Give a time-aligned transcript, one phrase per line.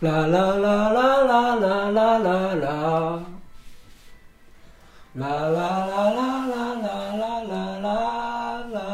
[0.00, 3.24] 啦啦啦啦啦啦啦啦啦，
[5.14, 7.88] 啦啦啦啦啦啦啦啦啦
[8.72, 8.84] 啦。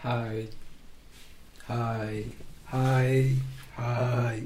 [0.00, 0.46] 嗨，
[1.66, 2.24] 嗨，
[2.64, 3.26] 嗨，
[3.74, 4.42] 嗨，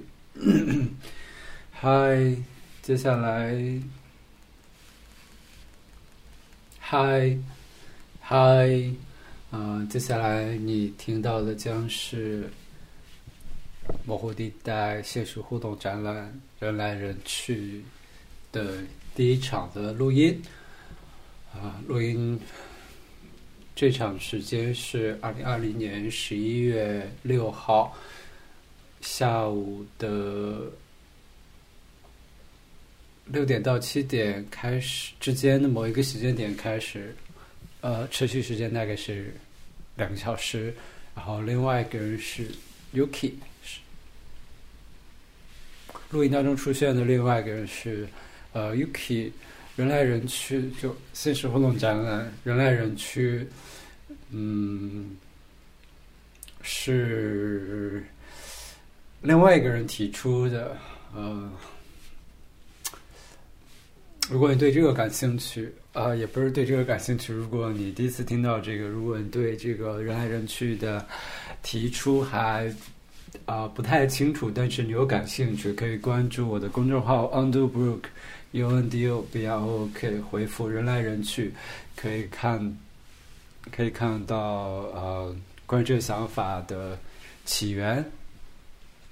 [1.71, 2.37] 嗨，
[2.93, 3.59] 接下来，
[6.79, 7.35] 嗨，
[8.21, 8.69] 嗨，
[9.51, 12.51] 啊，接下来你听到的将是
[14.05, 17.79] 模糊地带现实互动展览《人来人去》
[18.53, 18.77] 的
[19.15, 20.39] 第一场的录音，
[21.55, 22.39] 啊，录音。
[23.75, 27.97] 这场时间是二零二零年十一月六号
[29.01, 30.71] 下午的
[33.33, 37.15] 六点到七点开始之间的某一个时间点开始，
[37.81, 39.35] 呃，持续时间大概是
[39.97, 40.75] 两个小时。
[41.15, 42.47] 然后另外一个人是
[42.95, 43.33] Yuki，
[43.65, 43.81] 是
[46.11, 48.07] 录音当中出现的另外一个人是
[48.53, 49.31] 呃 Yuki。
[49.75, 53.49] 人来人去，就现实互动展览，人来人去，
[54.29, 55.17] 嗯，
[56.61, 58.05] 是
[59.23, 60.77] 另外一个人提出的。
[61.15, 61.51] 呃，
[64.31, 67.33] 如果你对这个感兴趣，啊，也不是对这个感兴趣。
[67.33, 71.05] 如果你第一次听到这个，如果你对这个人来人去的
[71.63, 72.73] 提出还
[73.45, 78.03] 啊不太清楚，但是你有感兴趣，可以关注我的公众号 Undo Brook。
[78.55, 81.55] U N D O B R O K 回复人来人去，
[81.97, 82.77] 可以看，
[83.75, 84.37] 可以看到
[84.93, 86.99] 呃关于这个想法的
[87.47, 88.05] 起源，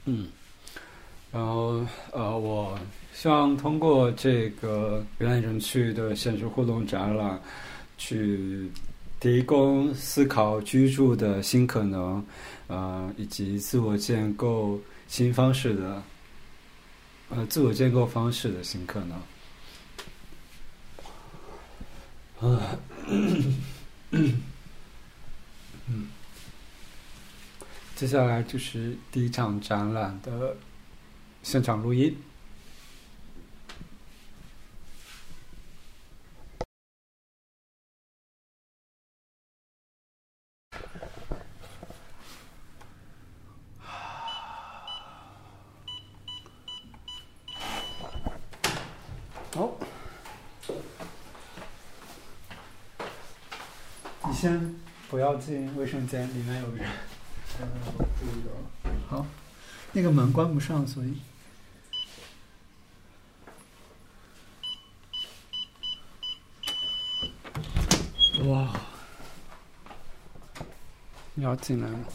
[0.05, 0.29] 嗯，
[1.33, 2.79] 然后呃我
[3.21, 7.39] 希望通过这个人来人去的现实互动展览，
[7.99, 8.67] 去
[9.21, 12.25] 提供思考居住的新可能，
[12.69, 16.03] 呃以及自我建构新方式的。
[17.29, 19.19] 呃，自我建构方式的新可能。
[22.41, 22.63] 啊，
[24.13, 24.41] 嗯，
[27.95, 30.57] 接下来就是第一场展览的
[31.43, 32.17] 现场录音。
[54.41, 54.75] 先
[55.11, 56.89] 不要进卫生间，里面有人。
[59.07, 59.27] 好，
[59.93, 61.21] 那个门关不上，所以。
[68.49, 68.73] 哇！
[71.35, 72.07] 你要进来吗？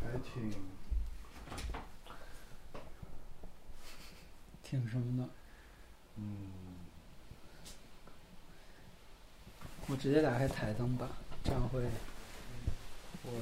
[0.00, 0.50] 还挺，
[4.62, 5.28] 挺什么的？
[6.16, 6.49] 嗯。
[9.90, 11.08] 我直接打开台灯吧，
[11.42, 11.82] 这样会。
[13.24, 13.32] 我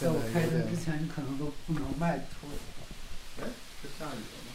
[0.00, 2.48] 在我开灯之前，你可能都不能迈出。
[3.42, 3.44] 哎，
[3.82, 4.50] 是下雨了吗？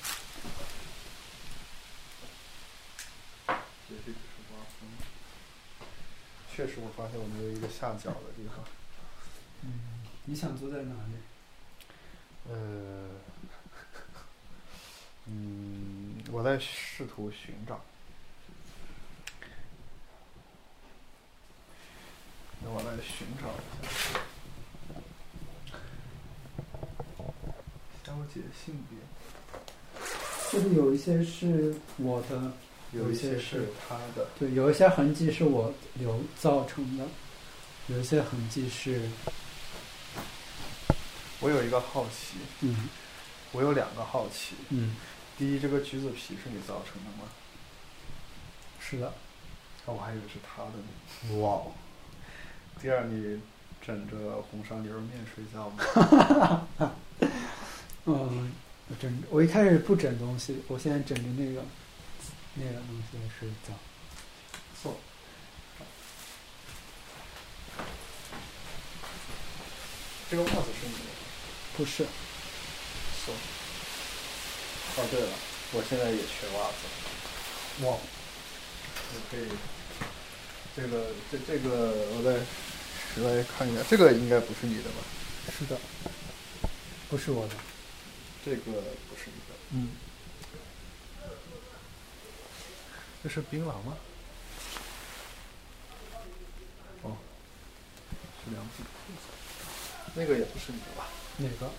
[6.56, 8.66] 确实，我发现我没有一个下脚的地方。
[9.62, 11.14] 嗯，你想坐在哪里？
[12.50, 13.10] 呃，
[15.28, 17.80] 嗯，我在试图寻找。
[22.66, 24.20] 我来寻找一下，
[28.04, 28.98] 消解性别。
[30.52, 32.54] 就是有一些是我的，
[32.92, 34.28] 有一些是他的。
[34.38, 37.06] 对，有一些痕迹是我留造成的，
[37.88, 39.10] 有一些痕迹是。
[41.40, 42.38] 我有一个好奇。
[42.62, 42.90] 嗯。
[43.52, 44.56] 我有两个好奇。
[44.70, 44.96] 嗯。
[45.38, 47.30] 第一，这个橘子皮是你造成的吗？
[48.80, 49.14] 是的。
[49.86, 51.42] 哦，我还以为是他的呢。
[51.42, 51.62] 哇。
[52.84, 53.40] 第二，你
[53.82, 56.68] 枕着红烧牛肉面睡觉吗？
[58.04, 58.52] 嗯，
[58.90, 61.64] 我枕，我一开始不枕东西，我现在枕着那个
[62.56, 63.74] 那个东西睡觉。
[64.82, 64.98] 错。
[70.30, 71.00] 这个袜子是你的？
[71.78, 72.04] 不是。
[73.24, 73.34] 错。
[74.98, 75.30] 哦，对了，
[75.72, 77.86] 我现在也缺袜子。
[77.86, 79.48] 哇，我可以，
[80.76, 82.46] 这个这这个我再
[83.14, 84.98] 实来看一下，这个应该不是你的吧？
[85.58, 85.78] 是的，
[87.10, 87.54] 不是我的。
[88.46, 89.90] 这个不是你的，嗯，
[93.24, 93.96] 这是槟榔吗？
[97.04, 97.16] 哦，
[98.44, 99.20] 是良品铺子，
[100.14, 101.08] 那个也不是你的吧？
[101.38, 101.72] 哪个？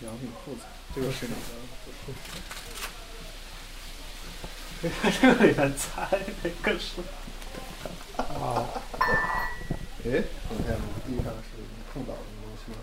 [0.00, 0.60] 良品裤子，
[0.94, 1.38] 这个是你的。
[5.20, 6.08] 这个也猜
[6.42, 7.02] 哪个是？
[8.16, 8.68] 啊，
[10.04, 11.58] 哎，我看地上是
[11.92, 12.78] 碰倒什么东西吗？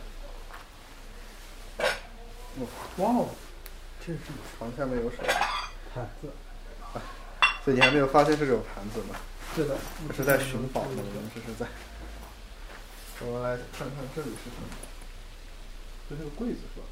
[2.97, 3.29] 哇哦，
[4.05, 4.19] 这是
[4.57, 5.27] 床下面有什么？
[5.93, 6.29] 盘子。
[7.63, 9.15] 所以你还没有发现这种盘子吗？
[9.55, 9.77] 是的，
[10.07, 11.65] 我是在寻宝呢，我们这是在。
[13.21, 14.67] 我们来看看这里是什么？
[16.09, 16.85] 这是个柜子是吧？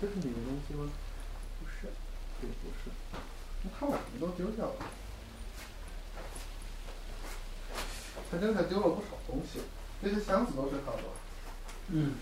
[0.00, 0.88] 这是你的东西吗？
[1.58, 1.92] 不是，
[2.40, 2.90] 这个不是。
[3.62, 4.76] 那他把什么都丢掉了？
[8.34, 9.60] 他真的丢了不少东西，
[10.00, 10.98] 那些箱子都是他的。
[11.88, 12.14] 嗯。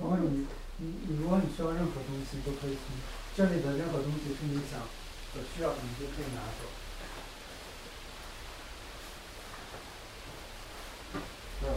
[0.00, 0.46] 如果你
[0.78, 2.96] 你你如果你需要任何东西，都可以从
[3.36, 4.80] 这里的任何东西是你想
[5.34, 6.64] 所需要的，你就可以拿走。
[11.60, 11.76] 没有。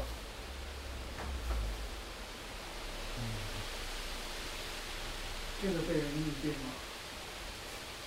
[5.61, 6.71] 这个被人预定吗。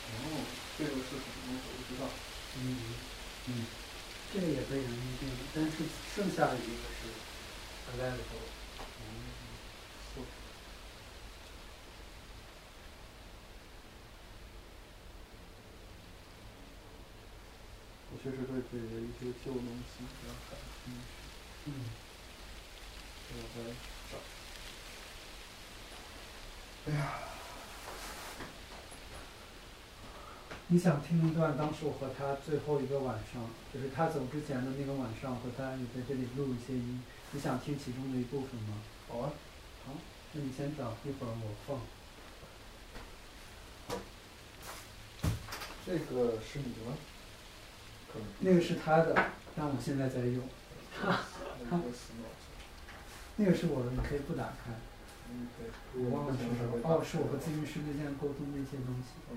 [0.08, 0.25] 哦，
[0.78, 1.61] 这个是什么东西？
[1.69, 2.08] 我不知道。
[2.56, 2.61] 嗯
[3.49, 3.67] 嗯，
[4.32, 5.76] 这个也被人预定了，但是
[6.17, 6.64] 剩下的一个
[6.96, 7.05] 是
[7.93, 8.49] available。
[18.11, 20.96] 我确实对这一些旧东西比较感兴趣。
[21.67, 21.69] 嗯。
[23.35, 23.58] 我在
[24.11, 24.12] 找。
[26.87, 27.00] 哎呀，
[30.72, 37.02] 你想听一段当时我和他最后一个晚上，就是他走之前的那个晚上，和他也在这里录一些音。
[37.32, 38.80] 你想听其中的一部分吗？
[39.06, 39.32] 好啊。
[39.84, 39.92] 好，
[40.32, 41.78] 那你先找，一会儿我放。
[45.84, 46.96] 这个是你的吗？
[48.40, 49.14] 那个是他的，
[49.54, 50.42] 但我现在在用。
[53.36, 54.72] 那个是我的，你可以不打开。
[55.28, 55.68] 嗯，对。
[56.02, 56.80] 我忘了是什么。
[56.82, 59.20] 哦，是我和咨询师之间沟通的一些东西。
[59.30, 59.36] 嗯。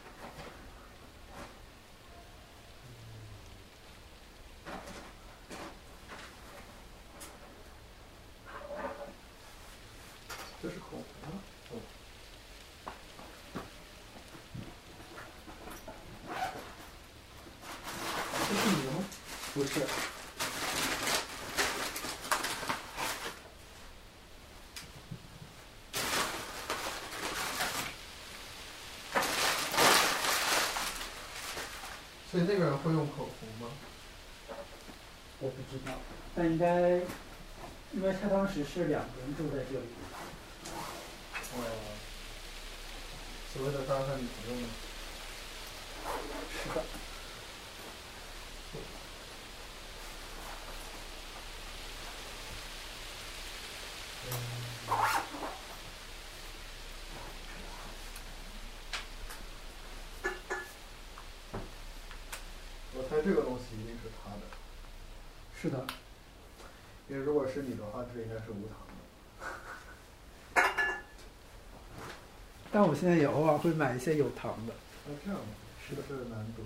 [32.47, 33.71] 那个人会用口红吗？
[35.39, 35.93] 我不知道，
[36.35, 37.01] 但应该，
[37.93, 39.85] 因为他当时是两个人住在这里。
[41.55, 41.57] 哦。
[43.53, 44.69] 所谓的搭讪女朋友吗？
[46.63, 46.83] 是的。
[62.93, 64.41] 我猜这个东西一定是他的，
[65.61, 65.85] 是的。
[67.09, 67.33] 因为如
[68.01, 70.63] 果是你的话，这应该是无糖的。
[72.71, 74.73] 但我现在也偶尔会买一些有糖的。
[75.07, 75.45] 那，这样的，
[75.87, 76.63] 是的，是难得。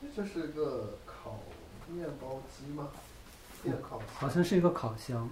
[0.00, 1.40] 那这是个烤
[1.88, 2.88] 面包机吗？
[3.62, 4.00] 电烤。
[4.14, 5.28] 好像是一个烤箱。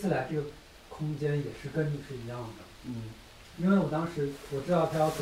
[0.00, 0.42] 次来这个
[0.88, 3.10] 空间也是跟你是一样的，嗯，
[3.58, 5.16] 因为我当时我知道他要走，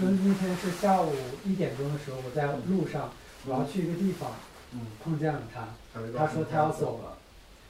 [0.00, 1.12] 因为那天是下午
[1.44, 3.12] 一点钟的时候，我在路上，
[3.46, 4.32] 我要去一个地方，
[4.72, 7.18] 嗯，碰见了他，他说他要走了，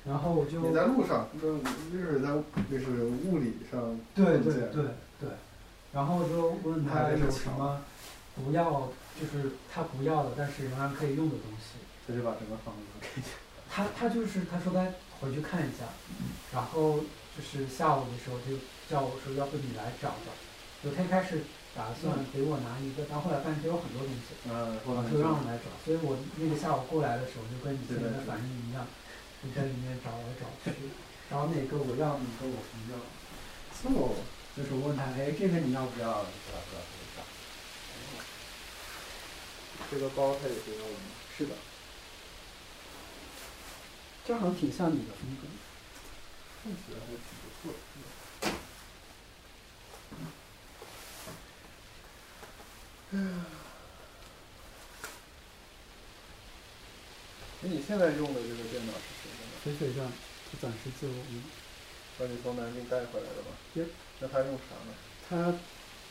[0.07, 2.29] 然后我就你在路上，那就是在
[2.71, 4.85] 就是物理上对对对。
[5.19, 5.31] 对，
[5.95, 7.81] 然后就问他有什么
[8.35, 13.23] 不要，就是他不要的，但是仍然可以用的东西，他就把整个房子给你。
[13.71, 14.89] 他他就是他说他
[15.21, 15.89] 回去看一下，
[16.53, 17.01] 然后
[17.37, 18.57] 就是下午的时候他就
[18.89, 20.33] 叫我说要不你来找找，
[20.83, 21.43] 就他一开始
[21.75, 24.79] 打算给我拿一个，但后来发现他有很多东西，嗯，
[25.11, 28.87] 就让我来找，所以我那个下午过来的时候，就跟你现在的反应一样，
[29.43, 30.73] 就在里面找来找去，
[31.31, 32.97] 找哪个我要，哪个我不要。
[33.93, 34.17] 哦，
[34.57, 36.09] 就是我问他，哎，这个你要不要？
[36.09, 37.25] 不要，不要，不要。
[39.91, 41.13] 这个包他也给我吗？
[41.37, 41.53] 是的，
[44.27, 45.47] 这好像挺像你的风格。
[46.65, 47.79] 看起来还挺不错的。
[53.13, 53.17] 哎，
[57.63, 59.53] 你现在用的这个电脑是谁的呢？
[59.63, 60.13] 水水上，
[60.51, 61.41] 他暂时借我用。
[62.19, 63.87] 把你从南京带回来的吧？Yep
[64.21, 64.95] 那他用啥呢？
[65.29, 65.55] 他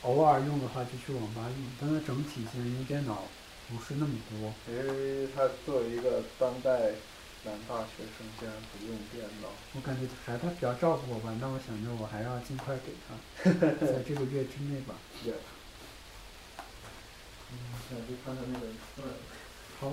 [0.08, 3.24] 偶尔用的话就去网吧用，但他整体现在用电脑
[3.68, 4.54] 不是那么多。
[4.72, 6.92] 因为他作为一个当代
[7.46, 9.48] 男大学生，竟然不用电脑。
[9.74, 13.14] 我感觉还是他比较照顾我吧，那我想着我还要尽快给他，
[13.86, 14.94] 在这个月之内吧。
[15.24, 15.32] 也。
[17.52, 17.54] 嗯，
[17.88, 18.66] 想去看看那个
[18.98, 19.04] 嗯。
[19.80, 19.92] 好。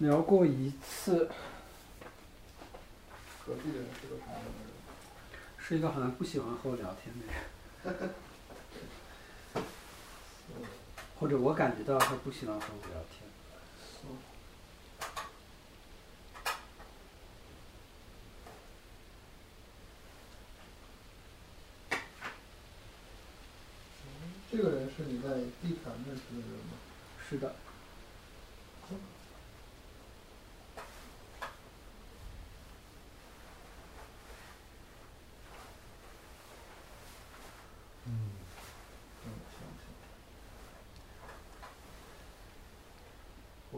[0.00, 1.28] 聊过一次，
[3.44, 4.56] 隔壁的人是个什么样的人？
[5.58, 7.26] 是一个好像不喜欢和我聊天的
[8.00, 8.14] 人，
[11.20, 13.28] 或者我感觉到他不喜欢和我聊天。
[24.50, 25.28] 这个人是你在
[25.62, 26.72] 地坛认识的人吗？
[27.28, 27.54] 是的，
[38.06, 38.10] 嗯，
[39.24, 39.84] 让我想想，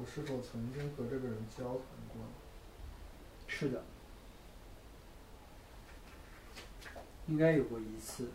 [0.03, 1.77] 我是否曾经和这个人交谈
[2.09, 2.25] 过？
[3.47, 3.85] 是的，
[7.29, 8.29] 应该有过一次。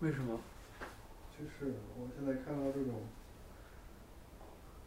[0.00, 0.38] 为什么？
[1.38, 3.02] 就是我现在看到这种，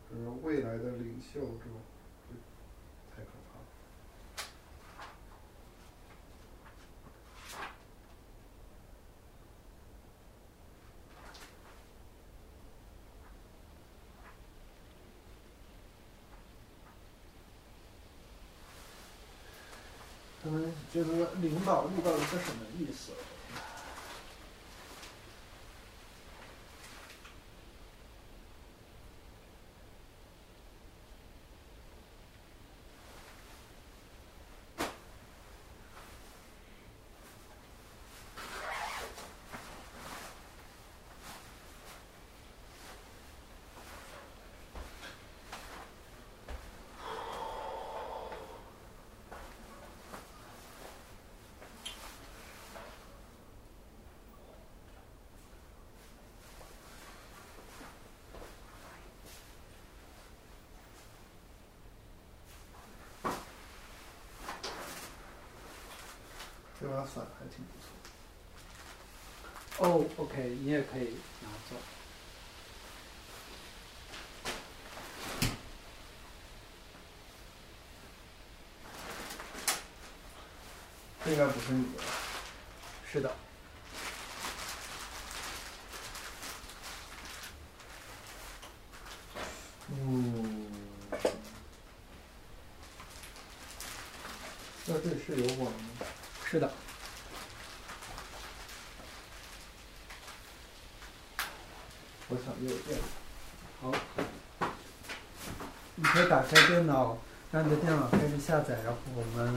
[0.09, 1.81] 就是未来的领袖，这种
[2.29, 2.35] 就
[3.15, 3.59] 太可怕。
[20.43, 23.11] 他们觉得领导遇到了是什么意思？
[66.79, 67.85] 这把伞还挺不错。
[69.85, 71.75] 哦，OK，你也可以拿走。
[81.25, 82.01] 这应该不是你的？
[83.11, 83.35] 是的，
[89.89, 90.67] 嗯，
[94.85, 95.77] 那这是有网吗？
[96.49, 96.71] 是的。
[102.27, 102.99] 我想有电。
[103.81, 103.91] 好，
[105.95, 107.15] 你可以打开电脑，
[107.51, 109.55] 让你的电脑开始下载，然后我们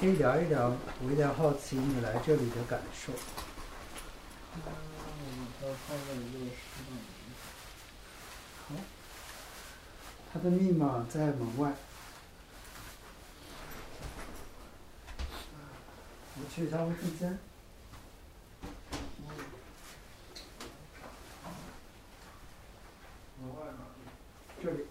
[0.00, 0.72] 可以聊一聊。
[1.02, 3.12] 我有点好奇你来这里的感受。
[4.54, 4.62] 嗯，
[5.60, 7.28] 它放在一个适当的地
[8.66, 8.78] 方。
[10.32, 11.74] 它的密码在门外。
[16.38, 17.38] 我去一下卫生间。
[23.38, 24.64] 门外哪里？
[24.64, 24.86] 这里。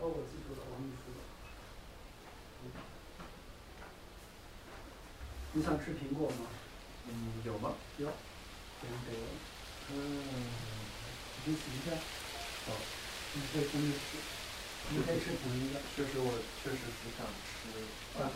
[0.00, 1.04] 把我记住了，我跟你说。
[5.60, 6.46] 你想吃苹果吗？
[7.06, 7.12] 嗯，
[7.44, 7.74] 有吗？
[7.98, 8.06] 有，
[8.80, 9.32] 别人给我的。
[9.92, 10.24] 嗯，
[11.44, 11.94] 你洗一下。
[12.64, 12.72] 好。
[13.34, 14.16] 你可以分着吃，
[14.88, 15.78] 你可以吃同一个。
[15.94, 16.32] 确实我
[16.64, 17.68] 确实只想吃
[18.16, 18.32] 半个。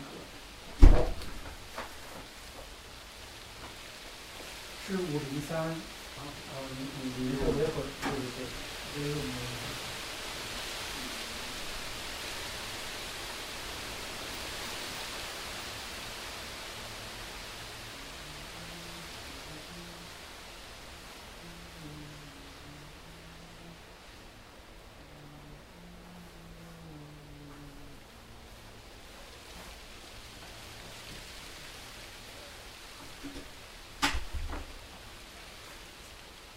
[4.85, 5.57] 是五零三。
[5.57, 5.73] 啊
[6.21, 9.33] 啊，你你你我一会儿，对对对，因为我们。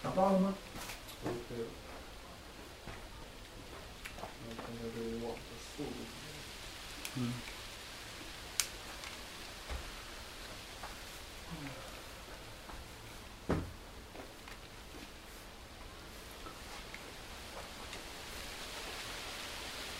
[0.00, 0.54] 找到了吗？
[1.24, 1.66] OK 了。
[4.22, 5.38] 我看看这个网的
[5.76, 5.86] 速度。
[7.16, 7.32] 嗯。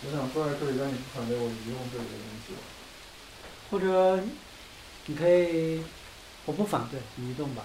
[0.01, 2.61] 我想坐在这里，但你不反对我移动这里的东西吧？
[3.71, 4.23] 或者
[5.07, 5.83] 你可以，
[6.45, 7.65] 我不反对，你移动吧。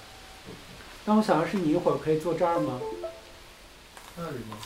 [1.06, 2.80] 但我想的是，你一会儿可以坐这儿吗？
[4.16, 4.58] 那里吗？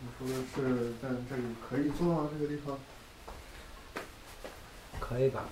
[0.00, 2.28] 你说的是在这里可以坐吗？
[2.30, 2.78] 这个地方？
[5.00, 5.44] 可可以吧？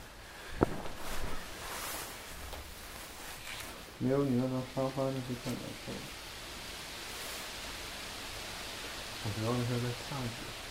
[4.08, 5.98] 没有你那张沙发那就太难受了。
[9.22, 10.67] 我主要是在下雨。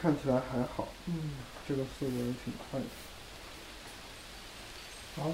[0.00, 1.14] 看起来还好，嗯，
[1.68, 2.86] 这个速度也挺快的。
[5.16, 5.30] 好。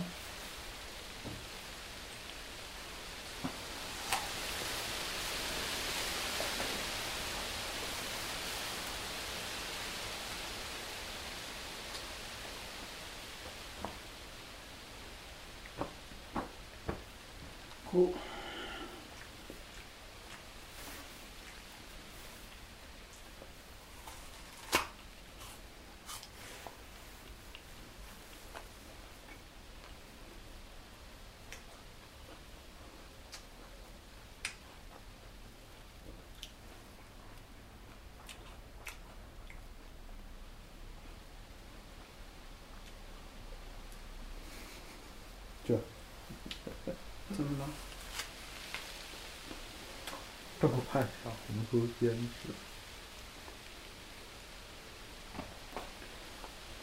[50.61, 52.51] 这么快小红书坚持。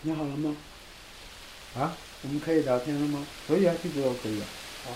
[0.01, 0.55] 你好了吗？
[1.75, 1.97] 啊？
[2.21, 3.25] 我们可以聊天了吗？
[3.47, 4.45] 可以啊，一直都可以啊。
[4.85, 4.91] 好。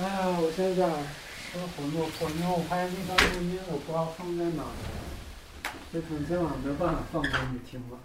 [0.00, 0.88] 哎呀，我现在
[1.50, 4.72] 失魂落魄，因为我发现那段录音我不知道放在哪儿，
[5.90, 7.98] 所以可能今晚没有办法放给你听了。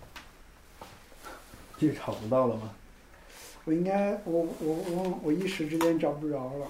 [1.77, 2.73] 这找不到了吗？
[3.65, 6.67] 我应该，我我我我一时之间找不着了，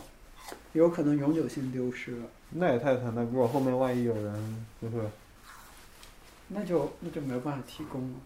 [0.74, 2.30] 有可能永久性丢失了。
[2.52, 5.10] 那也太惨了，如果后面万一有人就是，
[6.50, 8.20] 那就那就没有办法提供了。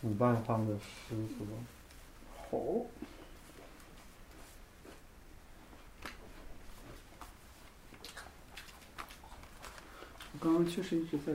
[0.00, 1.46] 主办方的师傅。
[2.50, 2.56] 好。
[10.32, 11.34] 我刚刚确实一直在。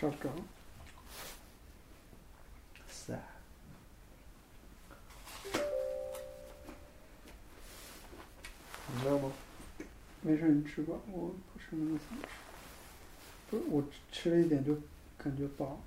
[0.00, 0.30] 找着。
[2.88, 3.18] 是。
[8.94, 9.32] 你饿吗？
[10.22, 12.28] 没事，你吃吧，我不是那么想吃。
[13.50, 14.76] 不是，我吃了一点就
[15.16, 15.80] 感觉饱。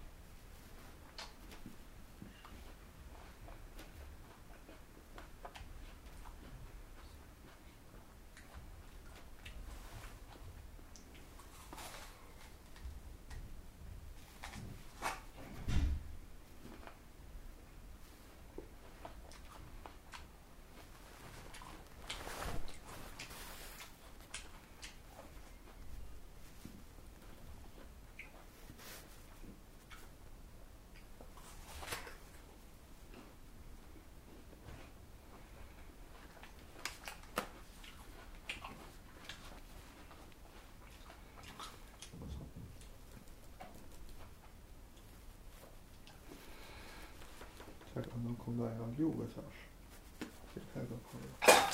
[48.24, 50.26] 能空断要六个小时，
[50.56, 51.72] 这太可怕了。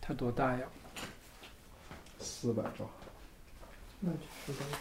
[0.00, 0.64] 它多大呀？
[2.20, 2.88] 四百兆。
[3.98, 4.76] 那就四百兆。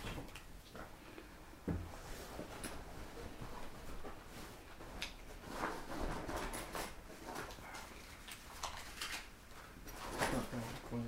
[10.18, 10.58] 大概
[10.90, 11.04] 关于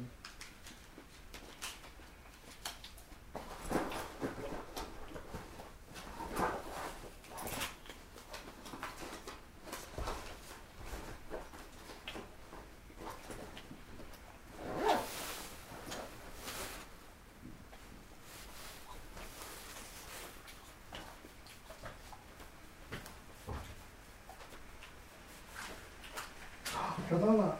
[27.10, 27.58] 找到了，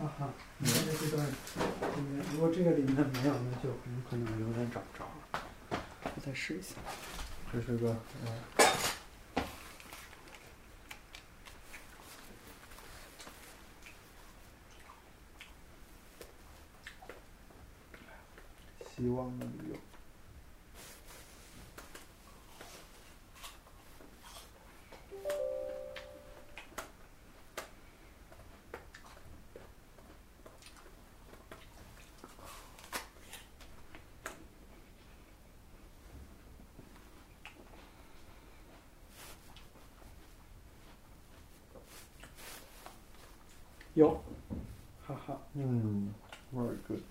[0.00, 1.32] 哈哈，你看这段里
[2.10, 5.40] 面，如果这个里面没有，那就很有可能永远找不着了。
[6.28, 6.74] 我再试一下。
[7.50, 8.66] 这是个呃，
[18.94, 19.78] 希望的理由。
[43.94, 44.22] 有，
[45.58, 46.14] 哈哈，嗯
[46.54, 47.02] ，very good。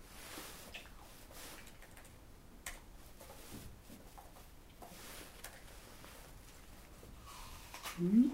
[7.99, 8.31] 嗯，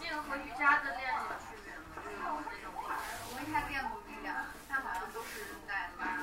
[0.00, 1.80] 这个和瑜伽的练有区别吗？
[1.94, 2.98] 就是有这种法，
[3.30, 6.18] 我没太练过瑜伽，但好像都是在拉。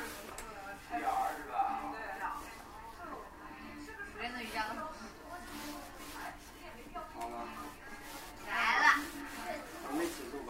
[4.14, 4.78] 我练的瑜伽都是
[8.48, 8.86] 来了，
[9.88, 10.50] 我们一起录吧。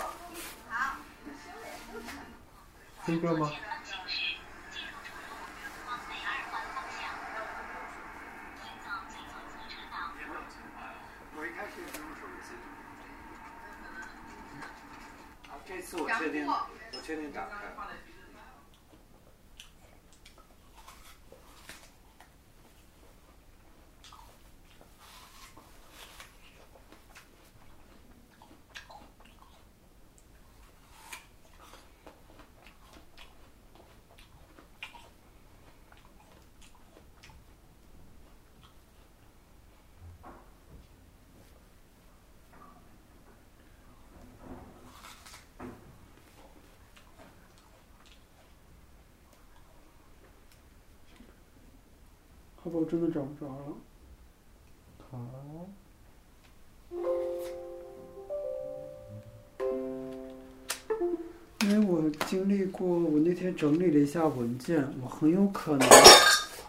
[0.69, 0.97] 好。
[3.11, 3.51] 这个吗？
[11.35, 12.53] 我一开始也是用手机。
[15.49, 16.67] 好，这次我确定，我
[17.03, 17.55] 确定打开。
[52.63, 53.73] 好吧，我真的找不着了。
[55.09, 55.17] 好。
[61.61, 65.87] 因为我经历过，我那天整理了一下文件，我很有可能，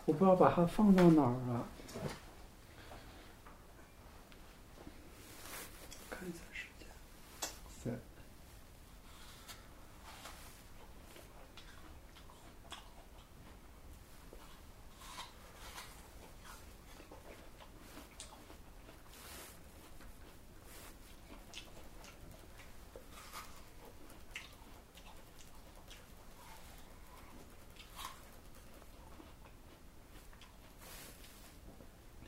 [0.07, 1.67] 我不知道把它放到哪儿了。
[6.09, 6.89] 看一下时间。
[7.83, 7.91] 在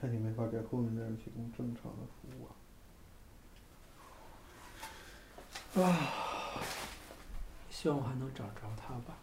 [0.05, 2.45] 看你没法给后面的人提供正常的服务
[5.81, 5.97] 啊。
[7.71, 9.17] 希望我还能找着它吧。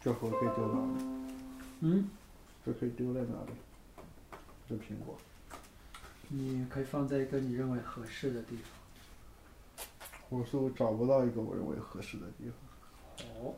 [0.00, 1.04] 这盒可以丢哪里？
[1.80, 2.08] 嗯，
[2.64, 3.52] 这可以丢在哪里？
[4.68, 5.16] 这苹果。
[6.28, 9.86] 你可以放在一个你认为合适的地方。
[10.28, 13.26] 我说我找不到一个我认为合适的地方。
[13.42, 13.54] 好。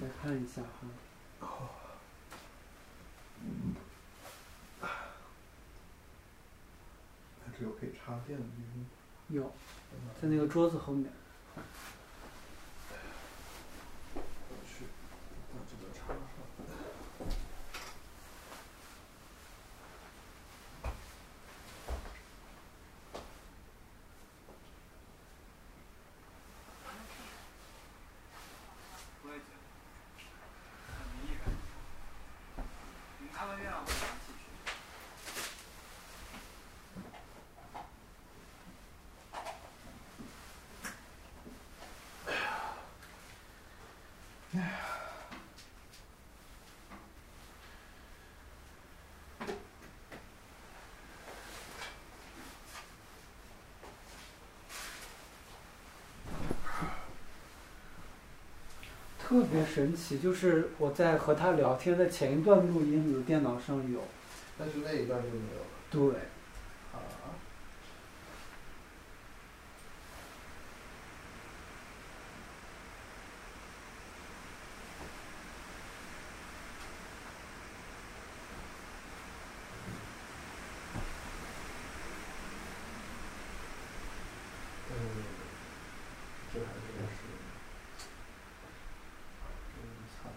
[0.00, 0.62] 再看一下
[1.40, 1.68] 哈。
[4.80, 4.88] 它
[7.56, 8.84] 只有可以插电的地方。
[9.28, 9.52] 有，
[10.20, 11.10] 在那个桌子后面。
[14.14, 14.20] 我
[14.66, 14.84] 去，
[15.52, 16.16] 把这个插上。
[29.22, 29.52] 我也觉得，
[30.92, 31.46] 很迷感。
[33.18, 34.34] 你看完月亮会想起去。
[59.18, 64.00] 特别神奇，就是我在和他聊天的前一段录音，我的电脑上有。
[64.56, 65.66] 但是那一段就没有了。
[65.90, 66.20] 对，
[66.92, 67.02] 啊。
[84.88, 84.94] 嗯，
[86.56, 87.20] 这还真是，
[89.74, 90.32] 真惨。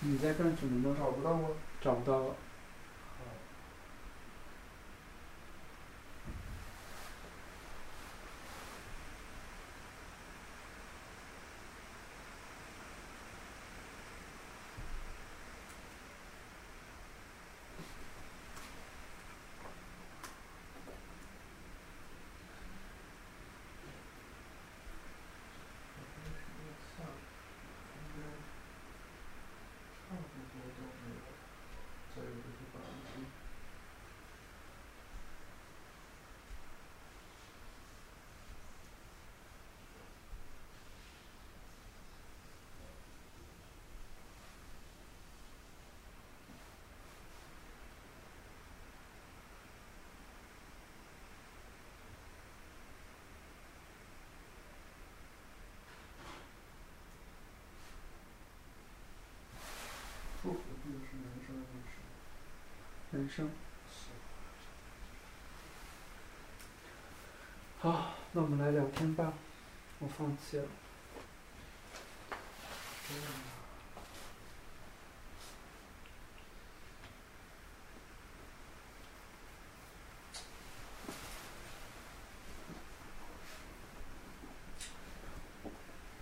[0.00, 0.96] 你在干什么呢？
[0.98, 1.48] 找不到啊？
[1.80, 2.34] 找不到了。
[30.08, 31.16] 差不多都没有，
[32.16, 33.16] 再有就是把耳机。
[60.40, 61.47] 祝福句是男生还是女生？
[63.12, 63.50] 人生。
[67.80, 69.32] 好，那我们来聊天吧。
[70.00, 70.64] 我放弃了。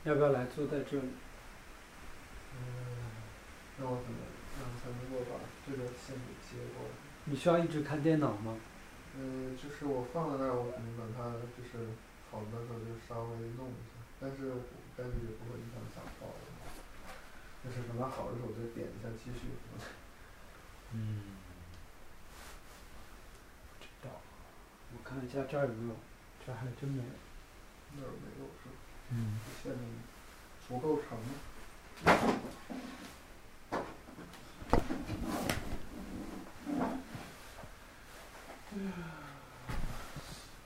[0.05, 1.09] 要不要来坐在这里？
[2.53, 2.61] 嗯，
[3.77, 5.35] 那我怎么样才能够把
[5.77, 6.91] 这个线给接过来？
[7.25, 8.57] 你需要一直看电脑吗？
[9.15, 11.93] 嗯，就是我放在那儿，我可能把它就是
[12.31, 14.63] 好的时候就稍微弄一下，但是我
[14.97, 16.49] 但是也不会影响讲话的。
[17.63, 19.53] 就是等它好的时候，我再点一下继续。
[20.97, 21.21] 嗯。
[23.81, 24.09] 知道。
[24.95, 25.97] 我看一下这儿有没有，
[26.47, 27.09] 这儿还真没有。
[27.97, 28.75] 那儿没有是吧？
[29.11, 29.39] 嗯。
[29.63, 29.73] 线
[30.67, 31.29] 足够长吗？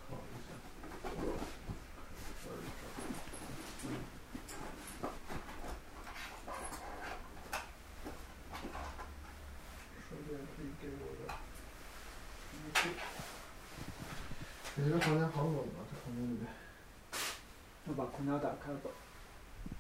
[0.09, 0.49] 好一下。
[2.43, 2.53] 这儿
[10.09, 11.33] 顺便可以给我的
[12.53, 12.77] 衣服。
[14.75, 16.43] 你这个房间好冷啊，这房间里面。
[18.39, 18.91] 打开吧。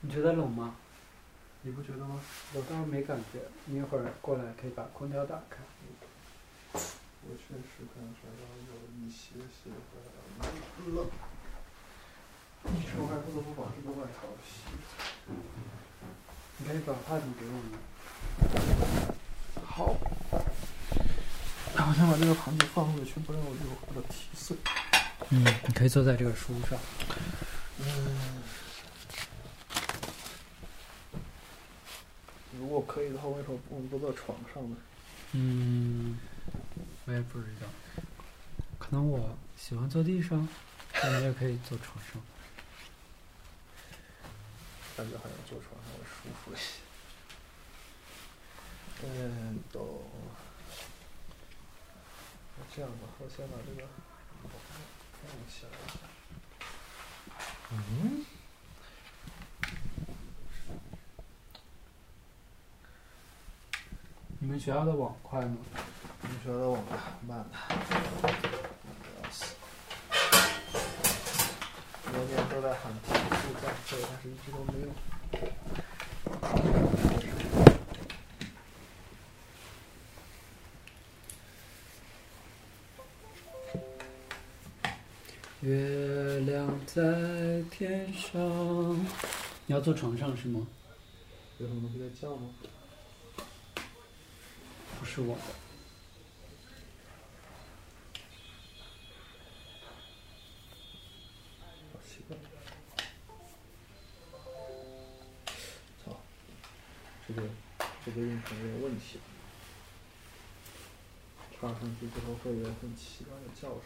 [0.00, 0.74] 你觉得冷吗？
[1.62, 2.18] 你不觉得吗？
[2.54, 3.40] 我倒是没感觉。
[3.66, 5.58] 你一会儿过来可以把空调打开。
[6.72, 9.74] 我确实感觉到有一些些的
[10.90, 11.06] 冷。
[12.64, 14.48] 一直我还不得不把这个外套洗。
[16.56, 17.78] 你可以把话筒给我吗？
[19.66, 19.96] 好。
[21.72, 24.56] 我先把这个盘子放回去，不然我就把它踢碎。
[25.28, 26.78] 嗯，你可以坐在这个书上。
[27.80, 28.29] 嗯。
[32.70, 34.76] 果可以的话，为什么不能坐在床上呢？
[35.32, 36.18] 嗯，
[37.06, 37.66] 我也不知道，
[38.78, 40.48] 可能我喜欢坐地上，
[40.92, 42.22] 但你也可以坐床上。
[44.96, 46.80] 感觉好像坐床上会舒服一些。
[49.02, 50.04] 嗯，都。
[52.76, 53.88] 这样吧，我先把这个
[55.22, 55.70] 放起来。
[57.72, 58.24] 嗯？
[64.50, 65.58] 们学校的网快吗？
[66.22, 66.82] 我们学校的网
[67.24, 67.78] 慢的，慢
[69.00, 69.54] 的要死。
[72.02, 74.88] 昨天都在喊提速降费，但是一直都没有。
[85.60, 88.40] 月亮在天上。
[89.66, 90.66] 你要坐床上是吗？
[91.58, 92.50] 有什么东西在叫吗？
[95.00, 95.42] 不是我的。
[102.06, 102.36] 奇怪。
[106.04, 106.20] 操！
[107.26, 107.42] 这个
[108.04, 109.18] 这个音程有点问题。
[111.58, 113.80] 插上去之后会有很奇怪的叫声。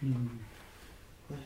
[0.00, 0.38] 嗯。
[1.30, 1.36] 唉。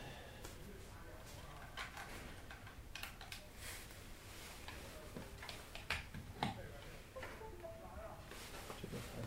[8.81, 9.21] 这个还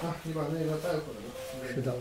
[0.00, 0.06] 好。
[0.06, 1.72] 啊，你把那个带回来。
[1.72, 1.94] 是的。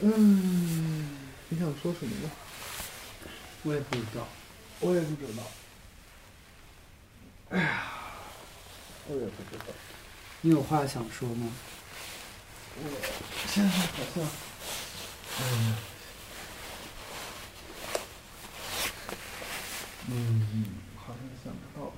[0.00, 1.10] 嗯，
[1.48, 2.30] 你想说什么呢？
[3.64, 4.26] 我也不知道。
[4.80, 5.42] 我也不知道。
[7.50, 7.82] 哎呀，
[9.08, 9.64] 我也不知道。
[10.40, 11.52] 你有话想说吗？
[12.80, 12.88] 我
[13.48, 14.24] 现在好像，
[15.42, 15.74] 嗯，
[20.10, 20.64] 嗯，
[20.96, 21.92] 好像想不到。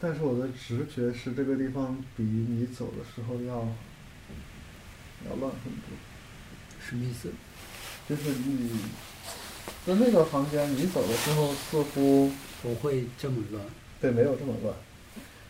[0.00, 3.54] 但是我的直觉是，这个地方比你走的时候要
[5.28, 5.96] 要乱很多。
[6.86, 7.32] 什么意思？
[8.06, 8.70] 就是你
[9.86, 12.30] 在那个房间，你走的时候似乎
[12.62, 13.64] 不会这么乱。
[14.00, 14.74] 对，没有这么乱。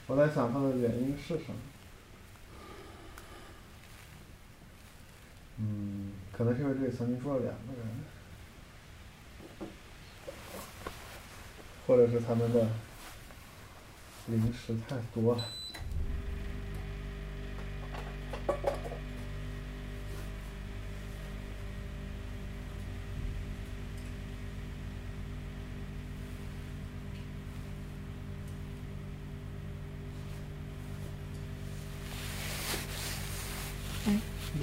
[0.07, 1.57] 我在想它的原因是什么？
[5.59, 8.04] 嗯，可能是因为这里曾经住了两个人，
[11.87, 12.67] 或者是他们的
[14.27, 15.45] 零食太多了。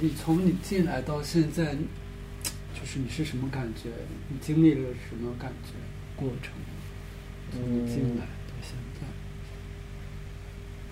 [0.00, 1.76] 你从你进来到现在，
[2.74, 3.90] 就是你是什么感觉？
[4.28, 5.74] 你经历了什么感觉
[6.16, 6.52] 过程？
[7.52, 9.06] 从进来到现在，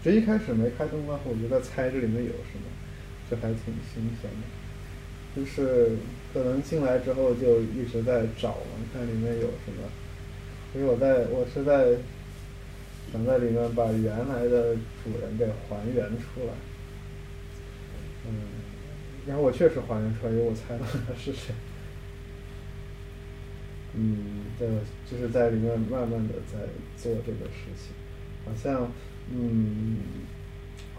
[0.05, 2.69] 这一开始没开灯光，我就在猜这里面有什么，
[3.31, 4.47] 这还挺新鲜的。
[5.35, 5.97] 就是
[6.35, 8.59] 可能进来之后就一直在找，
[8.93, 9.89] 看里面有什么。
[10.75, 11.97] 因为我在我是在
[13.13, 16.53] 想在里面把原来的主人给还原出来。
[18.27, 18.33] 嗯，
[19.27, 21.55] 然后我确实还原出来，因为我猜到他是谁。
[23.95, 24.69] 嗯，对，
[25.11, 26.59] 就是在里面慢慢的在
[26.95, 27.95] 做这个事情，
[28.45, 28.93] 好像，
[29.33, 29.97] 嗯，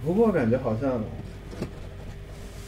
[0.03, 0.99] 不过我感觉好像，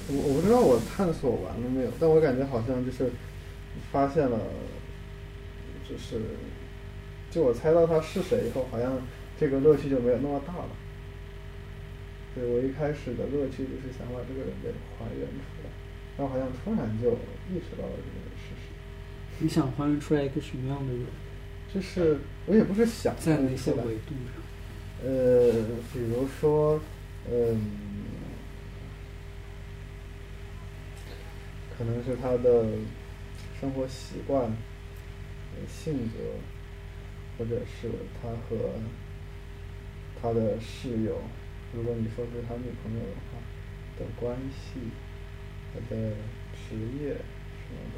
[0.07, 3.09] 我我不知道我探索完了没有，但我感觉好像就是
[3.91, 4.37] 发现了，
[5.89, 6.21] 就是，
[7.31, 9.01] 就我猜到他是谁以后，好像
[9.39, 10.69] 这个乐趣就没有那么大了。
[12.35, 14.69] 对我一开始的乐趣就是想把这个人给
[14.99, 15.69] 还原出来，
[16.17, 17.13] 然后好像突然就
[17.49, 18.72] 意识到了这个事实。
[19.39, 21.05] 你想还原出来一个什么样的人？
[21.73, 24.43] 就是我也不是想在哪些维度上？
[25.03, 25.51] 呃，
[25.91, 26.79] 比如说，
[27.29, 27.71] 嗯，
[31.75, 32.65] 可能是他的
[33.59, 36.19] 生活习惯、呃性格，
[37.37, 37.89] 或者是
[38.21, 38.75] 他和
[40.21, 41.19] 他的室友，
[41.73, 43.39] 如果你说是他女朋友的话
[43.97, 44.79] 的关系，
[45.73, 46.11] 他的
[46.53, 47.97] 职业什么的，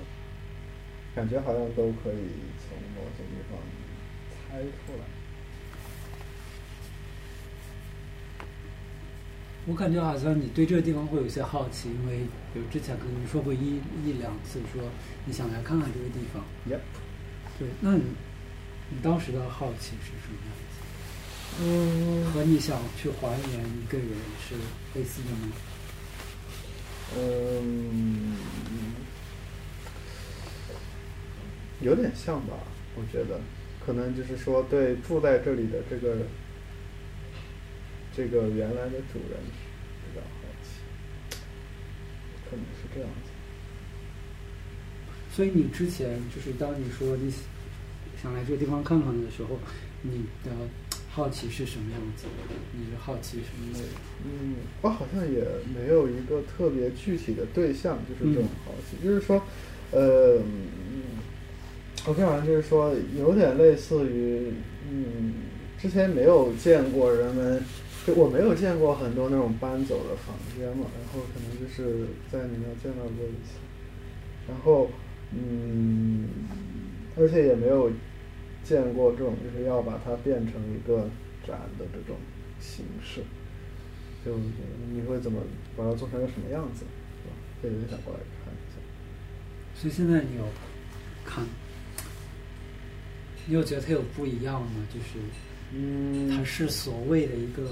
[1.15, 2.27] 感觉好像都可以
[2.59, 3.57] 从某些地方
[4.29, 5.05] 猜出来。
[9.67, 12.19] 我感觉好像你对这个地方会有些好奇，因为
[12.53, 14.83] 比如之前可能你说过一一两次，说
[15.25, 16.43] 你想来看看这个地方。
[16.69, 16.81] Yep
[17.57, 18.03] 对，那你
[18.89, 20.61] 你当时的好奇是什么样子？
[21.61, 24.09] 嗯和你想去还原一个人
[24.45, 24.55] 是
[24.93, 25.53] 类似的吗？
[27.17, 28.35] 嗯，
[31.81, 32.53] 有点像吧，
[32.95, 33.39] 我觉得，
[33.85, 36.17] 可能就是说对住在这里的这个
[38.15, 39.39] 这个原来的主人
[40.01, 41.37] 比较好奇，
[42.49, 43.31] 可能是这样子。
[45.31, 47.29] 所以你之前就是当你说你
[48.21, 49.59] 想来这个地方看看的时候，
[50.01, 50.51] 你的
[51.09, 52.55] 好奇是什么样子的？
[52.71, 53.89] 你是好奇什么内容？
[54.23, 55.45] 嗯，我好像也
[55.75, 59.43] 没有一个特别具体的对象，就是这种好奇，就是说，
[59.91, 61.14] 呃，嗯
[62.07, 64.53] 我看好像就是说，有点类似于，
[64.89, 65.33] 嗯，
[65.79, 67.63] 之前没有见过人们，
[68.05, 73.57] 就我没有见过很多那种搬走的房间嘛，然后可能就是在你那儿见到过一次，
[74.47, 74.91] 然后，
[75.31, 76.27] 嗯，
[77.17, 77.91] 而且也没有
[78.63, 81.09] 见过这种就是要把它变成一个
[81.45, 82.17] 展的这种
[82.59, 83.21] 形式。
[84.23, 84.35] 就
[84.91, 85.39] 你会怎么
[85.75, 86.85] 把它做成个什么样子，
[87.23, 87.37] 对吧？
[87.61, 88.77] 这个就想过来看一下。
[89.73, 90.43] 所以现在你有
[91.23, 91.43] 看，
[93.47, 94.87] 你有觉得它有不一样吗？
[94.93, 95.19] 就是
[95.73, 97.63] 嗯它是所谓的一个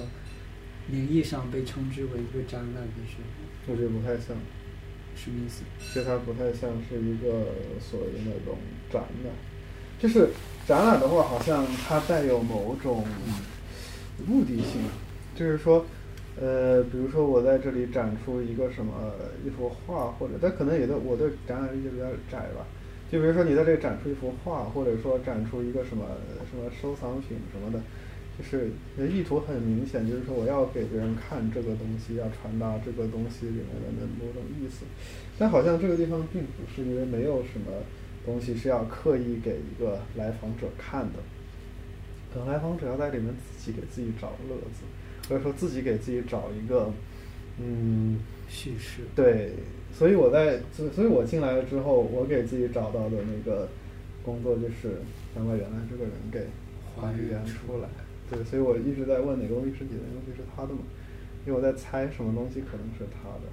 [0.88, 3.18] 名义上被称之为一个展览的时
[3.66, 4.36] 候，我觉得不太像，
[5.16, 5.64] 什么意思？
[5.94, 7.48] 就它不太像是一个
[7.80, 8.58] 所谓的那种
[8.92, 9.34] 展览。
[10.00, 10.28] 就是
[10.68, 13.06] 展览的话，好像它带有某种
[14.28, 14.82] 目的性，
[15.34, 15.86] 就是说，
[16.40, 19.14] 呃，比如说我在这里展出一个什么
[19.46, 22.66] 一幅画，或者，但可能也对我对展览理解比较窄吧。
[23.14, 26.04] 就比如说你在这里展出一幅画，或者说展出一个什么
[26.50, 27.80] 什么收藏品什么的，
[28.36, 34.84] 就是呃意图很明显，就是说我要给别人看这个东西，要传达这个东西里面的某种意思。
[35.38, 37.68] 但好像这个地方并不是，因为没有什么
[38.26, 41.20] 东西是要刻意给一个来访者看的。
[42.34, 46.92] 可能来访者要在里面自己给自己找乐子，或者说自己给自己找一个，
[47.62, 48.18] 嗯，
[48.50, 49.02] 叙事。
[49.16, 49.52] 对，
[49.94, 53.68] 所以我在，所以我进来了之后，我给自己找到的那个
[54.24, 54.98] 工作就是
[55.34, 56.48] 想把原来这个人给
[56.96, 57.88] 还原出来。
[58.30, 60.80] 对，所以我一直在问哪个东西是你的，哪个东西是他的嘛，
[61.46, 63.48] 因为我在猜什么东西可能是他的。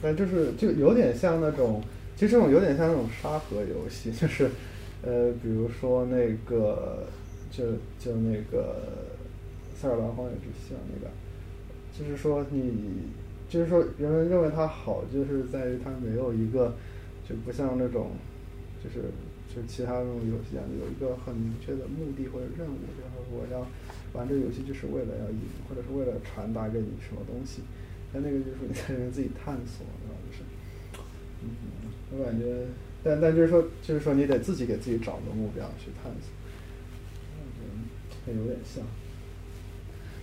[0.00, 1.82] 但就是就有点像那种，
[2.14, 4.48] 其实这种有点像那种沙盒游戏，就是，
[5.02, 7.04] 呃，比如说那个，
[7.50, 7.64] 就
[7.98, 8.76] 就那个
[9.80, 11.08] 《塞尔达荒野之息》那个，
[11.96, 13.14] 就是说你，
[13.48, 16.74] 就是说人们认为它好，就是在于它没有一个，
[17.28, 18.10] 就不像那种，
[18.82, 19.06] 就是
[19.54, 23.64] 就其他那种游戏一样，有一个很明确的目的或者任务，然后我要
[24.14, 27.62] 玩这个游戏就是为了要赢，或者是为了传达给你什么东西。
[28.12, 30.14] 但那个就是你在里面自己探索，对吧？
[30.26, 30.42] 就是，
[31.42, 31.46] 嗯，
[32.18, 32.66] 我感觉，
[33.04, 36.32] 但但就是说，就是说你得自己给自己找个目标去探索，
[37.36, 37.44] 我
[38.26, 38.82] 觉得有点像。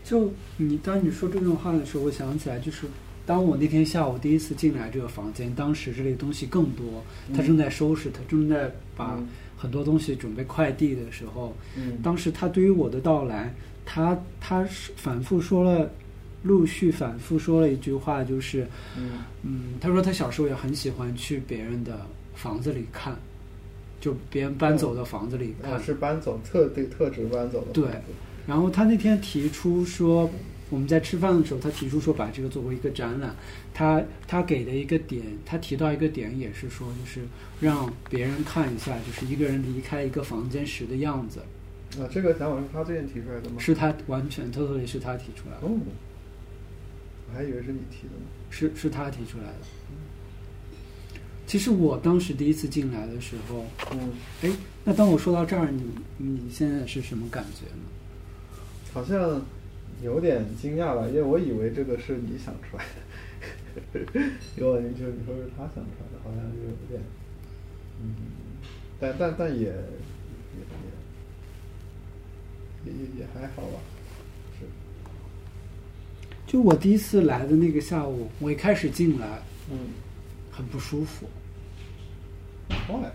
[0.05, 2.85] 就你当你说这段话的时候，我想起来，就是
[3.25, 7.03] 当我那天下午第一次进来这个房间，当时这里东西更多，
[7.35, 9.27] 他正在收拾，他正在把嗯
[9.57, 11.97] 很多东西准备快递的时候，嗯。
[12.03, 13.51] 当时他对于我的到来，
[13.83, 15.89] 他他是反复说了，
[16.43, 19.23] 陆续反复说了一句话，就是嗯。
[19.41, 23.17] 嗯，他说他小时候也很喜欢去别人的房子里看，
[23.99, 27.85] 就别人搬走的房子里是搬走特对特指搬走的对
[28.47, 30.29] 然后他那天提出说，
[30.69, 33.35] 我们在吃饭的时候，他提出说把这个作为一个展览。
[33.73, 37.21] 他他给的一个点，他提到一个点也是说，就是
[37.59, 41.41] 让别人看一下，就是一个人离开一个房间时的样子，
[41.99, 43.57] 啊，这个想法是他最近提出来的吗？
[43.59, 45.77] 是他完全 totally 是他提出来的，哦，
[47.27, 48.25] 我还以为是你提的呢。
[48.49, 49.59] 是是他提出来的。
[51.45, 54.49] 其实我当时第一次进来的时候，嗯，哎，
[54.85, 55.83] 那当我说到这儿，你
[56.17, 57.83] 你现在是什么感觉呢？
[58.95, 59.41] 好像
[60.01, 62.85] 有点惊讶吧，因为我以为这个是你想出来
[63.75, 64.21] 的，
[64.55, 67.01] 有我就你说是他想出来的，好像就有点，
[68.01, 68.15] 嗯，
[68.97, 69.73] 但但但也也
[72.85, 73.79] 也也也还好吧，
[74.57, 74.65] 是，
[76.47, 79.77] 就我第一次来的那个下午，我一开始进来嗯，
[80.49, 81.27] 很不舒服，
[82.69, 83.11] 坏，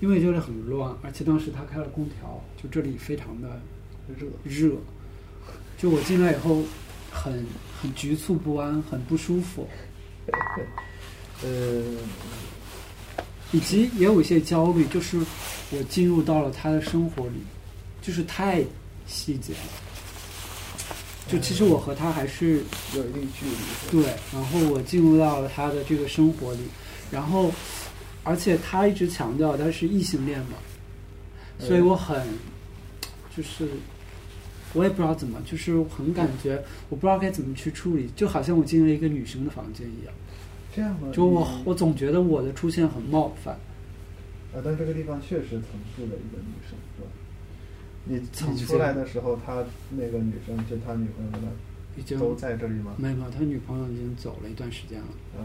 [0.00, 3.48] 因为就是很乱，而且当时他开了空调，就这里非常的
[4.18, 4.76] 热，热。
[5.84, 6.62] 就我进来以后，
[7.12, 7.44] 很
[7.78, 9.68] 很局促不安，很不舒服，
[11.44, 11.84] 呃，
[13.52, 15.18] 以及也有一些焦虑，就是
[15.70, 17.34] 我进入到了他的生活里，
[18.00, 18.64] 就是太
[19.06, 19.58] 细节了。
[21.28, 22.64] 就其实我和他还是
[22.94, 23.54] 有一定距离。
[23.90, 26.60] 对，然后我进入到了他的这个生活里，
[27.10, 27.52] 然后
[28.22, 30.56] 而且他一直强调他是异性恋嘛，
[31.58, 32.26] 所以我很
[33.36, 33.68] 就是
[34.74, 40.12] 我也不知道怎么，就是很感觉我不知道该怎么去处理，就好像我进入了一个女生的房间一样，
[40.74, 41.10] 这样吗？
[41.12, 43.54] 就我我总觉得我的出现很冒犯。
[44.54, 45.60] 啊，但这个地方确实曾
[45.96, 47.08] 住了一个女生，是吧？
[48.04, 51.40] 你曾出来的时候，他那个女生就他女朋友们
[51.96, 52.94] 已经都在这里吗？
[52.98, 55.06] 没有，他女朋友已经走了一段时间了。
[55.38, 55.44] 嗯，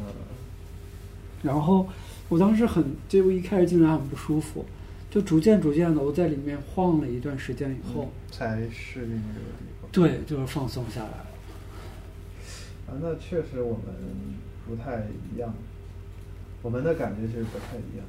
[1.42, 1.88] 然后
[2.28, 4.66] 我当时很，结果一开始进来很不舒服，
[5.10, 9.90] 就逐渐逐渐的我在里面晃了一段时间以后，才适应这个地方。
[9.92, 11.26] 对，就是放松下来了。
[12.88, 13.84] 啊，那确实我们
[14.68, 15.54] 不太一样，
[16.62, 18.06] 我们的感觉其实不太一样。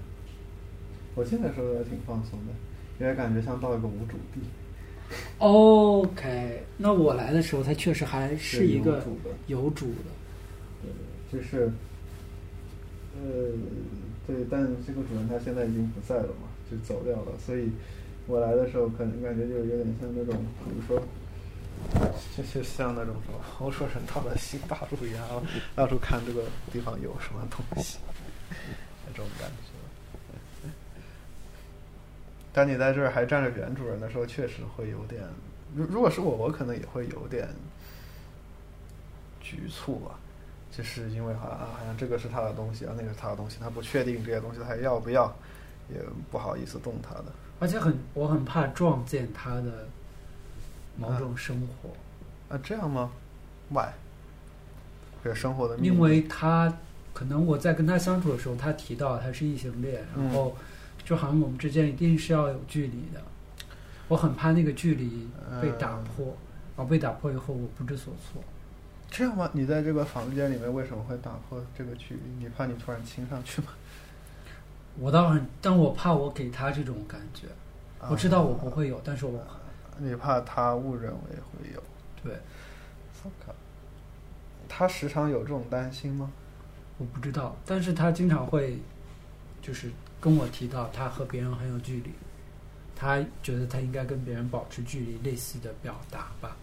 [1.15, 2.53] 我现在说的时候也挺放松的，
[3.01, 4.41] 因为感觉像到一个无主地，
[5.39, 10.11] OK，那我来的时候，它确实还是一个有主的，有主的。
[10.83, 11.73] 对，就是，
[13.17, 13.53] 呃，
[14.27, 17.71] 对，但这个主人他现在已经不在了嘛，就走掉了，所以
[18.27, 21.03] 我来的时候可能感觉就有点像那种，比如说。
[22.37, 25.27] 就就像那种什么欧洲人到了新大陆一样，
[25.75, 27.99] 到处看这个地方有什么东西，
[29.07, 30.69] 那种感觉。
[32.53, 35.23] 当你在这儿还站着原主人的时候，确实会有点，
[35.75, 37.49] 如如果是我，我可能也会有点
[39.41, 40.19] 局促吧，
[40.71, 45.35] 就是因为好像好像这个是他的东西啊，那个是他的东西，他不确定这些东西他还要不要，
[45.93, 47.27] 也不好意思动他的。
[47.59, 49.87] 而且很，我很怕撞见他的
[50.97, 51.91] 某种生活，
[52.55, 53.11] 啊，这样吗
[53.69, 53.89] ？Why？
[55.23, 56.73] 这生活的秘密因为他
[57.13, 60.57] 可能我在跟他相处的时候，他提到他是异性恋，嗯然后
[61.05, 63.21] 就好像我们之间一定是要有距离的，
[64.09, 65.29] 我很怕那个距离
[65.61, 66.35] 被打破，
[66.77, 68.43] 然后被打破以后我不知所措。
[69.11, 69.51] 这样吗？
[69.53, 72.21] 你在这个房间里面为什么会打破这个距离？
[72.39, 73.69] 你怕你突然亲上去吗？
[74.99, 77.47] 我倒很，但我怕我给他这种感觉，
[78.11, 79.61] 我知道我不会有，但是我啊
[79.99, 81.83] 你怕他误认为会有。
[82.23, 82.35] 对
[84.69, 86.31] 他时常有这种担心吗？
[86.99, 88.79] 我不知道，但是他经常会，
[89.63, 92.11] 就是跟我提到他和别人很有距离，
[92.95, 96.57] 他觉得他应该跟别人保持距离，类似的表达吧。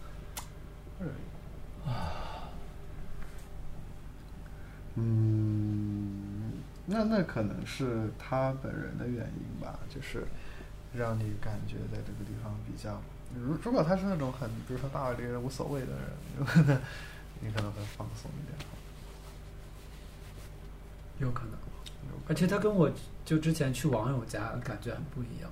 [4.94, 6.37] 嗯，
[6.90, 10.24] 那那可能是他本人的原因吧，就是
[10.94, 13.00] 让你感觉在这个地方比较。
[13.38, 16.80] 如如果他是那种很，比如说大咧咧无所谓的人，有可能
[17.40, 18.58] 你可能会放松一点。
[21.18, 21.52] 有可能，
[22.28, 22.90] 而且他跟我
[23.24, 25.50] 就之前去网友家感觉很不一样。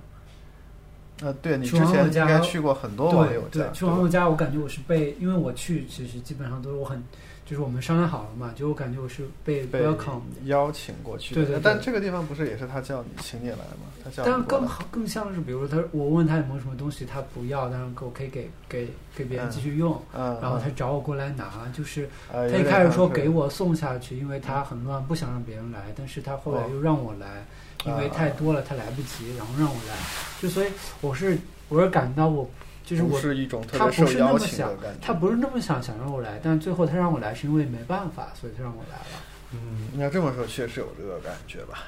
[1.21, 7.03] 呃，对你之前应该去过很多网友对家，对，去网友家我感觉我是被，因为我去其实基本上都是我很，
[7.47, 10.43] 就是我们商量好了嘛，就我感觉我是被被 welcome 的。
[10.47, 11.41] 邀请过去的。
[11.41, 13.87] 对对对但这个地方不是也是他叫你请你来吗？
[14.03, 27.45] 他叫但更好，更像是，比如说他，我问他有没有什么东西他不要，但是我可以给给给别人继续用，嗯，然后他嗯找我过来拿，就是呃他一开始说给我送下去，因为他很乱，不想让别人来，但是他后来哦又让我来，
[27.85, 29.95] 因为啊太多了他来不及，然后让我来，
[30.41, 30.67] 就所以
[30.99, 31.37] 我是
[31.69, 32.49] 我是感到我
[32.87, 34.99] 就是我是一种特他别受邀请的感觉。
[35.01, 39.21] 他不是那么想想让我来，但最后他让我来是因为没办法，所以他让我来了。
[39.51, 41.83] 嗯，你要这么说，确实有这个感觉吧？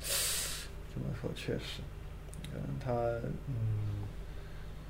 [0.00, 1.80] 这么说确实，
[2.54, 2.92] 嗯，他
[3.46, 4.04] 嗯，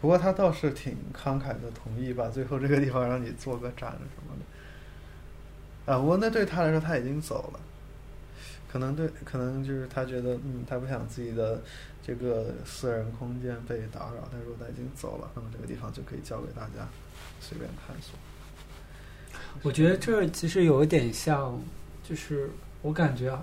[0.01, 5.92] 不过他倒是挺慷慨的，同意把最后这个地方让你做个展什么的。
[5.92, 7.61] 啊，不过那对他来说他已经走了，
[8.70, 11.62] 可能对，可能就是他觉得，嗯，他不想自己的
[12.06, 16.86] 这个私人空间被打扰，但如果他已经走了，那么这个地方就可以交给大家
[17.40, 18.18] 随便探索。
[19.62, 21.58] 我觉得这其实有一点像，
[22.04, 22.50] 就是
[22.82, 23.42] 我感觉啊，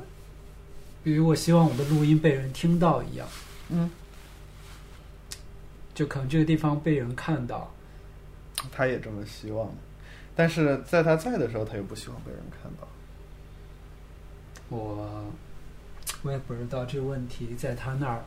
[1.03, 3.27] 比如我希望我的录音被人听到一样，
[3.69, 3.89] 嗯，
[5.93, 7.71] 就可能这个地方被人看到。
[8.71, 9.71] 他也这么希望，
[10.35, 12.87] 但是在他在的时候，他又不希望被人看到。
[14.69, 15.25] 我
[16.23, 18.23] 我也不知道这个问题在他那儿，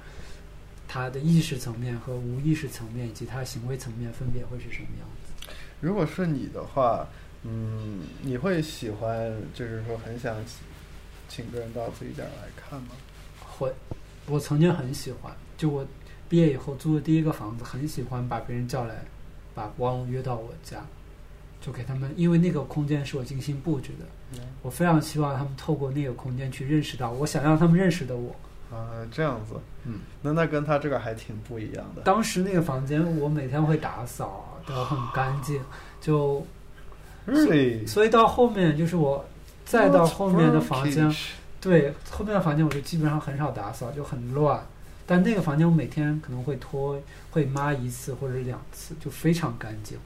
[0.86, 5.52] 他的意识层面和无意识层面以及他行为层面分别会是什么样子。
[5.80, 7.06] 如果是你的话，
[7.44, 12.88] 嗯，你会喜欢，就是说很想请请个人到自己家来看吗？
[13.40, 13.72] 会，
[14.26, 15.86] 我曾经很喜欢，就我
[16.28, 19.04] 毕业以后租的第一个房子，很喜欢把别人叫来，
[19.54, 20.84] 把汪约到我家，
[21.60, 28.34] 就给他们，因为那个空间是我精心布置的，我非常希望他们透过那个空间去认识到我想让他们认识的我，
[28.70, 29.54] 啊，这样子，
[29.84, 32.02] 嗯，那那跟他这个还挺不一样的。
[32.02, 35.60] 当时那个房间我每天会打扫，的很干净，
[36.00, 36.46] 就
[37.26, 37.86] Really？
[37.86, 39.24] 所以到后面就是我
[39.64, 41.14] 再到后面的房间
[41.60, 44.64] 对，后面的房间我就基本上很少打扫，就很乱。
[45.06, 47.00] 但那个房间我每天可能会拖，
[47.30, 49.98] 会抹一次或者两次，就非常干净。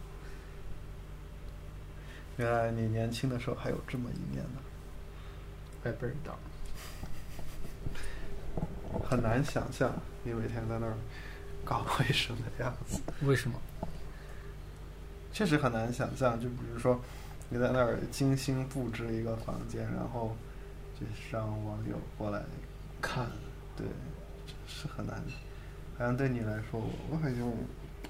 [2.37, 4.61] 原来你年轻的时候还有这么一面呢，
[5.83, 6.39] 我也不知道，
[9.05, 9.93] 很难想象
[10.25, 10.95] 你每天在那儿
[11.65, 13.59] 搞卫生的样子，为什么？
[15.33, 16.41] 确实很难想象。
[16.41, 17.01] 就比如说
[17.49, 20.37] 你在那儿精心布置一个房间，然后
[20.99, 22.43] 就是让网友过来
[23.01, 23.27] 看，
[23.77, 23.87] 对，
[24.67, 25.23] 是很难。
[25.99, 27.53] 好像对你来说，我好像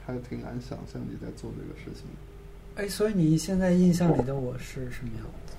[0.07, 2.07] 还挺难想象你在做这个事情。
[2.77, 5.55] 哎，所以你现在印象里的我是什么样子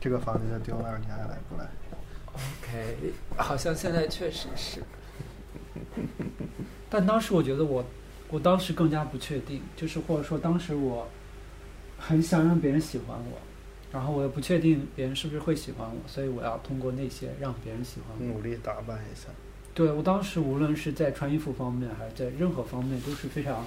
[0.00, 1.68] 这个房子就丢那儿，你还来不来
[2.32, 4.82] ？？OK，好像现在确实是。
[6.88, 7.84] 但当时我觉得我，
[8.30, 11.06] 我当时更加不确定，就是或者说当时我
[11.98, 13.38] 很想让别人喜欢我，
[13.92, 18.24] 然后我又不确定别人是不是会喜欢我，所以我要通过那些让别人喜欢我。
[18.24, 19.28] 努力打扮一下。
[19.74, 23.64] 对我当时无论是在穿衣服方面，还是在任何方面，都是非常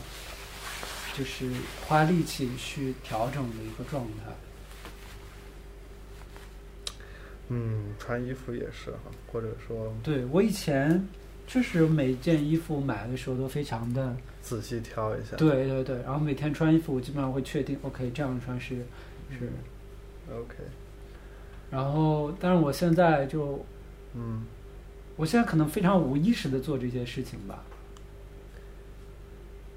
[1.17, 1.49] 就是
[1.85, 4.31] 花力气去调整的一个状态。
[7.49, 11.05] 嗯，穿衣服也是哈，或者说对我以前
[11.45, 15.35] 确实每件衣服买的时候都非常的，仔细挑一下。
[15.35, 18.77] 对对对，然后每天穿衣服我基本上会确定，OK 这样穿是
[19.29, 19.51] 是
[20.31, 20.55] ，，OK，
[21.69, 23.63] 然后但是我现在就
[24.15, 24.45] 嗯，
[25.17, 27.61] 我现在可能非常无意识的做这些事情吧，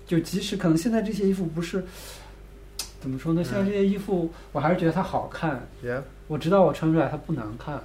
[0.07, 1.85] 就即使可能现在这些衣服不是
[3.01, 7.83] 怎么说呢，现在这些衣服我还是觉得它好看，也我知道我穿出来它不难看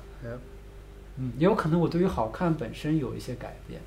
[1.17, 3.81] 嗯，也有可能我对于好看本身有一些改变。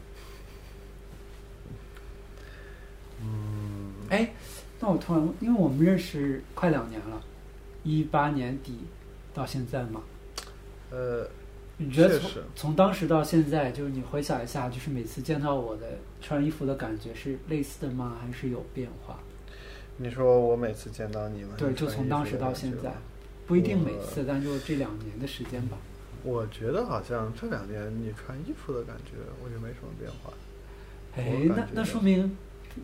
[3.23, 4.31] 嗯，哎，
[4.79, 7.21] 那我突然，因为我们认识快两年了，
[7.83, 8.81] 一八年底
[9.33, 10.03] 到现在嘛，
[10.91, 11.27] 呃，
[11.79, 18.17] 你觉得从从当时到现在，就是你回想一下，就是每次见到我的穿衣服的感觉是类似的吗？
[18.19, 19.19] 还是有变化？
[19.99, 22.95] 你说我每次见到你们，对，就从当时到现在，
[23.47, 25.77] 不一定每次，但就这两年的时间吧。
[26.23, 30.33] 我觉得好像这两年你穿衣服的感觉，我就没什么变化。
[31.15, 32.35] 哎那那说明，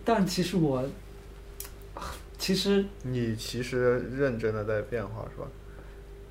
[0.04, 0.84] 但其实我，
[2.36, 5.48] 其实你其实认真的在变化是吧？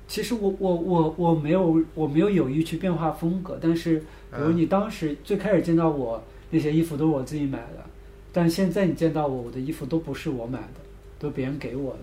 [0.06, 7.84] 其实我我我我没有我没有有意去变化风格，但是比如嗯你当时最开始见到我那些衣服都是我自己买的，
[8.32, 10.80] 但现在你见到我，我的衣服都不是我买的，
[11.18, 12.00] 都别人给我的。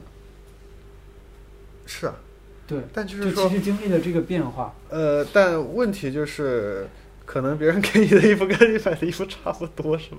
[1.86, 2.16] 是啊，
[2.66, 4.76] 对，但就是说其，实经历了这个变化。
[4.90, 6.88] 呃，但问题就是，
[7.26, 10.18] 可能别人给你的衣服跟你买的衣服差不多，是吧？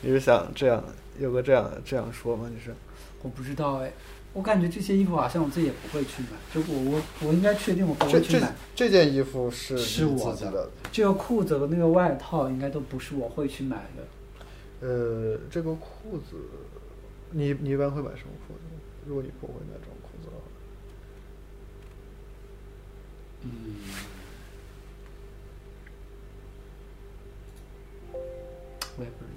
[0.00, 0.82] 你是想这样
[1.18, 2.50] 有个这样这样说吗？
[2.52, 2.74] 你是？
[3.22, 3.92] 我不知道哎，
[4.36, 8.54] 我感觉这些衣服好像我自己也不会去买，就我我我应该确定我不这这会去买。
[8.74, 14.06] 这件衣服是是我的这个裤子和那个外套应该都不是我会去买的。
[14.86, 16.36] 呃，这个裤子，
[17.30, 18.60] 你你一般会买什么裤子？
[19.06, 20.42] 如果你不会买这种裤子的话，
[23.42, 23.48] 嗯，
[28.98, 29.35] 我也不知道，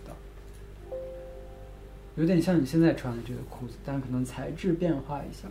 [2.20, 5.48] 有点像你现在穿的这个裤子，但可能材质变化一下。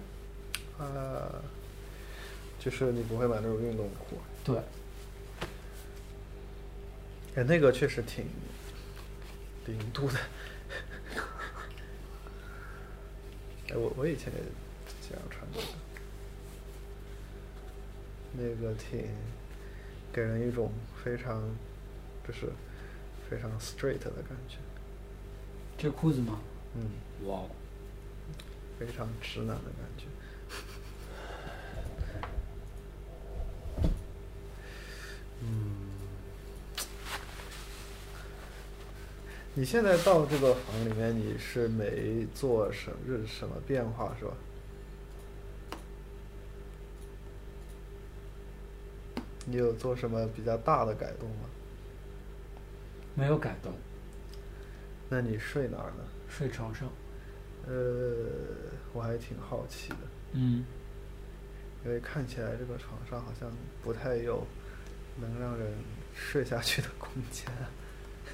[0.84, 1.42] 啊，
[2.60, 4.18] 就是你不会买那种运动裤。
[4.44, 4.58] 对，
[7.36, 8.26] 哎，那个确实挺
[9.64, 10.18] 零度的。
[13.70, 14.40] 哎，我我以前也
[15.08, 15.68] 这样穿过的，
[18.34, 19.08] 那个挺
[20.12, 20.70] 给人一种
[21.02, 21.42] 非常
[22.26, 22.52] 就是
[23.30, 24.58] 非常 straight 的感觉，
[25.78, 26.38] 这裤子吗？
[26.74, 26.90] 嗯，
[27.26, 27.50] 哇哦，
[28.78, 30.04] 非常直男的感觉。
[35.42, 35.46] 嗯，
[39.54, 44.32] 你现在到这个房里面，你是没做什么什么变化是吧？
[49.46, 51.48] 你有做什么比较大的改动吗？
[53.14, 53.72] 没有改动，
[55.08, 56.04] 那你睡哪儿呢？
[56.28, 56.88] 睡床上。
[57.66, 57.72] 呃，
[58.94, 59.96] 我还挺好奇的，
[60.32, 60.64] 嗯，
[61.84, 63.50] 因为看起来这个床上好像
[63.82, 64.46] 不太有
[65.20, 65.70] 能让人
[66.14, 67.46] 睡下去的空间。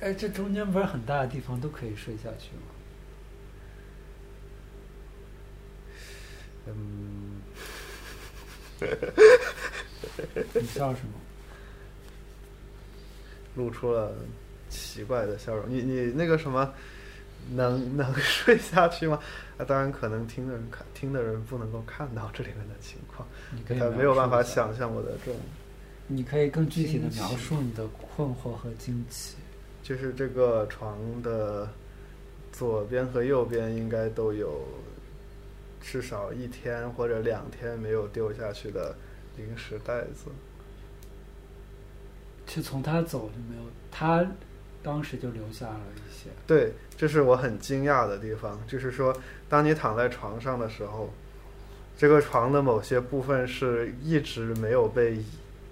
[0.00, 2.62] 哎，这中间不是很大的地方都可以睡下去吗？
[6.66, 7.40] 嗯，
[10.54, 11.12] 你笑什么？
[13.56, 14.14] 露出了
[14.68, 15.68] 奇怪的笑容。
[15.68, 16.72] 你你那个什么，
[17.52, 19.18] 能 能睡下去吗？
[19.58, 25.40] 啊，当然可能听的人看听的人不能够看到这里面的情况，你可没有办法想象我的这种，
[26.08, 29.36] 你可以更具体的描述你的困惑和惊奇。
[29.82, 31.68] 就是这个床的
[32.50, 34.66] 左边和右边应该都有
[35.80, 38.96] 至少一天或者两天没有丢下去的
[39.36, 40.30] 零食袋子。
[42.46, 44.26] 就从他走就没有，他
[44.84, 46.30] 当时就留下了一些。
[46.46, 49.16] 对，这是我很惊讶的地方，就是说，
[49.48, 51.12] 当你躺在床上的时候，
[51.96, 55.18] 这个床的某些部分是一直没有被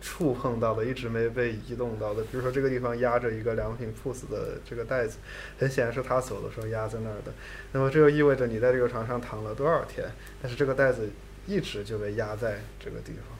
[0.00, 2.22] 触碰到的，一直没被移动到的。
[2.22, 5.18] 比如说，这个地方压着一个良品铺子的这个袋子，
[5.58, 7.32] 很显然是他走的时候压在那儿的。
[7.72, 10.10] 那么，这就意味着你在这个床上躺了多少天？
[10.40, 11.10] 但是这个袋子
[11.46, 13.38] 一直就被压在这个地方。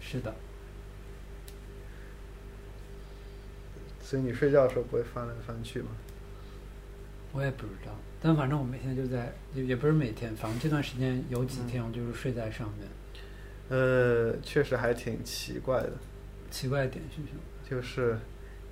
[0.00, 0.34] 是的，
[4.08, 5.90] 所以你睡觉的时候不会翻来翻去吗？
[7.30, 12.88] 我也不知道，但反正我每天就在，也也不是每天，反正这段时间有几天我就是睡在上面。
[13.68, 15.92] 呃，确实还挺奇怪的。
[16.50, 17.40] 奇怪的点是什么？
[17.68, 18.18] 就是，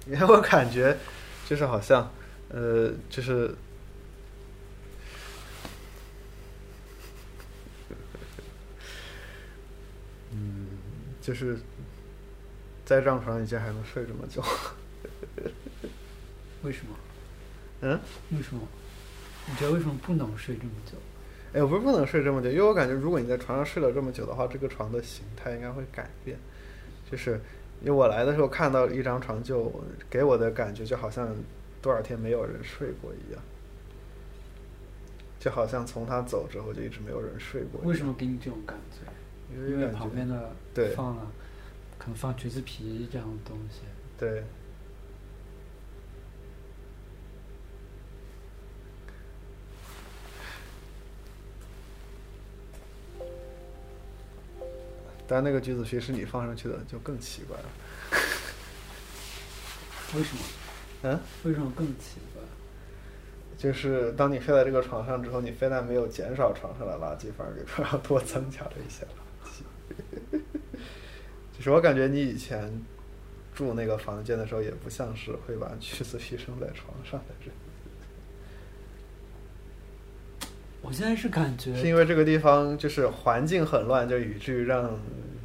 [0.07, 0.97] 因为我感觉，
[1.45, 2.11] 就是好像，
[2.49, 3.55] 呃，就是，
[10.33, 10.69] 嗯，
[11.21, 11.59] 就是
[12.87, 14.43] 在这张床上竟然还能睡这么久，
[16.63, 16.97] 为什么？
[17.83, 18.01] 嗯，
[18.33, 18.63] 为什么？
[19.49, 20.97] 你觉得为什么不能睡这么久？
[21.53, 26.37] 哎，我不是不能睡这么久，因为我感觉如果你在床上睡了这么久的话，这个床的形态应该会改变。
[27.11, 27.41] 就是
[27.81, 29.73] 因为我来的时候看到一张床就，
[30.11, 31.35] 给我的感觉就好像
[31.81, 33.41] 多少天没有人睡过一样，
[35.39, 37.81] 就好像从他走之后就一直没有人睡过。
[37.85, 38.13] 为什么？
[38.15, 39.55] 给你这种感觉？
[39.55, 41.31] 因为因为旁边的对放了，
[41.99, 43.83] 可能放橘子皮这样的东西。
[44.19, 44.43] 对。
[55.27, 57.65] 但那个橘子皮是你放上去的，就更奇怪了。
[60.15, 60.43] 为什么？
[61.03, 62.41] 嗯，为什么更奇怪？
[63.59, 69.09] 就是当你睡在这个床上之后，你非但没有减少床上的垃圾，反而给床上多增加了一些垃
[69.49, 69.63] 圾。
[71.57, 72.85] 就是我感觉你以前
[73.55, 77.55] 住那个房间的时候，也不像是会把橘子皮扔在床上的人。
[80.87, 84.97] 我现在是感觉，是因为这个地方就是环境很乱，就以至于让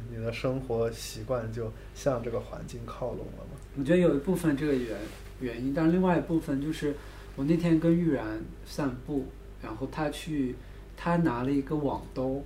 [0.08, 3.58] 你的生活习惯就向这个环境靠拢了嘛。
[3.76, 4.96] 我觉得有一部分这个原
[5.40, 6.94] 原因，但另外一部分就是
[7.34, 9.26] 我那天跟玉然散步，
[9.60, 10.54] 然后他去，
[10.96, 12.44] 他拿了一个网兜，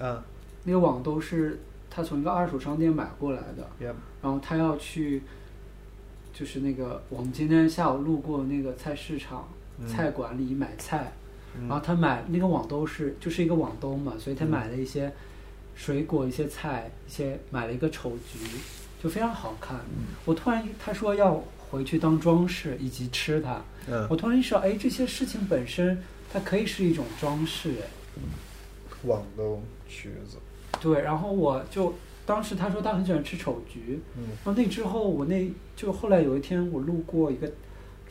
[0.00, 0.24] 啊。
[0.64, 1.60] 那个网兜是
[1.90, 3.94] 他从一个二手商店买过来的。
[4.22, 5.22] 然后他要去，
[6.32, 9.46] 就是那个我们今天下午路过那个菜市场、
[9.78, 9.86] 嗯。
[9.86, 11.21] 菜馆里买菜，嗯
[11.60, 15.12] 然后他买那个网兜是就是一个网兜嘛，所以他嗯买了一些
[15.76, 18.38] 水果、一些菜、一些买了一个丑橘，
[19.02, 19.76] 就非常好看。
[19.96, 28.22] 嗯我突然他说要回去当装饰以及吃它，嗯我突然意识到，哎，这些事情本身它可以是一种装饰，哎，
[29.04, 30.38] 网兜橘子，
[30.80, 31.02] 对。
[31.02, 31.94] 然后我就
[32.24, 37.50] 当时他说他很喜欢吃丑橘，嗯然后那之后我那就后来有一天我路过一个。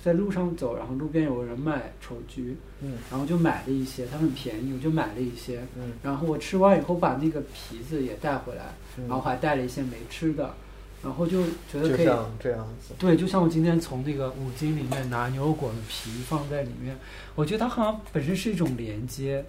[0.04, 2.98] 在路上走，然后路边有个人卖丑橘，嗯。
[3.10, 5.62] 然后就买了一些，它很便宜，我就买了一些。
[5.78, 5.94] 嗯。
[6.02, 10.54] 然后我吃完以后把那个皮子也带回来，嗯，然后还带了一些没吃的，
[11.04, 16.98] 然后就觉得可以，像这样子，对，就像我今天从那个五金里面拿牛油果的皮放在里面，
[17.36, 19.46] 我觉得它好像本身是一种连接，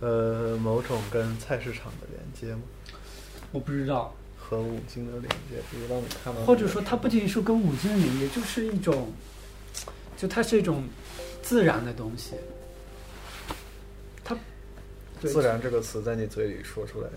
[0.00, 2.62] 呃，某种跟菜市场的连接吗？
[3.50, 4.14] 我不知道，
[4.48, 9.12] 和五金的连接，比如让你看到，或者说它不仅仅是跟五金的连接，就是一种，
[10.16, 10.84] 就它是一种
[11.42, 12.32] 自然的东西，
[14.24, 14.34] 它，
[15.20, 17.08] 自然这个词在你嘴里说出来，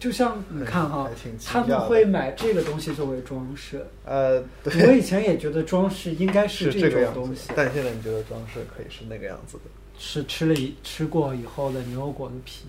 [0.00, 1.08] 就像你看哈
[1.44, 3.86] 他们会买这个东西作为装饰。
[4.04, 9.62] 呃，我，以前也觉得装饰应该是这种东西，，但现在你觉得装饰可以是那个样子的，
[9.96, 12.64] 是吃了一吃过以后的牛油果的皮。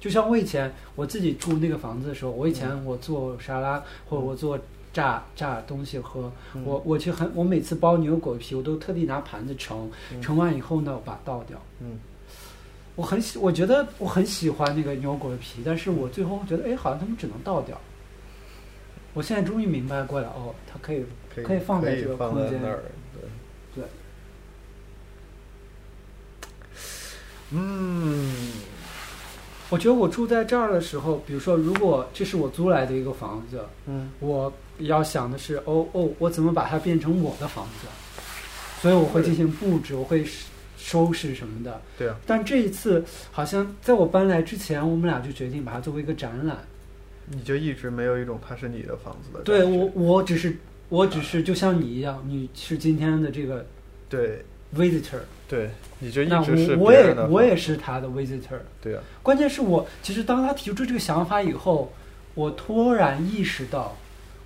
[0.00, 4.58] 就像我以前我自己住那个房子的时候，我以前我做沙拉或者我做
[4.92, 11.60] 炸炸东西喝，嗯我我去很我每次包牛油果皮，我都特地拿盘子盛，嗯盛完以后呢，我把它倒掉。
[11.80, 11.98] 嗯
[12.96, 17.80] 我很喜，我觉得我很喜欢那个牛油果的皮，但是我最后觉得，哎，好像他们只能倒掉。
[19.14, 21.04] 我现在终于明白过来，哦，它可以
[21.44, 22.82] 可以放在这个空间放在那儿，
[23.14, 23.84] 对对。
[27.52, 28.32] 嗯，
[29.70, 37.86] 我觉得我住在这儿的时候，比如说，如果这是我租来的一个房子，嗯我要想的是，哦哦，我怎么把它变成我的房子？
[38.80, 40.24] 所以我会进行布置，我会
[40.76, 41.82] 收拾什么的。
[41.98, 46.56] 对啊，但这一次，好像在我搬来之前，我们俩就决定把它作为一个展览。
[47.30, 50.56] 你就一直没有一种它是你的房子的对我，我只是，
[50.88, 53.66] 我只是就像你一样，你是今天的这个
[54.08, 54.42] 对
[54.74, 55.68] visitor，对，
[56.00, 58.60] 你就一那直是我我也我也是他的 visitor。
[58.80, 61.92] 对啊，关键是我其实当他提出这个想法以后，
[62.34, 63.96] 我突然意识到，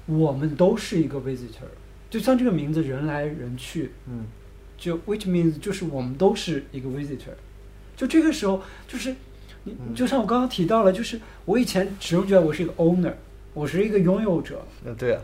[0.06, 1.68] 我们都是一个 visitor，
[2.08, 4.26] 就像这个名字人来人去，嗯
[4.78, 7.34] 就 which means 就是我们都是一个 visitor。
[7.96, 9.14] 就这个时候，就是
[9.64, 13.12] 你嗯就像我刚刚提到了，就是我以前始终觉得我是一个 owner，
[13.52, 14.64] 我是一个拥有者。
[14.84, 15.20] 嗯对啊。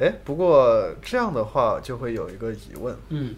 [0.00, 3.34] 哎，不过这样的话就会有一个疑问，嗯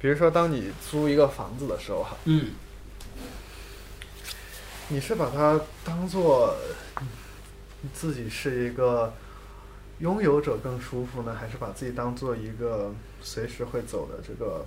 [0.00, 2.52] 比如说当你租一个房子的时候哈，嗯，
[4.88, 6.56] 你是把它当做
[7.82, 9.12] 你自己是一个
[9.98, 12.90] 拥有者更舒服呢，还是把自己当做一个
[13.20, 14.64] 随时会走的这个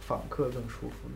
[0.00, 1.14] 访客更舒服呢？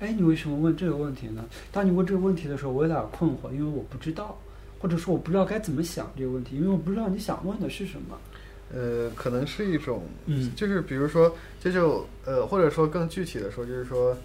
[0.00, 1.44] 哎，你为什么问这个问题呢？
[1.70, 4.36] 当你问这个问题的时候，我有点困惑，因为我不知道，
[4.80, 8.18] 或者说我不知道该怎么想这个问题，因为我不知道你想问的是什么。
[8.72, 14.16] 呃，可能是一种，嗯就是比如说，这就呃，或者说更具体的说，就是说，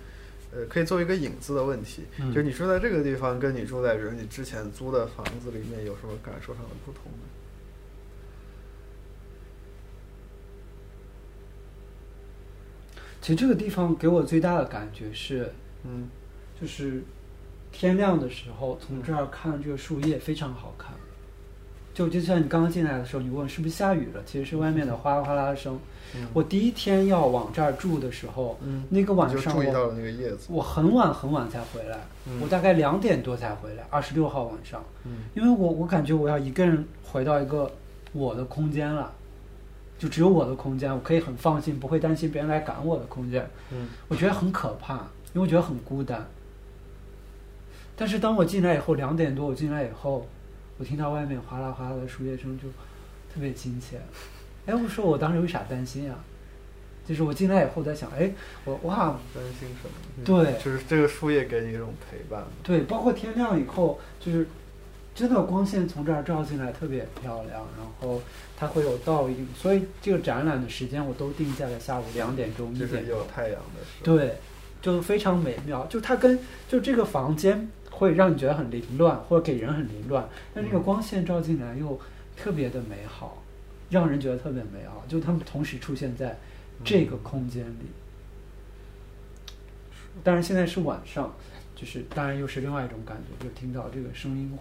[0.52, 7.20] 呃，可以做一个影子的问题，嗯就是你住在这个地方，跟你住在比如你之前租的房子里面有什么感受上的不同呢？
[13.22, 15.52] 其实这个地方给我最大的感觉是，
[15.84, 16.08] 嗯
[16.62, 17.02] 就是
[17.72, 20.94] 天亮的时候从这儿看这个树叶非常好看。
[21.96, 25.74] 就就像你刚刚进来的时候，你问是不是下雨了，其实是外面的哗啦哗啦的声。
[26.18, 34.84] 嗯我第一天要往这儿住的时候，嗯，那个晚上我注意到了那个叶子，我很晚很晚才回来，嗯我大概两点多才回来，二十六号晚上。
[35.06, 37.70] 嗯因为我我感觉我要一个人回到一个
[38.14, 39.12] 我的空间了，
[39.98, 43.46] 就只有我的空间，我可以很放心，不会担心别人来赶我的空间。
[43.72, 44.96] 嗯我觉得很可怕，
[45.34, 46.26] 因为我觉得很孤单。
[47.98, 50.26] 但是当我进来以后，两点多我进来以后，
[50.78, 52.68] 我听到外面哗啦哗啦的树叶声，就
[53.34, 54.00] 特别亲切。
[54.66, 56.16] 哎，我说我当时为啥担心呀、
[57.08, 58.32] 就是我进来以后在想，哎，
[58.66, 59.96] 我哇，担心什么？
[60.18, 62.44] 嗯对就是这个树叶给你一种陪伴。
[62.64, 64.48] 对，包括天亮以后，就是
[65.14, 68.22] 真的光线从这儿照进来特别漂亮，然后
[68.58, 73.18] 它会有倒影，所以这个展览的时间我都定在了下午两点钟、一就是点钟。
[73.18, 74.18] 有太阳的时候。
[74.18, 74.38] 对，
[74.82, 75.86] 就非常美妙。
[75.86, 82.00] 就它跟就这个房间会让你觉得很凌乱，或者给人很凌乱，但这个嗯光线照进来又
[82.36, 83.42] 特别的美好，
[83.90, 85.04] 让人觉得特别美好。
[85.08, 86.38] 就他们同时出现在
[86.84, 87.88] 这个空间里。
[90.24, 91.34] 当然现在是晚上，
[91.76, 94.52] 就是当然又是另外一种感觉，就听到这个声音。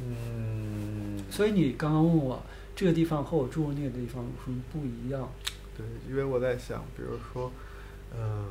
[0.00, 2.40] 嗯，所以你刚刚问我
[2.76, 5.28] 这个地方和我住的那个地方有什么不一样？
[5.76, 7.50] 对，因为我在想，比如说，
[8.16, 8.44] 嗯、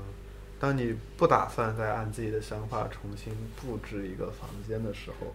[0.60, 5.34] 当你不打算再按自己的想法重新布置一个房间的时候，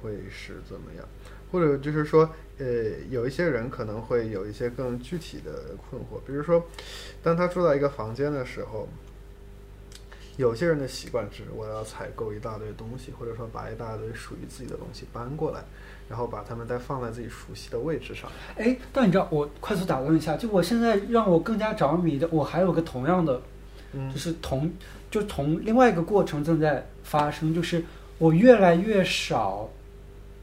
[0.00, 1.06] 会是怎么样？
[1.52, 2.66] 或者就是说，呃，
[3.10, 6.64] 有一些人可能会有一些更具体的困惑，比如说，
[7.22, 8.88] 当他住到一个房间的时候，
[10.36, 15.62] 有些人的习惯是我要采购一大堆东西，或者说把一大堆属于自己的东西搬过来，
[16.08, 18.28] 然后把它们再放在自己熟悉的位置上。
[18.56, 23.40] 哎，但你知道，我快速打断一下，就我现在让我更加着迷的，我还有个同样的
[23.96, 24.70] 嗯就是同
[25.10, 27.84] 就同另外一个过程正在发生，就是
[28.18, 29.68] 我越来越少，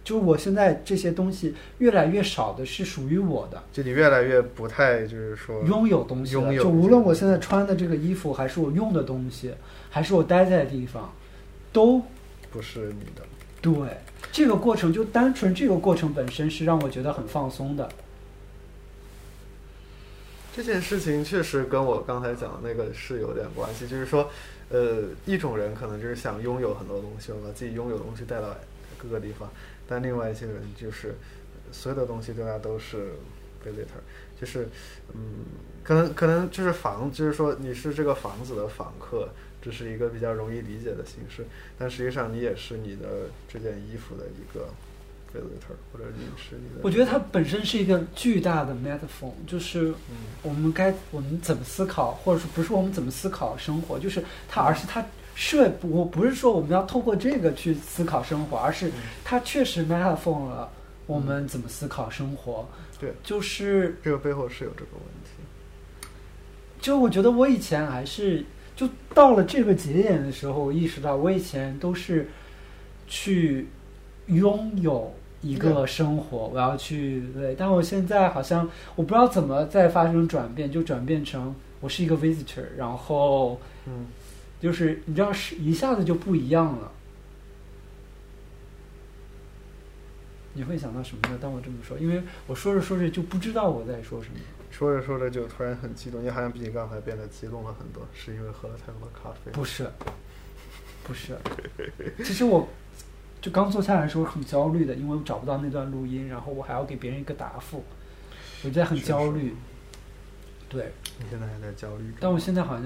[0.03, 9.53] 就是我现在这些东西越来越少的是属于我的就你越来越不太就是说拥有东西拥有就无论我现在穿的这个衣服，还是我用的东西，
[9.89, 11.13] 还是我待在的地方，
[11.71, 12.01] 都
[12.51, 13.21] 不是你的。
[13.61, 13.73] 对
[14.31, 17.87] 这个过程，就单纯这个过程本身是让我觉得很放松的。
[20.53, 24.29] 这件事情确实跟我刚才讲的那个是有点关系，就是说，
[24.69, 28.55] 呃，一种人可能就是想拥有很多东西，把自己拥有的东西带到
[28.97, 29.49] 各个地方，
[29.87, 31.15] 但另外一些人就是
[31.71, 33.13] 所有的东西对他都是
[33.65, 34.01] visitor，
[34.39, 34.67] 就是
[35.13, 35.45] 嗯，
[35.83, 39.29] 可能可能就是房，就是说你是这个房子的访客，
[39.61, 41.45] 这是一个比较容易理解的形式，
[41.79, 44.67] 但实际上你也是你的这件衣服的一个
[45.33, 46.81] visitor，或者你是你的。
[46.83, 60.69] 我觉得它本身是一个巨大的 metaphor，就是嗯我们该我们怎么思考，或者说不是我们怎么思考生活，就是它，而是它设我不是说我们要透过这个去思考生活，而是嗯它确实 metaphor 了
[61.07, 62.67] 我们怎么思考生活。
[62.99, 66.07] 对，就是这个背后是有这个问题。
[66.79, 72.29] 就我觉得我以前还是就到了这个节点的时候，我意识到我以前都是
[73.07, 73.67] 去
[74.27, 84.07] 拥有一个生活，我要去对，但我现在好像我不知道怎么再发生转变，就转变成我是一个 visitor，然后嗯，
[84.59, 86.91] 就是你知道是一下子就不一样了。
[90.53, 91.39] 你会想到什么呢？
[91.41, 94.35] 当我这么说，因为我说着说着就不知道我在说什么。
[94.69, 99.51] 说着说着就突然很激动，你好像比你刚才变得激动了很多，是因为喝了太多的咖啡？
[99.51, 99.89] 不是，
[101.03, 101.37] 不是。
[102.17, 102.67] 其实我
[103.41, 107.83] 就刚坐下来的时候很焦虑的，因为我找不到那段录音，然后我还要给别人一个答复，
[108.63, 109.55] 我在很焦虑。
[110.69, 112.13] 对，你现在还在焦虑？
[112.19, 112.85] 但我现在好像，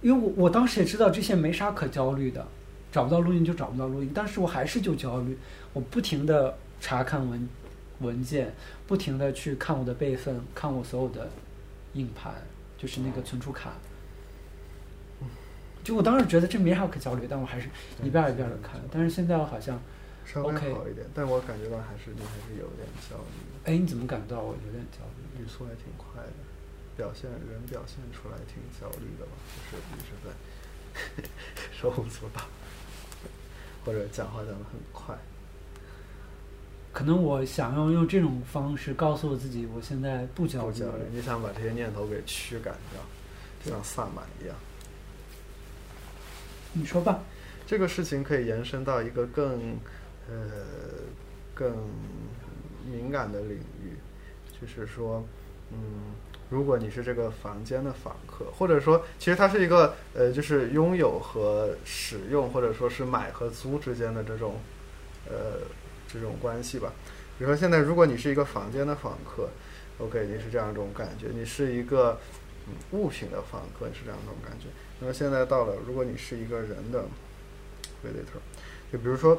[0.00, 2.46] 因为我我当时也知道这些没啥可焦虑的，
[2.92, 5.36] 找不到录音就找不到录音，但是我还是就焦虑，
[5.72, 7.48] 我不停的查看文
[7.98, 8.54] 文件，
[8.86, 11.28] 不停的去看我的备份，看我所有的
[11.94, 12.32] 硬盘，
[12.78, 13.72] 就是那个存储卡。
[15.84, 17.68] 就我当时觉得这没啥可焦虑，但我还是
[18.02, 18.80] 一遍一遍的看。
[18.90, 19.78] 但是现在我好像，
[20.24, 25.44] 稍微好一点，但我感觉到还是你还是有点焦虑的，哎，你怎么感觉到我有点焦虑？
[25.44, 26.32] 语速还挺快的，
[26.96, 29.32] 表现人表现出来挺焦虑的吧，
[29.70, 31.28] 就是一直在
[31.76, 32.40] 手舞足蹈，
[33.84, 35.14] 或者讲话讲的很快。
[36.92, 41.02] 可能我想要用这种方式告诉我自己，我现在不焦虑不焦虑，。
[41.12, 43.00] 你想把这些念头给驱赶掉，
[43.64, 44.56] 就像萨满一样。
[46.74, 47.22] 你说吧。
[47.66, 49.78] 这个事情可以延伸到一个更
[50.28, 50.34] 呃
[51.54, 51.72] 更
[52.86, 53.96] 敏感的领域，
[54.60, 55.24] 就是说，
[55.72, 56.12] 嗯，
[56.50, 64.56] 如果你是这个房间的访客，或者说，其实它是一个呃，就是拥有和使用，或者说是买和租之间的这种
[65.26, 65.60] 呃
[66.06, 66.92] 这种关系吧。
[67.38, 69.48] 比如说，现在如果你是一个房间的访客
[69.98, 72.20] ，OK，你是这样一种感觉；你是一个
[72.66, 74.66] 嗯物品的访客，是这样一种感觉。
[75.00, 77.04] 那么现在到了，如果你是一个人的
[78.02, 78.40] visitor，
[78.92, 79.38] 就比如说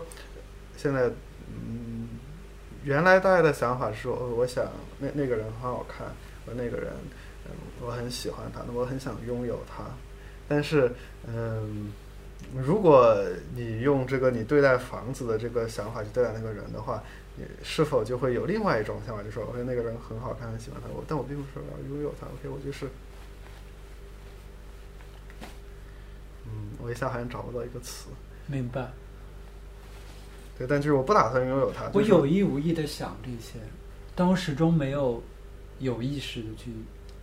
[0.75, 1.09] 现在，
[1.47, 2.09] 嗯，
[2.83, 4.65] 原来大家的想法是说，我想
[4.99, 6.07] 那那个人很好看，
[6.45, 6.91] 我那个人，
[7.45, 7.51] 嗯，
[7.81, 9.85] 我很喜欢他，那我很想拥有他。
[10.47, 10.91] 但是，
[11.25, 11.93] 嗯，
[12.53, 13.15] 如果
[13.55, 17.01] 你用这个你对待房子的这个想法去对待那个人的话，
[17.37, 22.87] 你是否就会有另外一种想法，就说，OK，那个人很好看，很喜欢他，我但我并不是要拥有他，OK，我就是。
[26.45, 28.09] 嗯，我一下好像找不到一个词。
[28.47, 28.91] 明白。
[30.57, 31.85] 对，但就是我不打算拥有它。
[31.93, 33.59] 我就是有意无意的想这些，
[34.15, 35.21] 但我始终没有
[35.79, 36.71] 有意识的去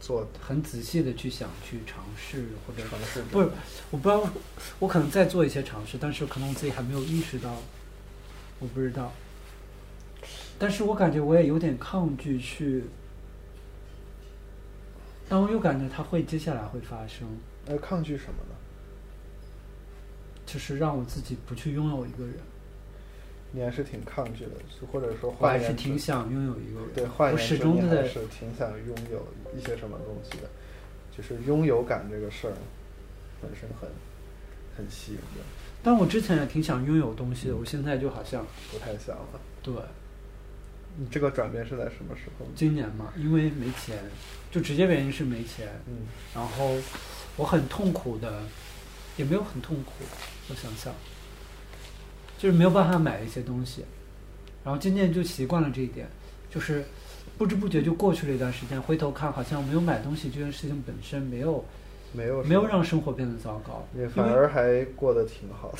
[0.01, 3.23] 做很仔细的去想去尝试或者尝试。
[3.31, 3.49] 不是，
[3.90, 4.28] 我不知道，
[4.81, 7.57] 我可能在做一些尝试，但是可能我自己还没有意识到，
[8.59, 9.11] 我不知道。
[10.59, 12.85] 但是我感觉我也有点抗拒去，
[15.28, 17.27] 但我又感觉它会接下来会发生，
[17.65, 18.55] 呃，抗拒什么呢？
[20.53, 22.35] 就是让我自己不去拥有一个人，
[23.53, 24.51] 你还是挺抗拒的，
[24.93, 26.91] 或者说我还是挺想拥有一个人。
[26.95, 29.27] 对，换我言之，始终都在你还是挺想拥有
[29.57, 30.51] 一些什么东西的，
[31.16, 32.53] 就是拥有感这个事儿
[33.41, 33.89] 本身很
[34.77, 35.45] 很吸引人，
[35.83, 39.41] 但我之前也挺想拥有东西的，我现在就好像不太想了。
[39.62, 39.73] 对
[40.99, 42.47] 你这个转变是在什么时候？
[42.55, 43.97] 今年嘛，因为没钱，
[44.51, 46.77] 就直接原因是没钱，嗯，然后
[47.37, 48.43] 我很痛苦的，
[49.16, 49.93] 也没有很痛苦，
[50.48, 50.93] 我想想，
[52.39, 53.85] 就是没有办法买一些东西，
[54.64, 56.09] 然后渐渐就习惯了这一点，
[56.51, 56.85] 就是
[57.39, 61.64] 不知不觉就过去了一段时间，回头看好像没有买东西这件事情本身没有
[62.12, 65.78] 没有没有让生活变得糟糕，也反而还过得挺好的。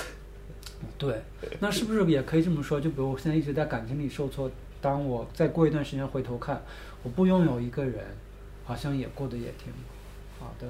[0.99, 1.23] 对，
[1.61, 2.81] 那是不是也可以这么说？
[2.81, 6.63] 就比如我现在一直在感情里受挫，当我再过一段时间回头看，
[7.03, 8.05] 我不拥有一个人，
[8.65, 9.73] 好像也过得也挺
[10.41, 10.67] 好的。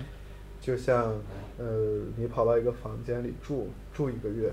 [0.63, 1.13] 就像
[1.59, 4.51] 呃，你跑到一个房间里住住一个月，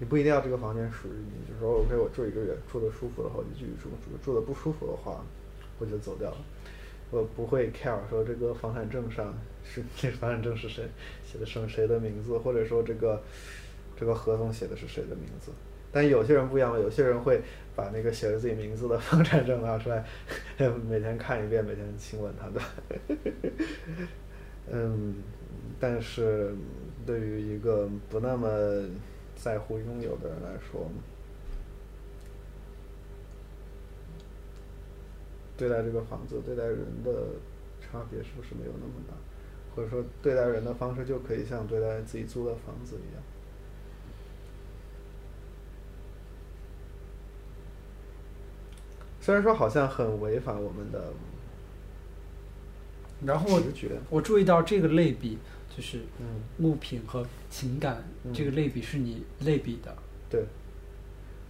[0.00, 5.22] 你不一定要这个房间属于你，就说 OK，我住一个月，住的舒服的话我就继续住，住住的不舒服的话
[5.78, 6.36] 我就走掉了。
[7.10, 10.84] 我不会 care 说这个房产证上是 这房产证是谁
[11.24, 13.22] 写的是谁的名字，或者说这个
[13.96, 15.52] 这个合同写的是谁的名字。
[15.92, 17.40] 但有些人不一样，有些人会
[17.76, 20.04] 把那个写着自己名字的房产证拿出来，
[20.88, 22.60] 每天看一遍，每天亲吻它的。
[24.70, 25.16] 嗯，
[25.78, 26.54] 但是
[27.06, 28.48] 对于一个不那么
[29.36, 30.90] 在乎拥有的人来说，
[35.56, 37.26] 对待这个房子、对待人的
[37.80, 39.14] 差别是不是没有那么大？
[39.76, 43.22] 或者说，对待人的方式就可以像对待自己租的房子一样？
[49.20, 51.12] 虽然说好像很违反我们的
[53.26, 53.62] 然后我
[54.10, 55.38] 我注意到这个类比，
[55.74, 58.50] 就是嗯，物品和情感、嗯这个。
[58.52, 59.96] 类比是你类比的。
[60.30, 60.44] 对，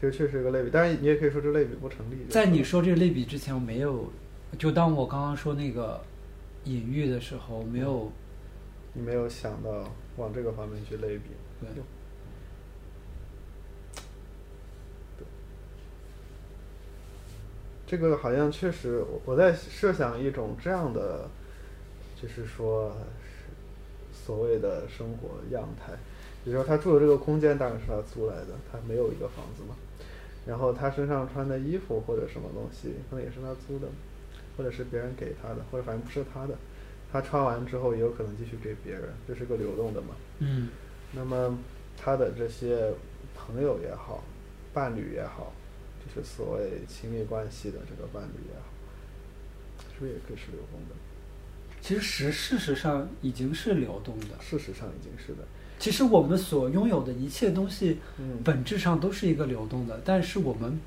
[0.00, 2.26] 这个确实是个类比，当然你也可以说这类比不成立。
[2.28, 4.12] 在你说这个类比之前，我没有，
[4.58, 6.02] 就当我刚刚说那个
[6.64, 8.10] 隐喻的时候，没有
[8.92, 11.30] 你没有想到往这个方面去类比，
[11.60, 11.82] 对。
[17.86, 21.28] 这个好像确实，我我在设想一种这样的，
[22.24, 22.90] 就是说
[23.22, 23.52] 是
[24.24, 25.92] 所谓的生活样态。
[26.42, 29.76] 比如说他住的这个空间当然是他租来的，他没有一个房子嘛。
[30.46, 33.88] 然后他身上穿的衣服或者什么东西，可能也是他租的，
[34.56, 36.54] 或者是别人给他的，或者反正不是他的。
[37.12, 40.08] 他穿完之后也有可能继续给别人，这是个流动的嘛。
[40.38, 40.68] 嗯
[41.12, 41.56] 那么
[41.96, 42.92] 他的这些
[43.34, 44.24] 朋友也好，
[44.72, 45.52] 伴侣也好，
[46.04, 48.66] 就是所谓亲密关系的这个伴侣也好，
[49.94, 50.94] 是不是也可以是流动的？
[51.84, 54.28] 其实实事实上已经是流动的。
[54.40, 55.46] 事实上已经是的。
[55.78, 60.78] 其实我们所拥有的一切东西，嗯本质上都是一个流动的，但是我们我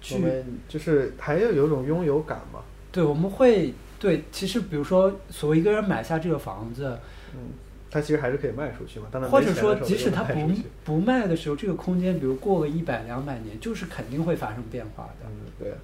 [0.00, 2.60] 去们就是还要有一种拥有感嘛。
[2.90, 6.98] 对我们会对，其实比如说，所谓一个人买下这个房子，
[7.34, 7.50] 嗯，
[7.90, 9.06] 他其实还是可以卖出去嘛。
[9.10, 10.50] 当然，或者说即使他不
[10.82, 15.26] 不卖的时候，这个空间，比如过个一百两百年，就是肯定会发生变化的。
[15.26, 15.74] 嗯，对，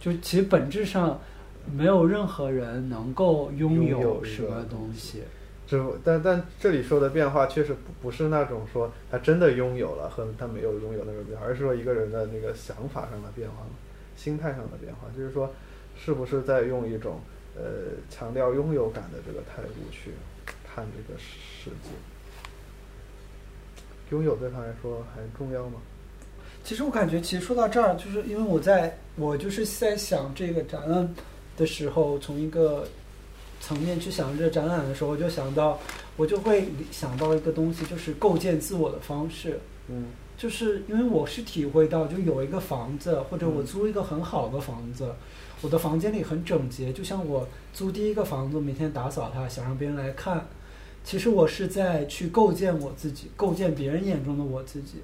[0.00, 1.20] 就其实本质上，
[1.76, 5.22] 没有任何人能够拥拥有什么东西。
[5.66, 13.70] 这但但这里说的变化确实不不是那种说他真的拥有了和他没有拥有那种变化，而是说一个人的那个想法上的变化嘛，
[14.16, 15.52] 心态上的变化，就是说
[15.96, 17.20] 是不是在用一种
[17.54, 17.62] 呃
[18.08, 20.12] 强调拥有感的这个态度去
[20.64, 21.90] 看这个世界？
[24.10, 25.78] 拥有对他来说还重要吗？
[26.64, 31.14] 其实我感觉，其实说到这儿，就是因为我在我就是在想这个展览
[31.58, 32.88] 的时候，从一个
[33.60, 35.78] 层面去想这个展览的时候，我就想到，
[36.16, 39.60] 我就会想到一个东西，就是构建自我的方式。
[39.88, 40.06] 嗯
[40.38, 45.12] 就是因为我是体会到，就有一个房子，或者我嗯租一个很好的房子，
[45.62, 50.46] 我的房间里很整洁，就像我租第一个房子，每天打扫它，想让别人来看。
[51.02, 54.98] 其实我是在去构建我自己，构建别人眼中的我自己。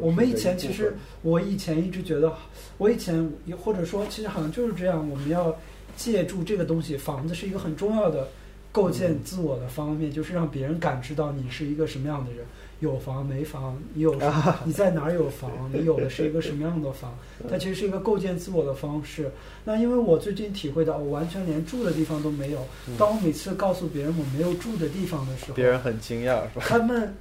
[0.00, 2.32] 我们以前其实，我以前一直觉得，
[2.78, 5.56] 我以前也或者说，其实好像就是这样，我们要
[5.96, 8.28] 借助这个东西，房子是一个很重要的
[8.72, 12.44] 构建嗯自我的方面，就是让别人感知到你是一个什么样的人，
[12.80, 14.14] 有房没房，你有
[14.64, 17.16] 你在哪儿有房，你有的是一个什么样的房，
[17.50, 19.30] 它其实是一个构建自我的方式。
[19.64, 22.60] 那因为我最近体会到，我完全连住的地方都没有。
[22.88, 26.64] 嗯当我每次告诉别人我没有住的地方的时候，别人很惊讶是吧？
[26.66, 27.14] 他们，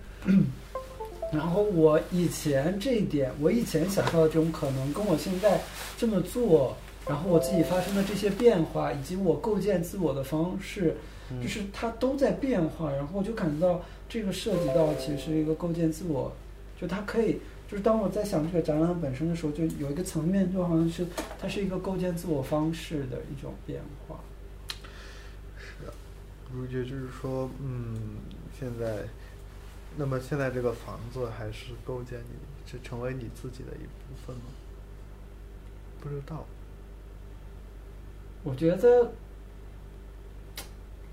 [1.31, 5.61] 然后我以前这一点，我以前想到的这种可能，跟我现在
[5.97, 6.75] 这么做，
[7.07, 10.95] 然后我自己发生的这些变化，以及我构建自我的方式，
[11.31, 12.91] 嗯就是它都在变化。
[12.91, 16.31] 然后我就感觉到这个涉及到其实是一个构建自我，
[16.79, 17.39] 就它可以。
[17.69, 21.05] 就是当我在想这个展览本身的时候，就有一个层面，就好像是
[21.39, 24.19] 它是一个构建自我方式的一种变化。
[25.55, 25.93] 是啊，
[26.59, 28.17] 我觉得就是说，嗯，
[28.59, 29.03] 现在，
[29.99, 34.43] 那么现在这个房子还是构建你，是成为你自己的一部分吗？
[35.99, 36.45] 不知道，
[38.45, 39.11] 我觉得，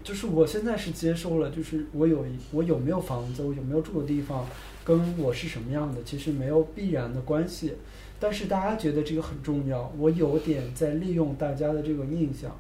[0.04, 4.46] 就是我现在是接受了，就是我有一我有没有房子，我有没有住的地方，
[4.84, 7.74] 跟我是什么样的，其实没有必然的关系。
[8.20, 12.56] 但是大家觉得这个很重要，我有点在利用大家的这个印象。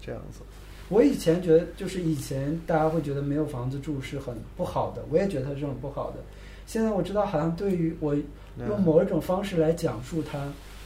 [0.00, 0.40] 这样子，
[0.88, 6.16] 我以前觉得，就是以前大家会觉得没有房子住是很不好的，我也觉得它是很不好的。
[6.66, 10.38] 现在我知道，好像对于我用某一种方式来讲述它，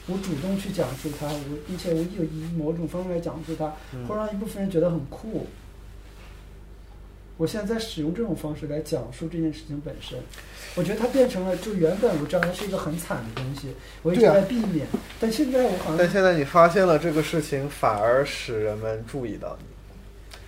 [0.06, 5.46] 我主动去讲述它，我并且我有以某种方式来讲述它，嗯会让一部分人觉得很酷。
[7.36, 10.18] 我现在在使用这种方式来讲述这件事情本身，
[10.74, 13.68] 我觉得它变成了，就原本我知道它是一个很惨的东西，
[14.02, 14.86] 我一直在避免，
[15.18, 19.64] 但现在我好像但现在你发现了这个事情，反而使人们注意到你，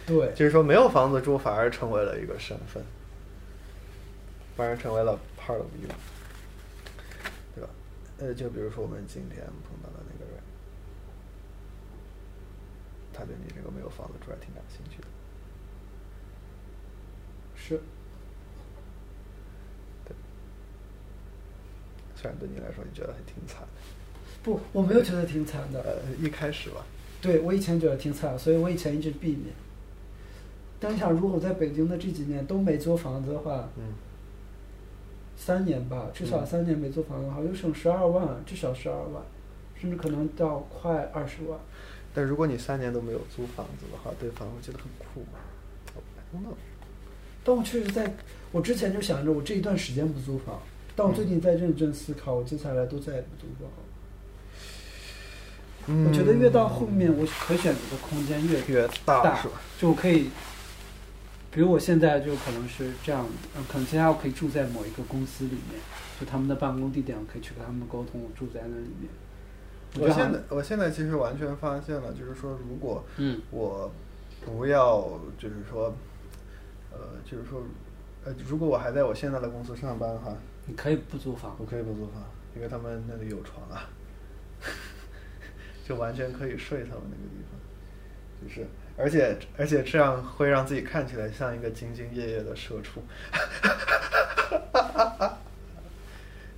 [0.06, 0.32] 对。
[0.34, 2.82] 就是说没有房子住，反而成为了一个身份，
[4.56, 5.88] 反而成为了 part of you，
[7.54, 7.70] 对吧？
[8.18, 10.42] 呃，就比如说我们今天碰到的那个人，
[13.12, 15.08] 他对你这个没有房子住还挺感兴趣的。
[17.56, 17.80] 是。
[22.14, 23.66] 虽然对你来说你觉得还挺惨的，
[24.44, 26.86] 不，我没有觉得挺惨的，呃，一开始吧，
[27.20, 29.52] 对我以前觉得挺惨，所以我以前一直避免。
[30.82, 33.94] 但你想，如果我在北京的这几年都没租房子的话，嗯，
[35.36, 39.22] 三年吧，至少嗯三年没租房子的话，就省十二万，至少十二万，
[39.80, 41.56] 甚至可能到快二十万。
[42.12, 45.38] 但如果你三年都没有租房子的话，对方会觉得很酷吗。
[47.44, 48.12] 但我确实在，
[48.50, 50.60] 我之前就想着我这一段时间不租房，
[50.96, 53.70] 但我最近在认真思考，我接下来都再也不租房。
[55.86, 59.60] 嗯我觉得越到后面，我可选择的空间越越大大是吧？
[59.78, 60.30] 就我可以，
[61.52, 63.24] 比如我现在就可能是这样，
[63.54, 65.78] 呃，可能接下来我可以住在某一个公司里面，
[66.18, 69.08] 就他们的办公地点，我可以去跟他们沟通，我住在那里面。
[70.00, 73.92] 我现在我现在其实完全发现了，就是说，如果嗯我
[74.42, 75.06] 不要，
[75.38, 75.94] 就是说，
[76.90, 76.98] 呃，
[77.30, 77.62] 就是说，
[78.24, 80.34] 呃，如果我还在我现在的公司上班哈，
[80.64, 82.22] 你可以不租房我，可以不租房，
[82.56, 83.90] 因为他们那里有床啊，
[85.86, 88.66] 就完全可以睡他们那个地方，就是，
[88.96, 93.02] 而且而且这样会让自己看起来像一个兢兢业业的社畜，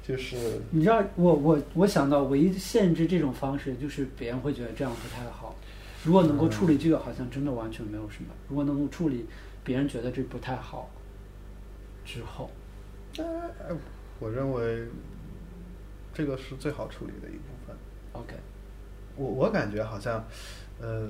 [0.07, 0.37] 就是
[0.71, 5.57] 你知道，我我我想到唯一限制这种方式，就是别人会觉得这样不太好。
[6.05, 8.29] 如果能够处理这个，好像真的完全没有什么。
[8.49, 9.27] 如果能够处理
[9.65, 10.91] 别人觉得这不太好
[12.05, 12.51] 之后，
[13.17, 13.25] 呃，
[14.19, 14.87] 我认为
[16.13, 17.75] 这个是最好处理的一部分。
[18.13, 18.35] OK，
[19.17, 20.23] 我我感觉好像，
[20.79, 21.09] 呃，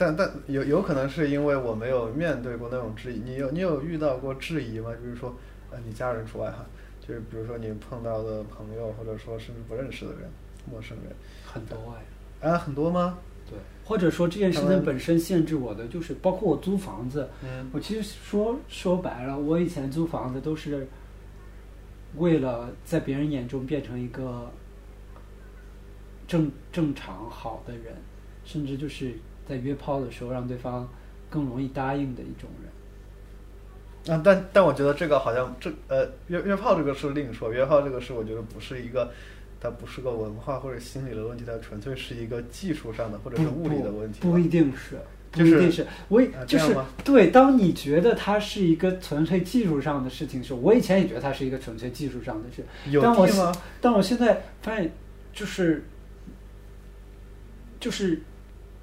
[0.00, 3.20] 但但有有可能是因为我没有面对过那种质疑。
[3.20, 4.90] 你有你有遇到过质疑吗？
[5.02, 5.36] 比如说，
[5.70, 6.64] 呃，你家人除外哈，
[7.06, 10.22] 就是比如说你碰到的朋友，或者说甚至不认识的人、
[10.70, 11.14] 陌生人，
[11.44, 12.48] 很多哎。
[12.48, 13.18] 啊，很多吗？
[13.46, 20.88] 对，或者说这件事情本身限制我的，就是包括我租房子，嗯我其实说说白了，我以前租房子都是
[22.16, 24.50] 为了在别人眼中变成一个
[26.26, 27.94] 正正常好的人，
[28.44, 29.12] 甚至就是
[29.50, 30.88] 在约炮的时候让对方
[31.28, 34.16] 更容易答应的一种人。
[34.16, 39.12] 啊，但但我觉得这个好像这呃约约炮这个是另说，约炮这个是我觉得不是一个，
[39.60, 44.30] 它不是个文化或者心理的问题，它纯粹是一个技术上的或者是物理的问题不。
[44.30, 44.96] 不一定是，
[45.32, 45.86] 不一定是。
[46.08, 46.74] 我也就是
[47.04, 53.52] 对，当你觉得它是一个纯粹技术上的事情时，我以前也觉得它是一个纯粹技术上的事，有但我地吗？
[53.82, 54.90] 但我现在发现，
[55.34, 55.84] 就是
[57.78, 58.22] 就是，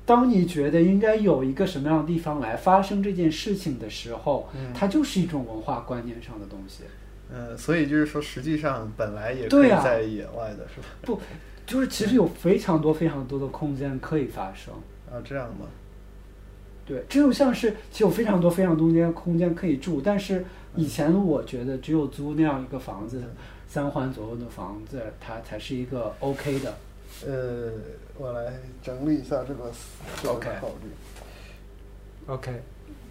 [0.08, 6.84] 当你觉得应该有一个什么样的地方来发生这件事情的时候，嗯它就是一种文化观念上的东西。
[7.30, 10.88] 嗯，所以就是说，实际上本来也可以在野外的是吧？
[11.02, 11.20] 不，
[11.66, 14.74] 就是其实有非常多非常多的空间可以发生。
[15.12, 15.66] 啊，这样吗？
[16.86, 20.46] 对，这就像是其实有非常多非常多间空间可以住，但是
[20.78, 23.22] 以前我觉得只有租那样一个房子，
[23.68, 26.74] 三环左右的房子，它才是一个 OK 的。
[27.26, 27.72] 呃，
[28.18, 30.92] 我来整理一下这个思这个 OK 考虑。
[32.28, 32.62] OK，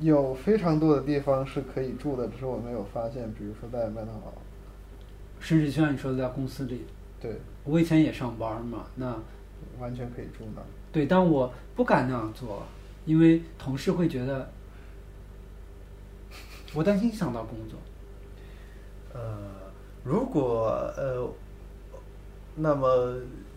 [0.01, 3.33] 有非常多的地方是可以住的，只是我没有发现。
[3.33, 4.33] 比如说在麦当劳，
[5.41, 6.85] 甚至就像你说的，在公司里，
[7.21, 9.19] 对，我以前也上班嘛，那
[9.81, 10.63] 完全可以住那。
[10.93, 12.63] 对，但我不敢那样做，
[13.07, 14.49] 因为同事会觉得
[16.75, 17.79] 我担心影响到工作。
[19.15, 19.39] 呃，
[20.05, 21.27] 如果呃，
[22.55, 23.17] 那么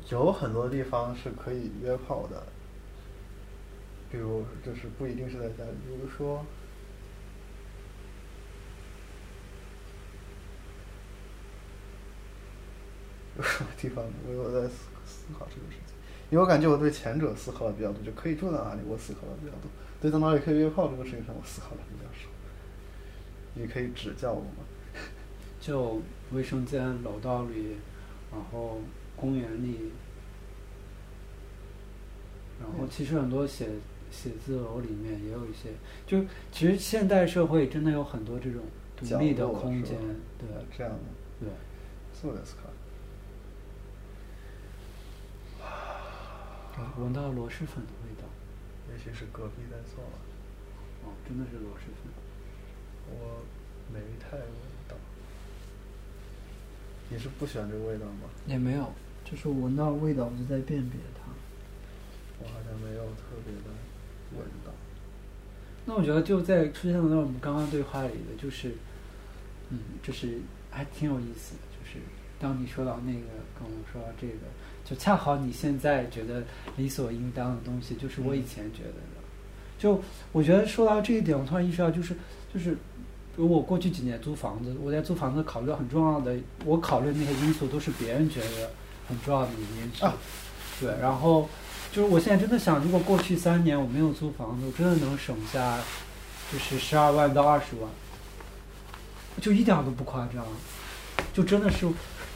[0.10, 2.44] 有很多地方是可以约炮的，
[4.12, 6.46] 比如就是不一定是在家里，比如说。
[13.38, 15.96] 有什么地方我有在思思考这个事情，
[16.30, 19.70] 因为我感觉我对前者思考的比较多，就可以住在哪里，我思考的比较多；
[20.02, 22.28] 对在哪里可以约炮这个事情上，我思考的比较少。
[23.54, 24.66] 你可以指教我吗？
[25.62, 26.02] 就
[26.34, 27.78] 卫生间、楼道里，
[28.30, 28.82] 然后
[29.19, 29.93] 公园里，
[32.61, 33.69] 然后其实很多写
[34.11, 35.71] 写字楼里面也有一些，
[36.07, 38.63] 就其实现代社会真的有很多这种
[38.97, 40.99] 独立的角落空间是吧，对这样的，
[41.41, 41.49] 对。
[42.15, 42.71] そうですか。
[46.97, 48.25] 闻到螺蛳粉的味道，
[48.91, 50.19] 也许是隔壁在做了，
[51.05, 52.13] 哦，真的是螺蛳粉。
[53.11, 53.43] 我
[53.93, 54.47] 没太闻
[54.89, 54.97] 到。
[57.11, 58.31] 你是不喜欢这个味道吗？
[58.47, 58.91] 也没有，
[59.30, 61.30] 就是我闻到味道，我就在辨别它。
[62.42, 63.70] 我好像没有特别的
[64.36, 64.72] 闻到。
[65.86, 68.74] 那我觉得就在出现在我们刚刚对话里的，就是，
[69.70, 70.40] 嗯，就是
[70.72, 71.62] 还挺有意思的。
[71.72, 72.00] 就是
[72.40, 73.28] 当你说到那个，
[73.58, 74.34] 跟我说到这个，
[74.86, 76.44] 就恰好你现在觉得
[76.78, 79.20] 理所应当的东西，就是我以前觉得的。
[79.78, 80.02] 就
[80.32, 82.16] 我觉得说到这一点，我突然意识到，就是
[82.54, 82.78] 就是，比
[83.38, 86.36] 如我过去几年租房子，我在租房子考虑到很重要的，
[86.66, 88.70] 我考虑那些因素都是别人觉得
[89.10, 90.06] 很重要的因素。
[90.06, 90.14] 啊
[90.80, 91.50] 对，然后
[91.92, 95.78] 就是我现在真的想，如果过去三年我没有租房子，我真的能省下
[96.50, 97.90] 就是十二万到二十万，
[99.42, 100.46] 就一点儿都不夸张，
[101.34, 101.86] 就真的是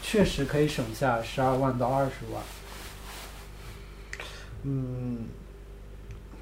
[0.02, 2.44] 确实可以省下十二万到二十万。
[4.64, 5.28] 嗯，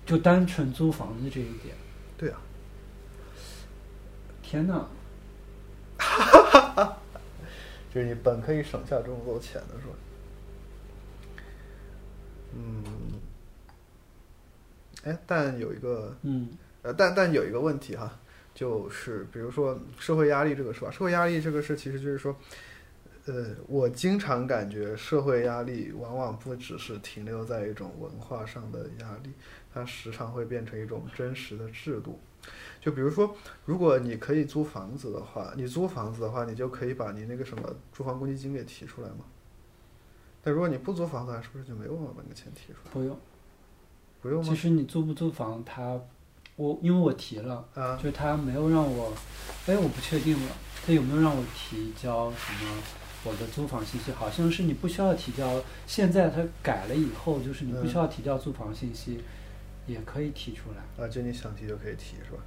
[0.03, 1.76] 就单纯租房子这一点，
[2.18, 2.40] 对啊，
[4.41, 4.88] 天哪！
[7.94, 9.94] 就是你本可以省下这么多钱的是吧？
[12.56, 12.84] 嗯，
[15.03, 16.49] 哎，但有一个嗯
[16.84, 18.19] 呃，但但有一个问题哈，
[18.53, 20.91] 就是比如说社会压力这个是吧？
[20.91, 22.36] 社会压力这个事其实就是说，
[23.26, 29.32] 呃，我经常感觉社会压力往往不只是停留在一种文化上的压力，
[29.73, 32.19] 它时常会变成一种真实的制度。
[32.80, 39.26] 就比如说，如果你可以租房子的话，你租房子的话，你就可以把你那个什么住房公积金给提出来嘛。
[40.43, 42.90] 但如果你不租房子，是不是就没有办法把那个钱提出来？
[42.93, 43.19] 不用。
[44.23, 44.48] 不用吗？
[44.48, 46.01] 其实你租不租房，他
[46.57, 49.12] 我因为我提了，啊，就是他没有让我，
[49.66, 50.53] 哎，我不确定了，
[50.85, 52.82] 他有没有让我提交什么
[53.24, 54.11] 我的租房信息？
[54.12, 59.20] 好像是你不需要提交，现在他改了以后，就是你不需要提交租房信息，
[59.86, 62.39] 也可以提出来，啊，就你想提就可以提，是吧？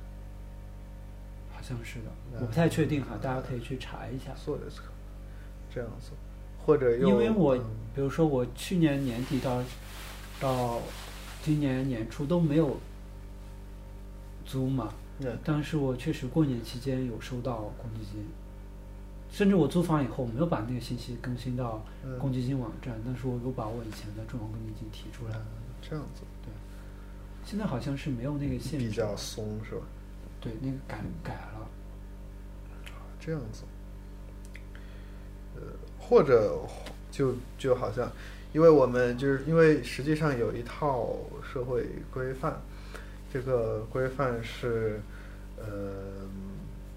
[1.54, 4.32] 好像是的，嗯我不太确定哈，大家可以去查一下。
[4.34, 4.90] そうですか。
[5.70, 6.12] 这样子，
[6.65, 7.65] 或者用因为我嗯。
[7.95, 9.63] 比如说我去年年底到
[10.41, 10.81] 到
[11.43, 12.77] 今年年初都没有
[14.45, 18.27] 租嘛，嗯但是我确实过年期间有收到公积金，
[19.31, 25.41] 甚至我租房以后没有把那个信息更新到嗯公积金网站，但是我有把我以前的住房公积金提出来。
[25.81, 26.23] 这样子。
[26.43, 26.53] 对。
[27.45, 29.83] 现在好像是没有那个限制，比较松，是吧？
[30.41, 31.69] 对那个改改了，
[33.21, 33.74] 这样子，呃，
[36.09, 36.59] 或者
[37.11, 38.11] 就就好像，
[38.53, 42.61] 因为我们就是因为实际上有一套社会规范，
[43.33, 45.01] 这个规范是，
[45.57, 45.65] 呃，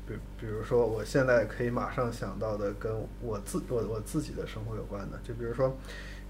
[0.08, 5.76] 比比如说我现在可以马上想到的跟我自我我自己的生活有关的，就比如说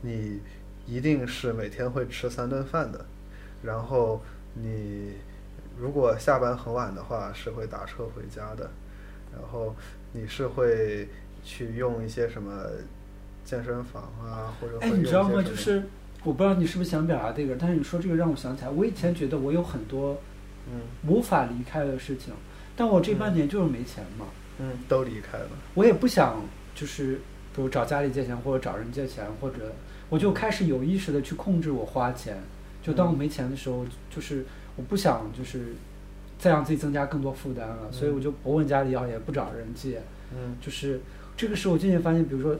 [0.01, 0.39] 你
[0.85, 3.05] 一定是每天会吃三顿饭的，
[3.63, 4.21] 然后
[4.53, 5.13] 你
[5.77, 8.69] 如果下班很晚的话是会打车回家的，
[9.33, 9.75] 然后
[10.13, 11.07] 你是会
[11.47, 12.51] 去用一些什么
[13.45, 15.41] 健身房啊，或者哎，你知道吗？
[15.41, 15.83] 就是
[16.25, 20.19] 我不知道你是不是想表达这个，但是你说这个让我想起来，我以前觉得我有很多
[20.69, 20.81] 嗯。
[21.07, 22.33] 无法离开的事情，
[22.75, 24.25] 但我这半年就是没钱嘛，
[24.59, 26.43] 嗯都离开了，我也不想
[26.75, 27.15] 就是
[27.55, 29.73] 比如找家里借钱或者找人借钱，或者
[30.09, 32.37] 我就开始有意识的去控制我花钱。
[32.83, 34.45] 就当我没钱的时候，就是
[34.75, 35.73] 我不想就是
[36.39, 40.01] 再让自己增加更多负担了，所以我就不问家里要，也不找人借。
[40.33, 40.55] 嗯。
[40.61, 41.01] 就是
[41.37, 42.59] 这个时候，我渐渐发现，比如说，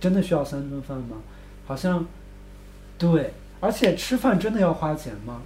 [0.00, 1.18] 真的需要三顿饭吗？
[1.66, 2.06] 好像
[2.96, 5.42] 对，而且吃饭真的要花钱吗？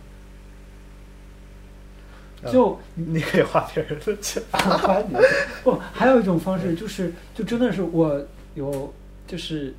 [2.45, 5.17] 啊就你可以花别人的钱， 花你
[5.65, 8.23] 不，还有一种方式就是，就真的是我
[8.55, 8.93] 有
[9.27, 9.75] 就是，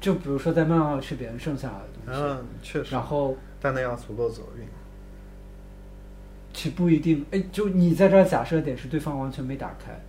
[0.00, 4.64] 就比如说在麦当劳吃别人剩下的东西，嗯，确实，然后但那要足够走运，
[6.54, 10.00] 其不一定，哎，就你在这儿假设点是对方完全没打开，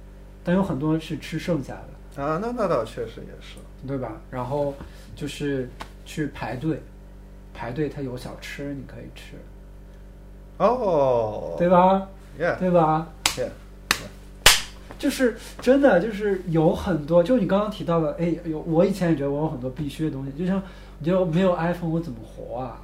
[0.43, 2.23] 但有很多是吃剩下的。
[2.23, 3.57] 啊，那那倒确实也是，
[3.87, 4.13] 对吧？
[4.29, 4.73] 然后
[5.15, 5.69] 就是
[6.05, 6.81] 去排队，
[7.53, 9.35] 排队它有小吃你可以吃，
[10.57, 12.07] 哦，对吧
[12.37, 13.07] ？？Yeah，对吧
[13.37, 13.47] ？yeah，
[14.97, 20.61] 就是真的，就是有很多，就你刚刚提到的，哎，有我以前也觉得我有很多必须的东西，就像
[20.99, 22.81] 我觉得没有 iPhone 我怎么活啊？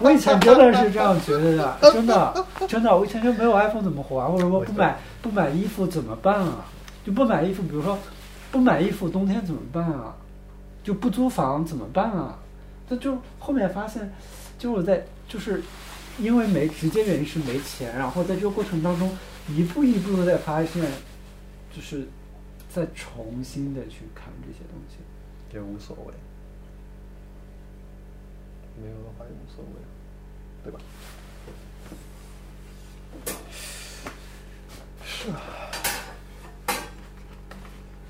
[0.00, 4.28] 我以前真的是这样觉得的，真的真的，我以前就没有 iPhone 怎么活啊？
[4.28, 6.66] 或者说不买不买衣服怎么办啊？
[7.06, 7.98] 就不买衣服，比如说
[8.50, 10.16] 不买衣服，冬天怎么办啊？
[10.82, 12.38] 就不租房怎么办啊？
[12.90, 14.12] 这就后面发现，
[14.58, 15.62] 就是我在就是
[16.18, 19.16] 因为没直接原因是没钱，然后在这个过程当中
[19.48, 20.84] 一步一步的在发现，
[21.74, 22.06] 就是
[22.68, 24.96] 在重新的去看这些东西。
[25.54, 26.14] 也无所谓，
[28.82, 29.72] 没有的话也无所谓，
[30.64, 30.80] 对吧？
[35.04, 35.11] 是啊。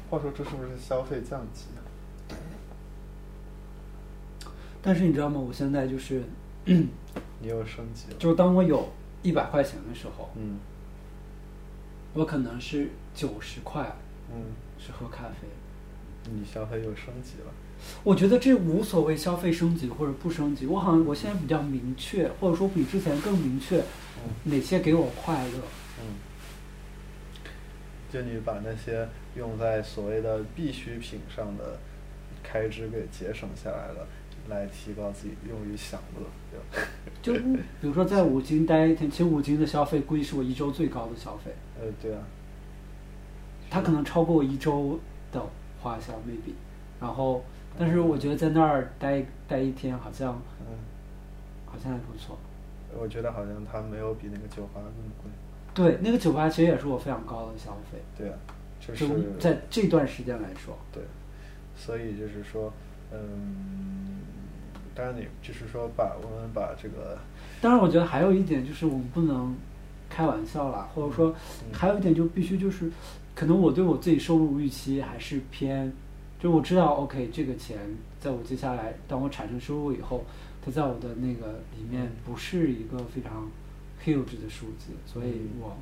[0.08, 1.80] 话说这是不是消费降级啊？
[4.80, 5.40] 但是你知道吗？
[5.40, 6.22] 我现在就是，
[6.64, 8.16] 你又升级了？
[8.18, 8.88] 就是当我有
[9.22, 10.58] 一百块钱的时候，嗯
[12.14, 13.96] 我可能是九十块
[14.30, 15.48] 嗯，是喝咖啡。
[16.30, 17.52] 你消费又升级了。
[18.04, 25.58] 我觉得这无所谓消费升级或者不升级，我好像我现在比较明确，或者说比之前更明确嗯哪些给我快乐。
[26.00, 26.04] 嗯，
[28.12, 31.78] 就你把那些用在所谓的必需品上的
[32.42, 34.06] 开支给节省下来了，
[34.50, 36.60] 来提高自己用于享乐，
[37.22, 42.20] 就比如说在五金待一天，其实五金的消费估计是我一周最高的消费，呃，对啊，
[43.70, 45.00] 它可能超过我一周
[45.32, 45.42] 的
[45.80, 46.52] 花销 maybe，
[47.00, 47.42] 然后
[47.78, 50.76] 但是我觉得在那儿待待一天好像嗯，
[51.64, 52.38] 好像还不错。
[52.94, 55.30] 我觉得好像它没有比那个酒吧更贵。
[55.74, 58.34] 对，那个酒吧其实也是我非常高的消费，对啊，
[58.80, 60.76] 就就是在这段时间来说。
[60.92, 61.02] 对，
[61.76, 62.72] 所以就是说，
[63.10, 64.20] 嗯，
[64.94, 67.18] 当然你就是说把我们把这个，
[67.60, 69.56] 当然，我觉得还有一点就是我们不能
[70.10, 72.90] 开玩笑啦，或者说嗯还有一点就必须就是，
[73.34, 75.90] 可能我对我自己收入预期还是偏，
[76.38, 77.78] 就我知道 OK 这个钱
[78.20, 80.22] 在我接下来当我产生收入以后，
[80.62, 83.50] 它在我的那个里面不是一个非常
[84.04, 85.76] huge 的数字，所以嗯我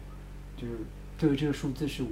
[0.57, 0.75] 就是
[1.19, 2.09] 对于这个数字是无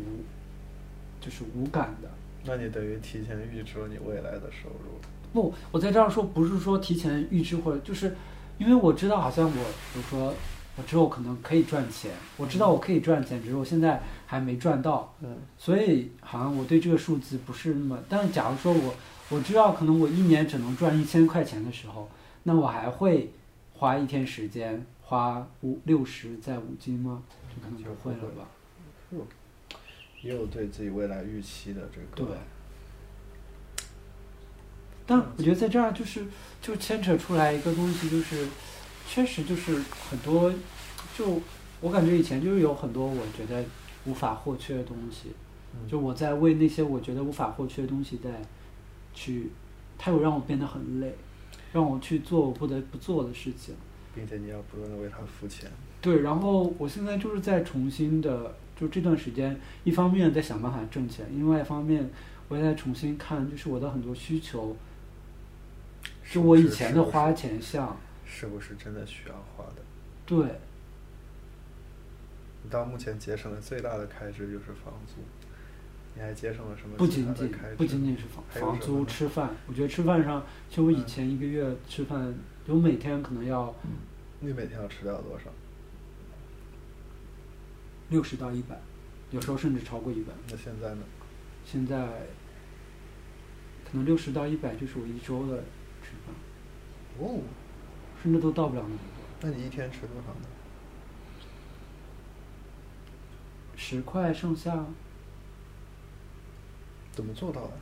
[1.20, 2.08] 就是无感的。
[2.44, 4.98] 那你等于提前预支了你未来的收入。
[5.32, 8.16] 不，我在这儿说不是说提前预支或者就是，
[8.58, 9.52] 因为我知道好像我，
[9.92, 10.32] 比如说
[10.76, 17.98] 我之后可能可以赚钱，我知道我可以赚钱，只是我现在还没赚到，嗯所以好像我对这个数字不是那么。
[18.08, 18.94] 但是假如说我
[19.28, 22.08] 我知道可能我一年只能赚一千块钱的时候，
[22.44, 23.30] 那我还会
[23.74, 27.22] 花一天时间花五六十在五金吗？
[27.48, 28.46] 就可能不会了吧。
[30.22, 32.28] 也有对自己未来预期的这个。
[32.28, 32.36] 对。
[35.06, 36.26] 但我觉得在这儿就是
[36.60, 38.46] 就牵扯出来一个东西，就是
[39.08, 40.52] 确实就是很多，
[41.16, 41.40] 就
[41.80, 43.64] 我感觉以前就是有很多我觉得
[44.04, 45.32] 无法或缺的东西，
[45.72, 48.28] 嗯就我在为那些我觉得无法或缺的东西在
[49.14, 49.50] 去，
[49.96, 51.14] 它有让我变得很累，
[51.72, 53.74] 让我去做我不得不做的事情。
[54.14, 55.70] 并且你要不断的为它付钱。
[56.00, 62.08] 对，然后我现在就是在重新的，就这段时间，一方面在想办法挣钱，另外一方面
[62.48, 64.76] 我也在重新看，就是我的很多需求，
[66.22, 69.82] 是我以前的花钱项，是不是真的需要花的？
[70.24, 70.38] 对，
[72.62, 75.14] 你到目前节省的最大的开支就是房租，
[76.14, 77.50] 你还节省了什么不仅仅？
[77.76, 82.34] 不仅仅是房房租、吃饭，我觉得吃饭上，其实我以嗯前一个月吃饭，
[82.68, 83.74] 我每天可能要
[84.40, 85.46] 你每天要吃掉多少？
[88.10, 88.78] 六十到一百，
[89.30, 90.32] 有时候甚至超过一百。
[90.48, 91.02] 那现在呢？
[91.64, 92.06] 现在
[93.84, 95.58] 可能六十到一百就是我一周的
[96.02, 96.34] 吃饭，
[97.18, 97.40] 哦，
[98.22, 99.50] 甚至都到不了那么多。
[99.50, 100.46] 那你一天吃多少呢？
[103.76, 104.84] 十块上下，
[107.12, 107.72] 怎么做到的？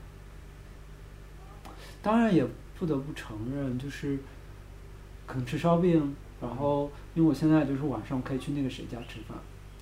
[2.03, 2.47] 当然也
[2.79, 4.19] 不得不承认，就是
[5.27, 9.36] 可能吃烧饼，然后因为我现在就是晚上可以去那个谁家吃饭，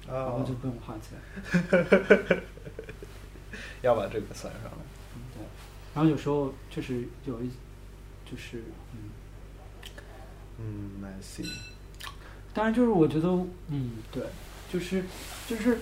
[0.09, 2.41] 然后啊就，不用花钱。
[3.83, 4.79] 要把这个算上来。
[5.35, 5.43] 对，
[5.95, 7.51] 然后有时候确实有一，
[8.25, 8.63] 就是
[8.95, 9.11] 嗯，
[10.59, 11.47] 嗯，I see。
[12.55, 13.29] 当然就是我觉得
[13.69, 14.23] 嗯，对，
[14.73, 15.05] 就是
[15.47, 15.79] 就是，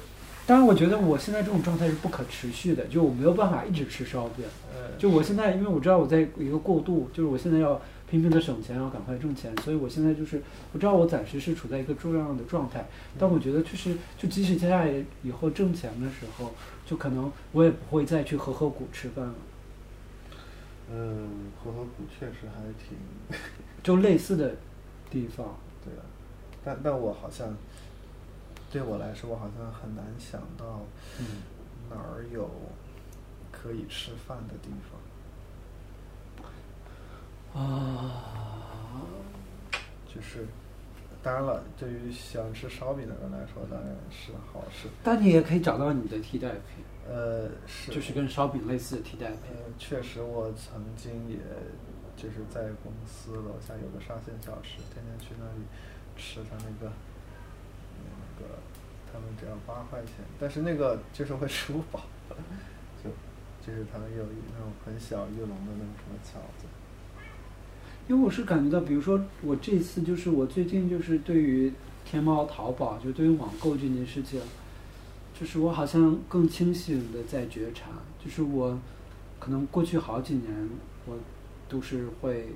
[0.47, 4.45] 当然我觉得我现在这种状态是不可持续的，就我没有办法一直吃烧饼。
[4.75, 7.81] 呃，就我现在，因为我知道我在一个过渡，就是我现在要
[8.13, 10.43] 拼命的省钱，要赶快挣钱，所以我现在就是
[10.75, 12.85] 我知道我暂时是处在一个这样的状态，
[13.19, 16.53] 但我觉得就是就即使接下来以后挣钱的时候，
[16.85, 19.35] 就可能我也不会再去和合谷吃饭了，
[20.91, 21.27] 嗯，
[21.65, 23.39] 和合谷确实还挺
[23.83, 24.57] 就类似的
[25.09, 25.57] 地方。
[25.83, 26.05] 对啊，
[26.63, 27.57] 但但我好像
[28.71, 30.85] 对我来说，我好像很难想到
[31.19, 31.25] 嗯，
[31.89, 32.51] 哪儿有
[33.51, 35.01] 可以吃饭的地方。
[37.55, 39.03] 啊，
[40.07, 40.47] 就是，
[41.23, 44.89] 当然了，对于喜欢吃烧饼的人来说，当然是好事。
[45.03, 49.39] 但你也可以找到你的替代品，呃，是，就是跟烧饼类似的替代品。
[49.53, 51.37] 呃，确实，我曾经也
[52.17, 55.65] 就是在公司楼下有个沙县小吃，天天去那里
[56.17, 56.91] 吃他那个
[57.99, 58.59] 那个，
[59.13, 62.01] 他们只要八块钱，但是那个就是会吃不饱，
[63.05, 63.11] 就
[63.61, 66.67] 就是他们有一那种很小一笼的那种什么饺子，
[68.09, 71.73] 因为我是感觉到，比如说我这次就是我最近就是对于
[72.05, 74.41] 天猫、淘宝，就对于网购这件事情，
[75.39, 77.91] 就是我好像更清醒的在觉察，
[78.23, 78.79] 就是我
[79.39, 80.69] 可能过去好几年
[81.07, 81.17] 我
[81.69, 82.49] 都是会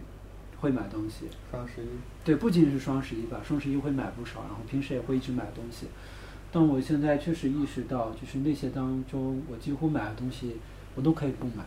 [0.60, 1.86] 会买东西，双十一，
[2.24, 5.86] 对，不仅是双十一吧，双十一会买不少，然后平时也会一直买东西。
[6.52, 10.56] 但我现在确实意识到，就是那些当中我几乎买的东西，
[10.94, 11.64] 我都可以不买。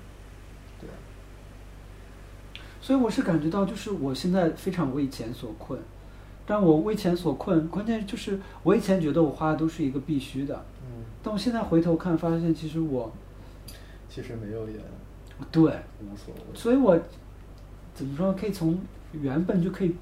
[2.81, 5.79] 所以我是感觉到，就是我现在非常为钱所困，
[6.45, 13.11] 但我为钱所困，关键就是我以前觉得我花的都是一个必须的，嗯，但我现在回头看，发现其实我
[14.09, 14.75] 其实没有也
[15.51, 15.61] 对，
[16.01, 16.99] 无所谓，所以我
[17.93, 18.79] 怎么说，可以从
[19.11, 19.95] 原本就可以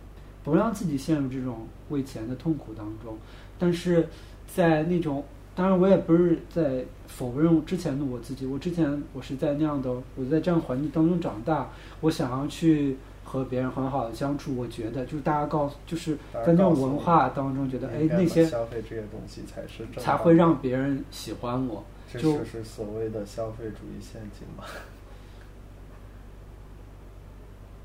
[0.44, 3.18] 不让自己陷入这种为钱的痛苦当中，
[3.60, 4.08] 但是
[4.48, 5.26] 在那种，
[5.58, 11.68] 当然我也不是在否认之前的我自己，我之前我是在那样的，我在这样环境当中长大，
[12.02, 16.16] 我想要去和别人很好的相处，我觉得就是大家告诉就是
[16.46, 21.84] 在那种文化当中觉得，哎那些消费这些东西才是才会让别人喜欢我。
[22.14, 24.64] 这就就是所谓的消费主义陷阱嘛。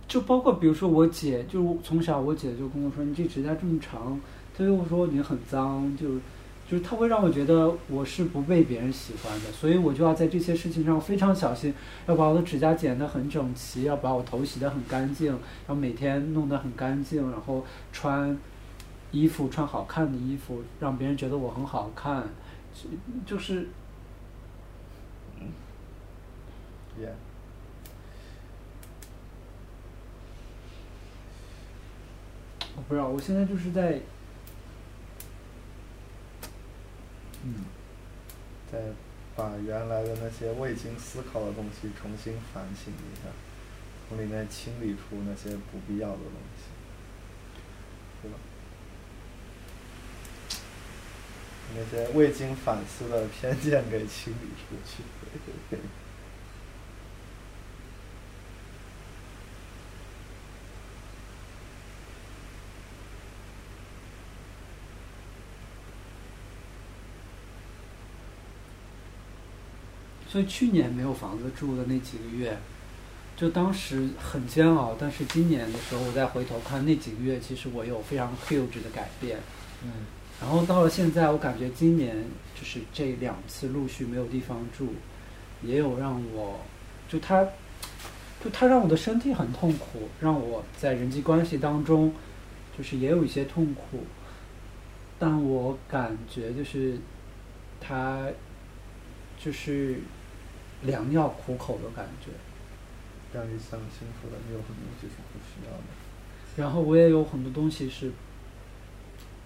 [0.07, 4.21] 就包括比如说我姐，就是从小我姐就跟我说，你这指甲这么长，
[4.55, 6.21] 她就说你很脏，就是
[6.69, 11.75] 就是他会让我觉得我是不被别人喜欢的，所以我就要在这些事情上非常小心，
[12.07, 18.39] 要把我的指甲剪得很整齐，要把我头洗得很干净，要每天弄得很干净，然后穿
[19.11, 22.25] 衣服穿好看的衣服，让别人觉得我很好看，
[23.27, 23.69] 就是。
[27.01, 27.09] Yeah.、
[32.77, 33.99] 我不知道，我现在就是在
[37.45, 37.65] 嗯，
[38.71, 38.79] 再
[39.35, 43.31] 把原来的那些未经思考的东西重新反省一下，
[44.09, 46.65] 从里面清理出那些不必要的东西，
[48.23, 48.37] 对吧？
[51.75, 55.03] 那些未经反思的偏见给清理出去。
[70.33, 72.57] 所以去年没有房子住的那几个月，
[73.37, 74.97] 就当时很煎熬。
[74.99, 79.39] 但是今年的时候，我再回头看那几个月，其实我有非常 huge 的改变。
[79.85, 79.91] 嗯
[80.41, 82.17] 然后到了现在，我感觉今年
[82.59, 84.95] 就是这两次陆续没有地方住，
[85.63, 86.59] 也有让我，
[87.09, 87.47] 就他，
[88.43, 92.13] 就他让我的身体很痛苦，让我在人际关系当中，
[92.77, 94.05] 就是也有一些痛苦。
[95.19, 96.99] 但我感觉就是
[97.81, 98.27] 他，
[99.39, 100.01] 就是
[100.83, 102.31] 良药苦口的感觉。
[103.33, 105.85] 让你想清楚了，你有很多东西是不需要的。
[106.55, 108.13] 然后我也有很多东西是，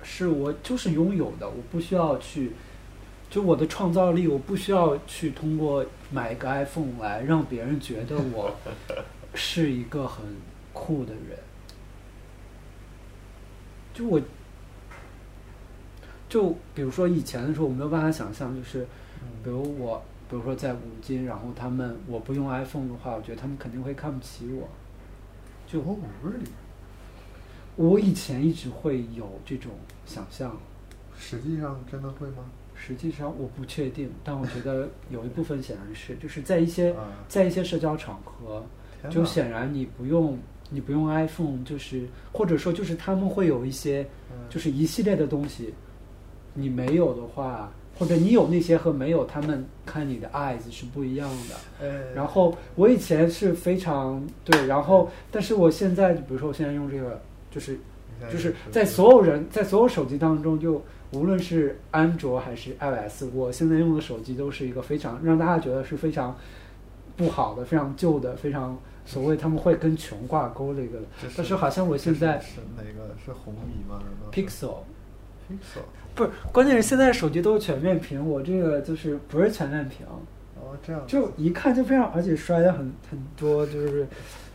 [0.03, 2.51] 是我就是拥有的，我不需要去，
[3.31, 8.57] 就我的创造力，我不需要去通过买一个 iPhone 来让别人觉得我
[9.35, 10.25] 是一个很
[10.73, 11.39] 酷的人。
[13.95, 14.21] 就我，
[16.29, 18.85] 就比如说以前的时候，我没有办法想象，就是
[19.45, 24.69] 比如我，比如说在五金，然后他们我不用 iPhone 的话，我觉得他们肯定会看不起我。
[25.67, 26.49] 就哦，really？
[27.77, 29.73] 我以前一直会有这种
[30.07, 30.57] 想象，
[31.19, 32.45] 实际上真的会吗？
[32.75, 38.65] 实际上我不确定，但我觉得有一部分显然是， 就是在一些啊在一些社交场合，
[39.11, 40.39] 就显然你不用
[40.71, 45.73] 你不用 iPhone，就是或者说就是他们会有一些嗯就是一系列的东西，
[46.55, 51.55] 你没有的话，或者你有那些和没有，他们看你的 eyes 是不一样的。
[51.81, 57.21] 呃，然后我以前是非常对，然后但是我现在，比如说我现在用这个，
[57.51, 57.79] 就是
[58.31, 60.83] 就是在所有人在所有手机当中，就
[61.13, 66.37] 无论是安卓还是 iOS，我现在用的手机都是一个非常让大家觉得是非常
[67.17, 70.99] 不好的、非常旧的、非常所谓他们会跟穷挂钩的一个。
[71.37, 74.03] 但是好像我现在是是哪个是红米吗？
[74.03, 74.79] 什么 Pixel
[75.49, 75.85] Pixel
[76.17, 80.05] 不是，关键是现在手机都是全面屏，我这个就是不是全面屏，
[80.57, 84.07] 哦，这样就一看就非常，而且摔的很很多，就是，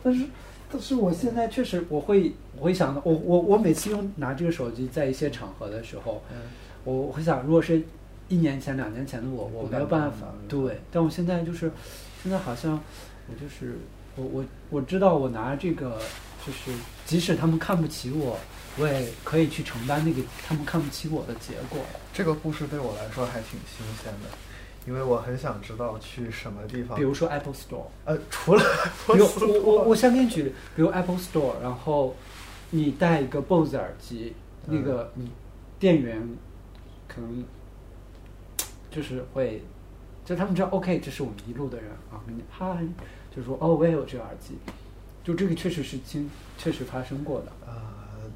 [0.02, 0.26] 但是
[0.70, 6.36] 但是我现在确实我会我会想到，我我我每次用拿这个手机在一些场合的时候，嗯。
[6.84, 7.80] 我我会想，如果是
[8.28, 11.70] 一年前、两年前的我，我没有办法对，但我现在就是
[12.20, 12.72] 现在好像
[13.28, 13.76] 我就是
[14.16, 15.96] 我我我知道我拿这个
[16.44, 16.72] 就是
[17.04, 18.36] 即使他们看不起我，
[18.78, 21.80] 我也可以去承担那个他们看不起我的结果。
[22.12, 24.28] 这个故事对我来说还挺新鲜的，
[24.86, 26.96] 因为我很想知道去什么地方。
[26.96, 27.86] 比如说 Apple Store。
[28.04, 28.62] 呃， 除了
[29.06, 32.16] 比如我我我先给你举，比如 Apple Store，然后
[32.70, 34.34] 你戴一个 BOSE 耳机，
[34.66, 35.30] 那个你
[35.78, 36.28] 店员
[37.06, 37.44] 可能
[38.90, 39.62] 就是会，
[40.24, 42.86] 就他们知道 OK，这是我们一路的人啊，跟你嗨，
[43.34, 44.56] 就说哦我也有这个耳机，
[45.24, 47.52] 就这个确实是经确实发生过的。
[47.66, 47.72] 呃，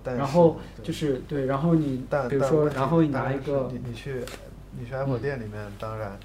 [0.06, 4.22] 但然后就是对，然后你但比如说，然后你拿一个你你去
[4.78, 6.16] 你去 Apple 嗯店里面，当然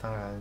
[0.00, 0.40] 当然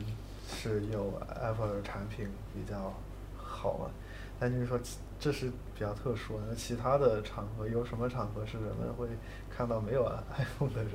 [0.51, 2.91] 是有 Apple 的产品比较
[3.37, 3.91] 好嘛，
[4.39, 4.79] 但就是说
[5.19, 6.43] 这是比较特殊的。
[6.49, 9.07] 那其他的场合有什么场合是人们会
[9.55, 10.03] 看到没有
[10.35, 10.93] iPhone 的人，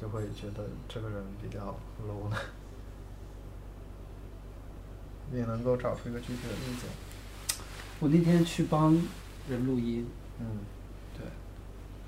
[0.00, 1.60] 就会觉得这个人比较
[2.08, 2.36] low 呢？
[5.30, 6.86] 你能够找出一个具体的例子？
[8.00, 8.92] 我那天去帮
[9.48, 10.08] 人录音，
[10.40, 10.77] 嗯对，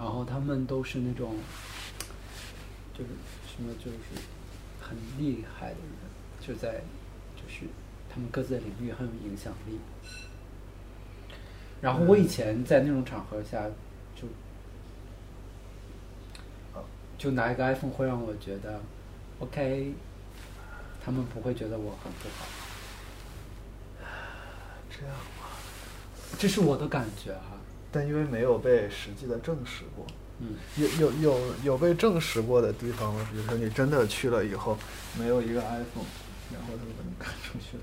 [0.01, 1.37] 然后他们都是那种，
[2.95, 3.11] 就是
[3.47, 3.99] 什么就是
[4.81, 5.91] 很厉害的人，
[6.41, 6.81] 就在
[7.37, 7.67] 就是
[8.09, 9.79] 他们各自的领域很有影响力。
[11.83, 13.67] 然后我以前在那种场合下
[14.17, 14.27] 就
[17.19, 18.81] 就拿一个 iPhone 会让我觉得
[19.39, 19.93] OK，
[21.05, 22.47] 他们不会觉得我很不好，
[24.91, 25.51] 这样吧，
[26.39, 27.60] 这是我的感觉哈。
[27.93, 30.07] 但因为没有被实际的证实过，
[30.39, 33.29] 嗯，有有有有被证实过的地方吗？
[33.33, 34.79] 比如说你真的去了以后，
[35.19, 36.07] 没有一个 iPhone，
[36.53, 37.83] 然后他就把你赶出去了。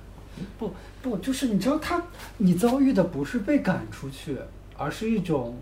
[0.58, 2.02] 不不，就是你知道他，
[2.38, 4.38] 你遭遇的不是被赶出去，
[4.78, 5.58] 而是一种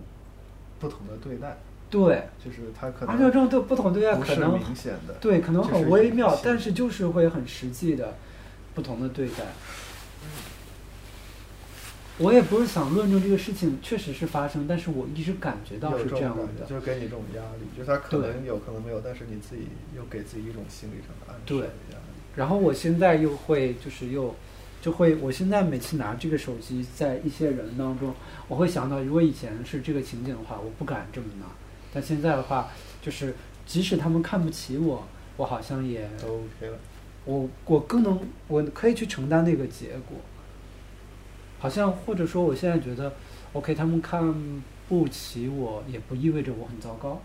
[0.79, 1.57] 不同的对待，
[1.89, 8.15] 对，就是他可能按照这种对不同对待可能明显的，对可能很微妙但是就是会很实际的
[8.73, 9.45] 不同的对待。
[12.17, 16.65] 我也不是想论证这个事情确实是发生，但是我一直感觉到是这样的。
[16.65, 19.63] 就是给你这种压力，就是他可能有可能没有，但是你自己
[19.95, 21.67] 又给自己一种心理上的暗示对。
[22.35, 24.33] 然后我现在又会就是又
[24.81, 28.13] 就会，我现在每次拿这个手机在一些人当中，
[28.47, 31.45] 我会想到，如果以前是这个情景的话，我不敢这么拿。
[31.93, 32.69] 但现在的话，
[33.01, 33.35] 就是
[33.65, 35.05] 即使他们看不起我，
[35.35, 36.77] 我好像也都 OK 了，
[37.25, 40.17] 我我更能我可以去承担那个结果。
[41.59, 43.13] 好像或者说，我现在觉得
[43.53, 44.33] ，OK，他们看
[44.87, 47.21] 不起我，也不意味着我很糟糕。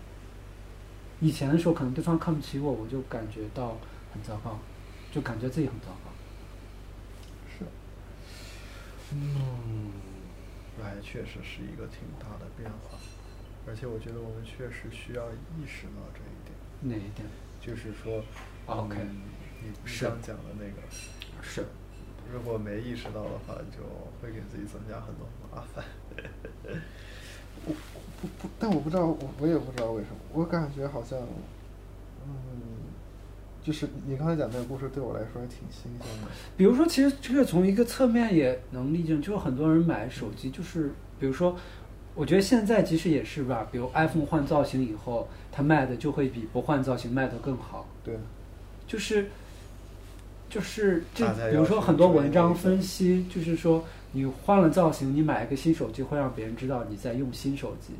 [1.19, 3.77] 以前的时候，可能对方看不起我，我就感觉到
[4.13, 4.57] 很糟糕，
[5.11, 6.11] 就感觉自己很糟糕。
[7.47, 7.65] 是，
[9.13, 9.91] 嗯，
[10.83, 12.97] 哎，确实是一个挺大的变化，
[13.67, 17.27] 而且我觉得我们确实需要意识到这一点，哪一点？
[17.61, 18.23] 就是说
[18.65, 19.21] OK 嗯
[19.63, 19.71] 你
[20.01, 20.81] 刚讲的那个，
[21.43, 21.63] 是，
[22.33, 23.83] 如果没意识到的话，就
[24.21, 25.83] 会给自己增加很多麻烦。
[27.65, 27.73] 我
[28.21, 31.19] 不不，但我不知道，我我也不知道为什么，我感觉好像，
[32.25, 32.31] 嗯，
[33.63, 36.27] 就是你刚才讲那个故事对我来说还挺新鲜的。
[36.57, 41.55] 比如说，其实这个从一个侧面也能例证，就是很多人买手机，就是比如说，
[42.15, 47.87] 我觉得现在其实也是吧，比如 iPhone 换造型以后，它卖的就会比不换造型卖的更好。
[48.03, 48.17] 对，
[48.87, 49.29] 就是
[50.51, 57.93] 就是这，比如说很多文章分析，就是说你换了造型，你买一个新手机会让别人知道你在用新手机。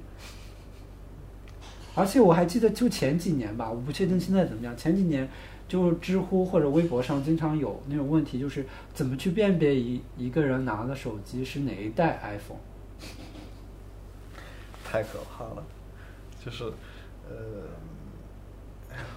[1.96, 4.76] 而且我还记得，就前几年吧，我不确定现在怎么样。
[4.76, 5.30] 前几年，
[5.68, 12.60] 就知乎或者微博上经常有那种问题，就是怎么去辨别一一个人拿的手机是哪一代 iPhone。
[14.84, 15.64] 太可怕了，
[16.44, 16.66] 就是，
[17.30, 17.36] 呃，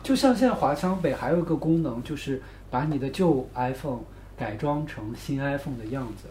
[0.05, 2.41] 就像现在华强北还有一个功能，就是
[2.75, 4.01] 把你的旧 iPhone
[4.37, 6.29] 改装成新 iPhone 的样子。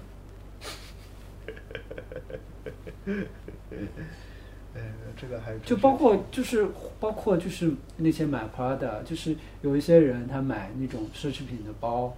[4.75, 4.81] 呃，
[5.15, 6.67] 这个还就包括就是
[6.99, 12.13] 包括就是那些买 Prada，就是有一些人他买那种奢侈品的包，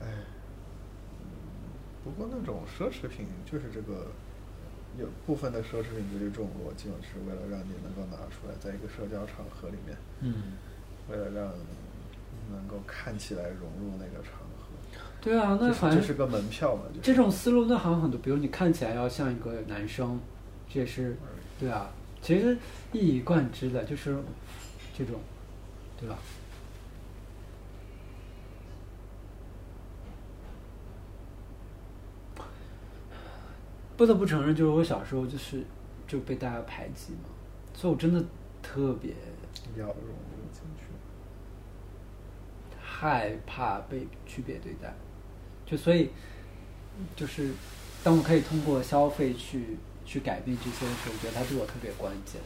[0.00, 0.06] 哎，
[2.02, 4.08] 不过那种奢侈品就是这个，
[4.98, 10.52] 有部分的奢侈品就是这种逻辑嘛，是为了让你能够拿出来，在一个社交场合里面，嗯，
[11.08, 14.74] 为了让你能够看起来融入那个场合，
[15.20, 17.00] 对啊，那反正就是个门票嘛，就是。
[17.00, 20.20] 这种思路那好像很多，比如你看起来要像一个男生，
[20.68, 21.16] 这也是
[21.58, 21.90] 对啊，
[22.20, 22.56] 其实
[22.92, 24.16] 一以贯之的就是
[24.96, 25.18] 这种，
[25.98, 26.18] 对吧？
[34.02, 35.62] 不得不承认，就是我小时候就是
[36.08, 37.28] 就被大家排挤嘛，
[37.72, 38.20] 所以我真的
[38.60, 39.12] 特别
[39.76, 40.82] 要融入进去。
[42.84, 44.92] 害怕被区别对待，
[45.64, 46.10] 就所以
[47.14, 47.52] 就是
[48.02, 52.40] 当我可以通过消费去去改变这些的时候，我觉得它对我特别关键。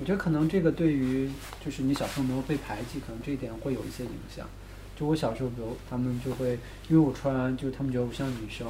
[0.00, 1.30] 我觉得可能这个对于
[1.62, 4.48] 就是你小时候没有被排挤，可能这一点会有一些影响。
[4.96, 6.58] 就我小时候，比如他们就会
[6.88, 8.66] 因为我穿，就他们觉得我像女生，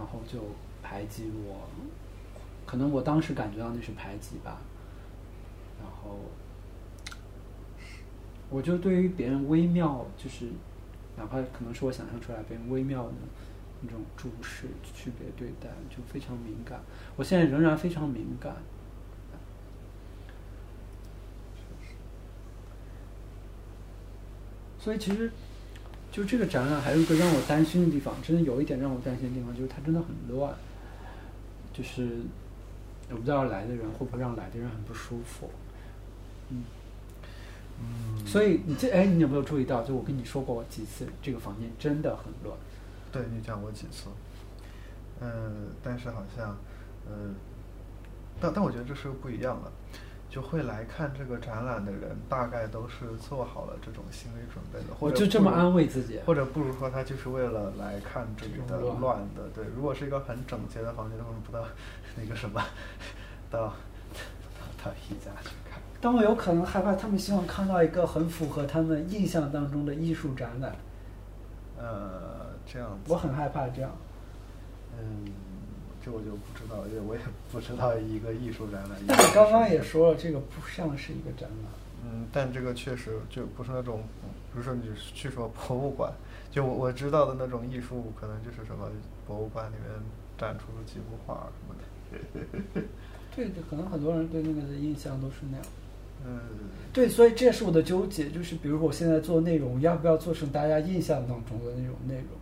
[0.00, 0.40] 然后就
[0.82, 1.68] 排挤我。
[2.64, 4.62] 可能我当时感觉到那是排挤吧，
[5.78, 6.16] 然后
[8.48, 10.46] 我就对于别人微妙，就是
[11.18, 13.12] 哪怕可能是我想象出来别人微妙的
[13.82, 16.80] 那种注视、区别对待，就非常敏感。
[17.16, 18.56] 我现在仍然非常敏感。
[24.78, 25.30] 所以其实，
[26.10, 30.54] 就这个展览还有一个让我担心的地方，真的有一点让我担心的地方，就是它真的很乱。
[31.72, 32.18] 就是
[33.10, 35.50] 我不知道来的人会不会让来的人很不舒服。
[36.48, 36.64] 嗯。
[37.82, 39.82] 嗯，所以你这哎，你有没有注意到？
[39.82, 42.54] 就我跟你说过几次，这个房间真的很乱。
[43.10, 44.08] 对你讲过几次，
[45.20, 46.54] 嗯，但是好像，
[47.08, 47.34] 嗯，
[48.38, 49.72] 但但我觉得这是不一样的，
[50.30, 56.20] 就会来看这个展览的人，大概都是做好了这种心理准备的，或我者就这么安慰自己。
[56.24, 59.48] 或者不如说他就是为了来看这里的乱乱的。
[59.52, 61.64] 对，如果是一个很整洁的房间，为什么不到
[62.16, 62.62] 那个什么，
[63.50, 63.72] 到到
[64.84, 65.82] 到宜家去看？
[66.00, 70.74] 但我有可能害怕他们希望看到一个很符合他们印象当中的艺术展览，
[71.76, 73.90] 呃，这样子，我很害怕这样。
[74.98, 75.24] 嗯，
[76.04, 77.20] 这我就不知道，因为我也
[77.52, 78.98] 不知道一个艺术展览。
[79.06, 81.72] 但你刚刚也，说了，这个不像是一个展览。
[82.02, 84.02] 嗯，但这个确实就不是那种，
[84.52, 84.82] 比如说你
[85.14, 86.10] 去说博物馆，
[86.50, 88.88] 就我我知道的那种艺术，可能就是什么
[89.26, 89.90] 博物馆里面
[90.38, 92.82] 展出的几幅画什么的。
[93.36, 95.66] 对的，可能很多人对那个的印象都是那样。
[96.26, 96.40] 嗯，
[96.92, 102.39] 对，所以这也是我的纠结，就是比如说我现在做内容，要不要做成大家印象当中的那种内容？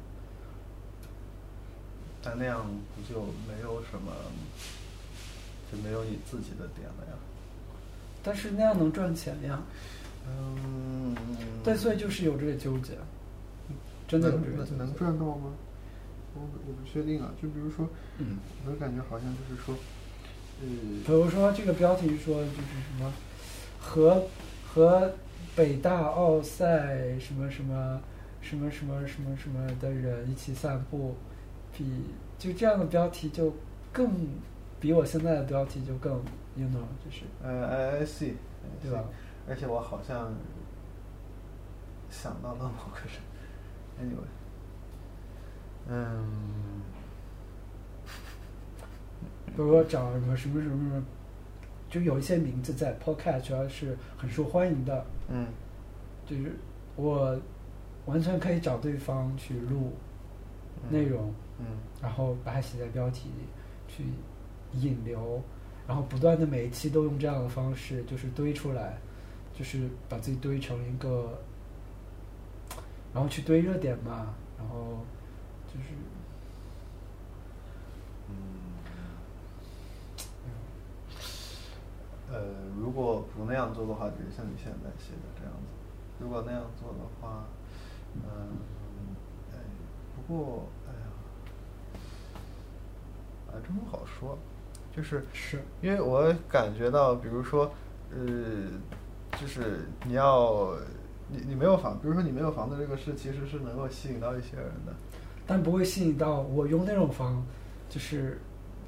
[2.28, 2.62] 但那样
[2.94, 4.12] 不就没有什么，
[5.72, 7.16] 就没有你自己的点了呀？
[8.22, 9.62] 但是那样能赚钱呀。
[10.26, 11.16] 嗯，
[11.64, 12.92] 对，所以就是有这个纠结，
[14.06, 14.94] 真的有能这个纠能。
[14.94, 15.52] 赚到吗？
[16.34, 17.32] 我我不确定啊。
[17.40, 17.88] 就比如说，
[18.18, 18.36] 嗯，
[18.66, 19.74] 我感觉好像就是说，
[20.60, 20.66] 呃，
[21.06, 22.56] 比如说这个标题说就是
[22.92, 23.10] 什么
[23.80, 24.24] 和
[24.66, 25.14] 和
[25.56, 27.98] 北大奥赛什么什么
[28.42, 31.16] 什么什么什么什么的人一起散步，
[31.78, 32.04] 比
[32.36, 33.54] 就这样的标题就
[33.92, 34.10] 更
[34.80, 36.12] 比我现在的标题就更
[36.56, 38.32] you know 就是呃，I I see，
[38.82, 39.04] 对吧？
[39.48, 40.34] 而且我好像
[42.10, 44.26] 想到了某个人，anyway，
[45.86, 46.82] 嗯，
[49.46, 51.04] 比如说找什么什么什么什么，
[51.88, 55.46] 就有一些名字在 Podcast 主要是很受欢迎的，嗯。
[56.26, 56.52] 就是
[56.94, 57.40] 我
[58.04, 59.92] 完全可以找对方去录
[60.82, 60.92] 嗯。
[60.92, 61.34] 内容，嗯
[62.00, 63.44] 然后把它写在标题里，
[63.88, 64.04] 去
[64.72, 65.42] 引流，
[65.86, 68.98] 然后不断的每一期都用这样的方式，就是堆出来，
[69.54, 71.38] 就是把自己堆成一个，
[73.12, 75.04] 然后去堆热点嘛，然后
[75.66, 75.88] 就是
[78.28, 78.34] 嗯，
[82.30, 82.44] 呃，
[82.78, 85.60] 如果不那样做的话，就是像你现在写的这样子；
[86.20, 87.46] 如果那样做的话，
[88.14, 88.58] 嗯，
[89.52, 89.56] 哎，
[90.14, 90.68] 不过，
[93.58, 94.38] 啊，真不好说，
[94.94, 97.70] 就是是因为我感觉到，比如说，
[98.10, 98.18] 呃，
[99.40, 100.74] 就是你要，
[101.28, 104.92] 你你没有房，比如说你没有房子这个事，其实是能够吸引到一些人的。
[105.46, 107.42] 但不会吸引到我用那种房，
[107.88, 108.38] 就是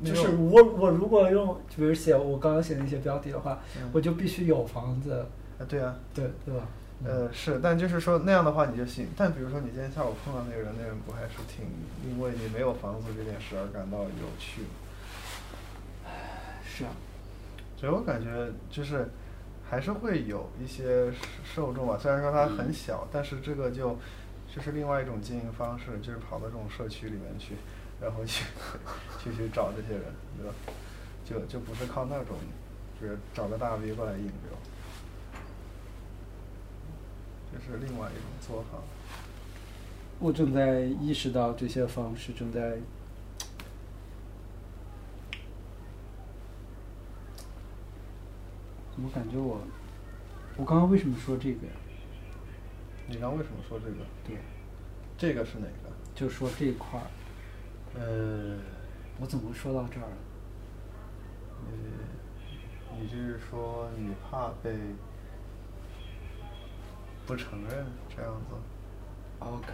[0.05, 5.12] 就是我我如果用，比如写我刚刚写的一些标题的话，嗯我就必须有房子，
[5.59, 6.66] 啊，对啊，对对吧？
[7.05, 9.09] 呃，是，但就是说那样的话你就信。
[9.16, 11.64] 但比如说你今天下午碰到那个人，那人不还是挺
[12.05, 14.68] 因为你没有房子这件事而感到有趣吗？
[16.62, 16.90] 是啊，
[17.77, 19.09] 所以我感觉就是
[19.68, 21.10] 还是会有一些
[21.43, 23.98] 受众吧，虽然说它很小，但是这个就
[24.55, 27.55] 就是另外一种经营方式，就是跑到这种社区里面去，
[28.01, 28.44] 然后去
[29.22, 30.05] 去去找这些人，
[30.36, 30.55] 对吧？
[31.24, 32.36] 就就不是靠那种，
[33.01, 34.52] 就是找个大 V 过来引流，
[37.52, 38.78] 这是另外一种做法。
[40.18, 42.78] 我正在意识到这些方式正在。
[48.93, 49.59] 怎么感觉我，
[50.59, 51.72] 我刚刚为什么说这个呀？
[53.06, 54.05] 你刚为什么说这个？
[54.27, 54.36] 对，
[55.16, 55.90] 这个是哪个？
[56.14, 57.06] 就说这一块儿，
[57.98, 58.59] 呃，
[59.18, 60.16] 我怎么说到这儿了？
[61.64, 61.72] 呃，
[63.01, 64.77] 你就是说你怕被
[67.31, 68.57] 不承认这样子
[69.39, 69.69] ？OK，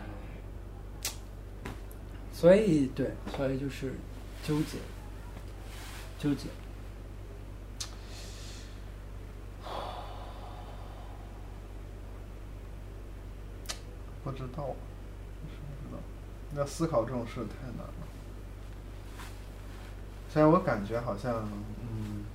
[2.31, 3.95] 所以对，所以就是
[4.45, 4.77] 纠结，
[6.19, 6.49] 纠结。
[14.23, 14.77] 不知道，
[15.49, 15.99] 是不知道。
[16.57, 17.95] 要思考这种事太难了。
[20.29, 21.49] 虽然我感觉好像，
[21.81, 22.27] 嗯，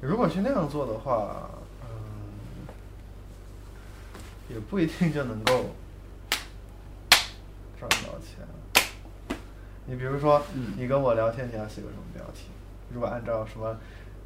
[0.00, 1.63] 如果去那样做的话，嗯，
[4.48, 5.66] 也不一定就能够
[7.78, 8.46] 赚到钱。
[9.86, 12.48] 你比如说，嗯你跟我聊天，你要写个什么标题？
[12.92, 13.76] 如果按照什么，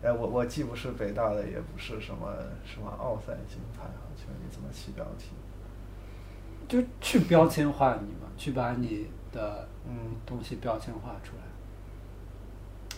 [0.02, 2.32] 哎，我我既不是北大的，也不是什么
[2.64, 5.30] 什么奥赛金牌啊，请问你怎么起标题？
[6.68, 11.42] 就去标签化你嘛，去把你的嗯东西标签化出来。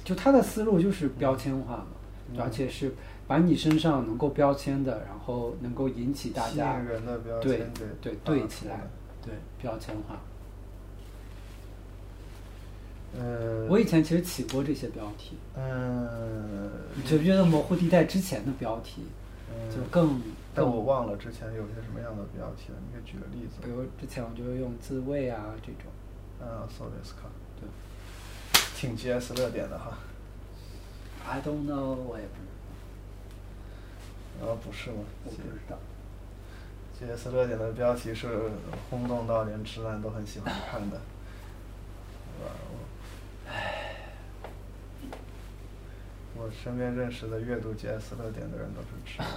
[0.03, 1.87] 就他的思路就是标签化嘛，
[2.33, 2.93] 嗯而且是
[3.31, 8.81] 把你身上能够标签的，然后能够引起大家引人的标对签给对对起来，
[9.23, 9.33] 对
[9.63, 10.19] 标签化。
[13.17, 16.73] 呃，我以前其实起过这些标题，嗯，
[17.07, 19.03] 就觉得模糊地带之前的标题
[19.49, 20.21] 嗯就更
[20.53, 23.71] 但我，忘了之前有些什么样的标题了，你可以举个例子比。
[23.71, 25.87] 如之前我就用自慰啊这种，
[26.45, 27.29] 啊，so this 卡，
[27.61, 27.69] 对
[28.75, 29.97] 挺 GS 热点的哈。
[31.29, 32.43] ，I don't know，我也不
[34.41, 34.97] 啊，不是吗？
[35.25, 35.79] 我不知道。
[36.99, 38.29] GS 热点的标题是
[38.89, 41.01] 轰动到连直男都很喜欢看的？
[42.41, 42.51] 我，
[46.37, 49.29] 我身边认识的阅读 GS 热点的人都是直男，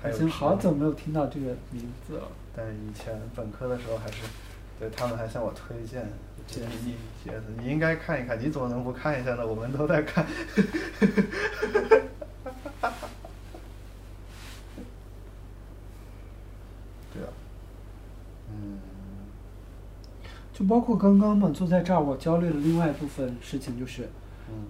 [0.00, 2.28] 还有已经好久没有听到这个名字了。
[2.56, 4.22] 但以前本科的时候还是，
[4.78, 6.06] 对他们还向我推荐。
[6.46, 9.46] 你你 GS，你应该看一看，你怎么能不看一下呢？
[9.46, 10.26] 我们都在看。
[17.14, 17.28] 对啊，
[18.50, 18.78] 嗯，
[20.54, 24.08] 就包括刚刚嘛，坐在这儿，我焦虑的另外一部分事情就是，
[24.48, 24.66] 嗯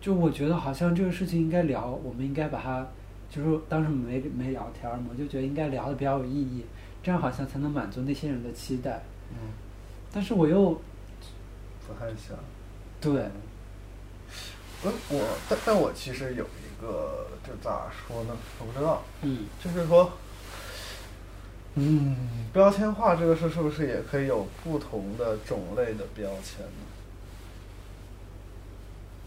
[0.00, 2.86] 就我觉得好像这个事情应该聊，我们应该把它，
[3.30, 6.66] 就是当时没没聊天儿嘛，我就觉得应该聊的比较有意义，
[7.02, 9.02] 这样好像才能满足那些人的期待。
[9.30, 9.48] 嗯，
[10.12, 10.72] 但是我又
[11.86, 12.36] 不太想。
[13.00, 13.12] 对，
[14.82, 18.36] 我我但但我其实有一个，这咋说呢？
[18.60, 20.12] 我不知道，嗯，就是说，
[21.76, 22.16] 嗯，
[22.52, 26.86] 标签化这个事是不是也可以有不同的种类的标签呢？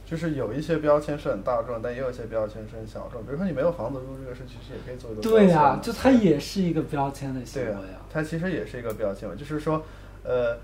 [0.05, 3.21] 就是有一些标签是很大众，但也有一些标签是很小众。
[3.25, 8.07] 比如说你没有房子住这个事，其实也可以做一个标对呀、就它也是一个标签的行为啊。
[8.09, 9.83] 它其实也是一个标签嘛，就是说，
[10.23, 10.57] 呃，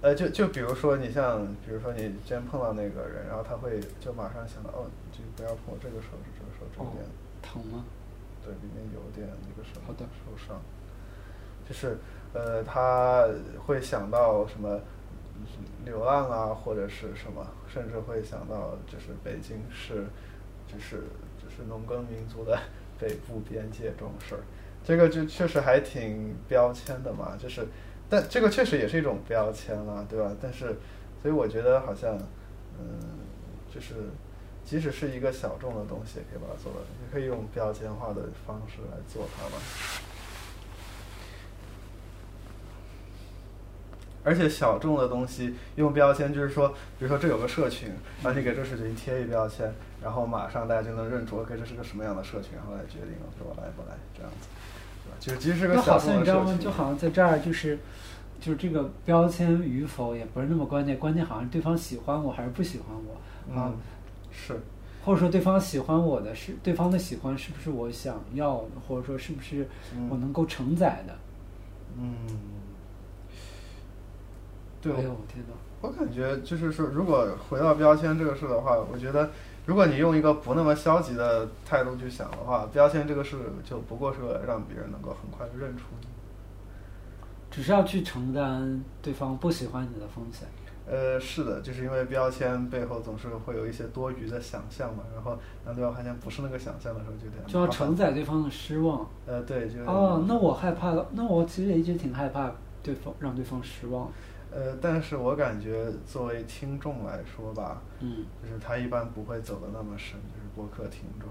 [0.00, 7.06] 呃，就就比如说你像，比如说你今天碰到那个人，然后他会就马上想到，哦，你就不要碰我这个手指，这个手指有点，
[7.40, 7.84] 疼吗？
[8.42, 10.60] 对，里面有点那个什么好的受伤，
[11.68, 11.98] 就是
[12.32, 13.26] 呃，他
[13.66, 14.80] 会想到什么
[15.84, 20.06] 流浪啊，或者是什么，甚至会想到就是北京是，
[20.66, 21.04] 就是
[21.42, 22.58] 就是农耕民族的
[22.98, 24.40] 北部边界这种事儿，
[24.84, 27.66] 这个就确实还挺标签的嘛，就是，
[28.08, 30.34] 但这个确实也是一种标签啦，对吧？
[30.40, 30.76] 但是，
[31.22, 32.16] 所以我觉得好像，
[32.78, 33.00] 嗯，
[33.72, 33.94] 就是
[34.64, 39.62] 即使是一个小众的东西，也可以把它做到，也可以用标签化的方式来做它吧。
[44.26, 47.88] 而且小众的东西用标签，就是说，比如说这有个社群，
[48.24, 49.72] 然后你给这社群贴一标签，
[50.02, 54.48] 然后马上大家就能认出，OK，这是个什么样的社群，然后来决定我来不来这样子，
[55.04, 55.16] 对吧？
[55.20, 56.58] 就是即使是个小众的像你知道吗？
[56.60, 57.78] 就好像在这儿就是，
[58.40, 63.72] 就是这个标签与否也不是那么关键，关键好像对方喜欢我还是不喜欢我啊，，
[64.32, 64.60] 是，
[65.04, 69.68] 或者说对方喜欢我的是对方的喜欢是不是我想要的，或者说是不是
[70.10, 71.14] 我能够承载的？
[71.98, 72.12] 嗯，
[74.92, 75.54] 对，哎呦我天哪！
[75.82, 79.30] 我感觉就是说，如果回到标签这个事的话，我觉得，
[79.66, 86.06] 如果你用一个不那么消极的态度去想的话，标签这个事就不过是为了让别人能够很快的认出你。
[87.50, 90.46] 只是要去承担对方不喜欢你的风险。
[90.88, 97.94] 呃，是的，就是因为标签背后总是会有一些多余的想象嘛，然后当对方发现不是那个想象的时候，就有点就要承。
[97.96, 99.04] 载对方的失望。
[99.26, 101.06] 呃，对，就哦，那我害怕了。
[101.12, 102.52] 那我其实也一直挺害怕
[102.82, 104.10] 对方让对方失望。
[104.56, 111.28] 呃，但是我感觉作为听众来说吧，嗯，就是他一般不会走的那么深，就是播客听众，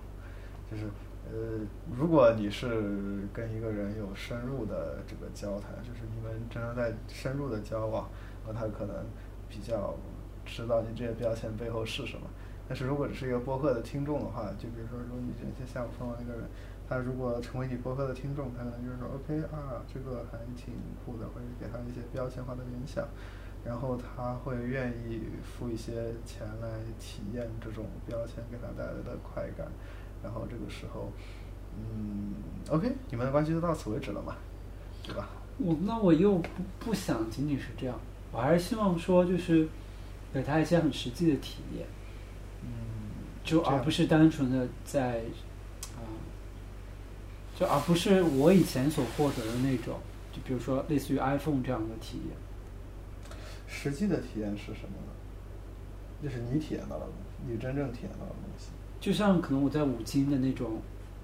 [0.69, 0.85] 就是
[1.27, 1.65] 呃，
[1.97, 8.07] 如果你是跟一个人有深入的这个交谈，就是你们真正在深入的交往，
[8.45, 8.95] 那他可能
[9.49, 9.95] 比较
[10.45, 12.27] 知道你这些标签背后是什么。
[12.67, 16.43] 但是如果只是一个播客的听众的话，就比如说，如果你今天下午碰到一个人，
[16.87, 20.73] 他如果成为你播客的听众，他可能就是说，OK 啊，这个还挺
[21.05, 23.07] 酷的，会给他一些标签化的联想。
[23.65, 29.65] 然后他会愿意付一些钱来体验这种标签给他带来的快感，
[30.23, 31.11] 然后这个时候，
[31.75, 32.35] 嗯
[32.69, 34.35] ，OK，你们的关系就到此为止了嘛，
[35.01, 35.29] 对吧？
[35.57, 36.49] 我那我又不
[36.79, 37.99] 不想仅仅是这样，
[38.31, 39.67] 我还是希望说就是
[40.31, 41.87] 给他一些很实际的体验，
[42.61, 42.69] 嗯，
[43.43, 45.21] 就而不是单纯的在啊、
[47.55, 49.97] 就而不是我以前所获得的那种，
[50.31, 52.35] 就比如说类似于 iPhone 这样的体验。
[53.67, 55.13] 实际的体验是什么呢？
[56.21, 58.67] 就是你体验到的东西，你真正体验到的东西。
[58.99, 60.81] 就像可能我在五金的那种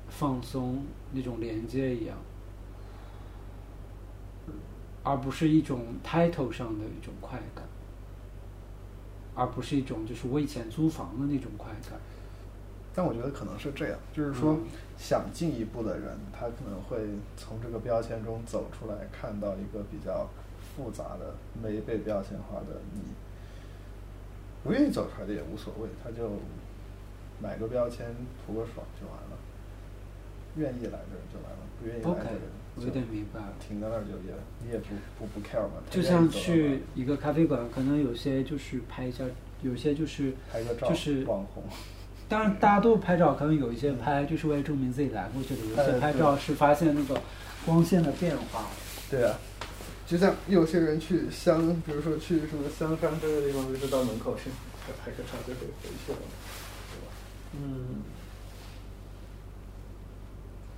[0.09, 2.17] 放松、那种连接一样，
[5.03, 7.63] 而不是一种 title 上的一种快感，
[9.33, 11.99] 而不是一种就是我以前租房的那种快感。
[12.93, 14.65] 但我觉得可能是这样，就是说嗯，
[15.01, 16.99] 想进一步的人，他可能会
[17.35, 20.29] 从这个标签中走出来，看到一个比较
[20.61, 23.01] 复杂的、没被标签化的你。
[24.63, 26.29] 不愿意走出来的也无所谓，他就
[27.41, 28.05] 买个标签
[28.45, 29.37] 图个爽就完了。
[30.55, 32.41] 愿意来的人就来了，不愿意来的人
[32.75, 33.53] 我有点明白了。
[33.59, 34.33] 停在那儿就也
[34.63, 35.81] 你也不不不 care 嘛。
[35.89, 39.25] 就像去一个咖啡馆，可能有些就是拍一下，
[39.63, 41.63] 有些就是拍个照，就是网红。
[42.31, 47.21] 当然，大家都拍照，可能有一些拍就是为了证明自己来过这里，有一些拍照是发现那个
[47.65, 48.63] 光线的变化。
[49.09, 49.37] 对啊，
[50.07, 54.49] 就像有些人去香，比如说去什么香山这个地方，就是到门口去
[54.79, 56.19] 拍拍个照就可以回去了，
[56.87, 57.11] 对吧？
[57.57, 57.99] 嗯，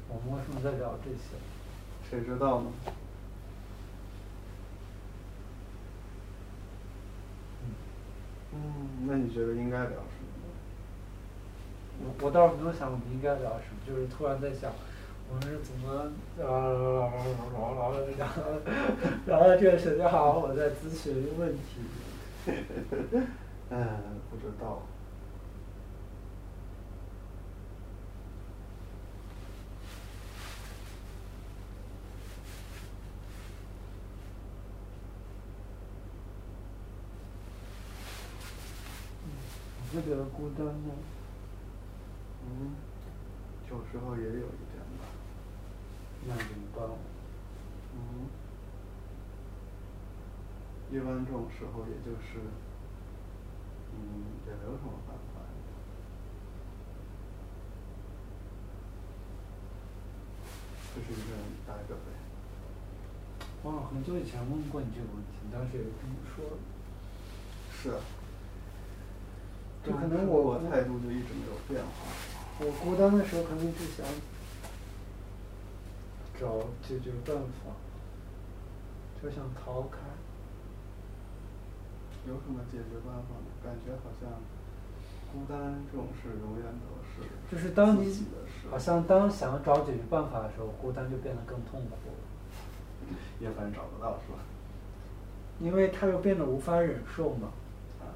[0.10, 1.38] 我们为什么在聊这些？
[2.10, 2.72] 谁知道呢？
[8.56, 10.23] 嗯，那你觉得应该聊什么呢？
[12.06, 14.72] 我我倒是没有想我们应该聊什么，就是突然在想，
[15.30, 17.10] 我们是怎么呃
[17.54, 17.92] 聊聊
[19.26, 21.62] 聊到这个时间，好像我在咨询一个问题。
[23.70, 23.88] 嗯，
[24.30, 24.84] 不知道。
[39.92, 40.96] 你会觉得孤单吗？
[42.56, 42.76] 嗯，
[43.70, 45.10] 有时候也有一点吧。
[46.28, 46.88] 那怎么办？
[47.96, 48.30] 嗯，
[50.92, 52.38] 一般这种时候，也就是，
[53.92, 53.98] 嗯，
[54.46, 55.42] 也没有什么办法。
[60.96, 62.08] 就是一个人待着呗。
[63.64, 66.46] 我好像很久以前问过你这个问题，你当时也这么说。
[67.74, 68.00] 是啊。
[69.84, 71.92] 就可能我我态度就一直没有变化。
[72.60, 74.06] 我孤单的时候，肯定是想
[76.40, 77.72] 找解决办法，
[79.22, 79.98] 就想逃开。
[82.26, 83.52] 有什么解决办法呢？
[83.62, 84.30] 感觉好像
[85.34, 88.26] 孤单这种事永远都是就是当你
[88.72, 94.40] 好像当想找解决办法的时候，孤单就变得更痛苦了， 也反正找不到是吧？
[95.60, 97.50] 因为他又变得无法忍受嘛，
[98.00, 98.08] 啊，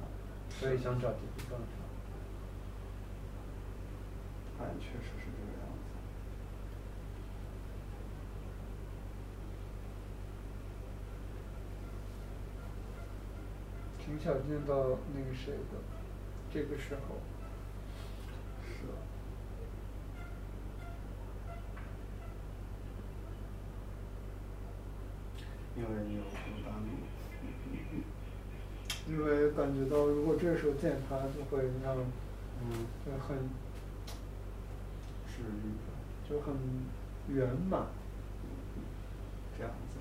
[0.58, 1.77] 所以想找解决办法。
[4.58, 5.78] 好像确实是这个样子。
[14.04, 15.78] 挺想见到那个谁的，
[16.52, 17.16] 这个时候。
[18.66, 18.98] 是啊。
[25.76, 26.28] 因为你有孤
[26.64, 26.88] 单吗？
[29.06, 31.96] 因为感觉到，如果这时候见他，就会让，
[32.60, 33.38] 嗯，就很
[35.38, 35.72] 治愈，
[36.28, 36.54] 就很
[37.28, 37.86] 圆满。
[39.56, 39.98] 这样子。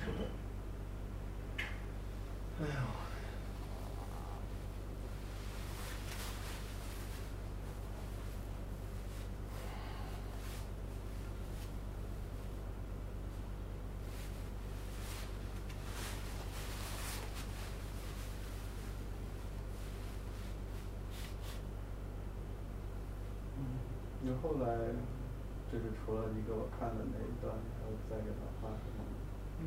[0.00, 0.24] 是的。
[2.60, 2.74] 哎呀，
[24.42, 24.66] 后来
[25.70, 29.14] 就是除了你给我看的那一段，你还有再给他发什么吗？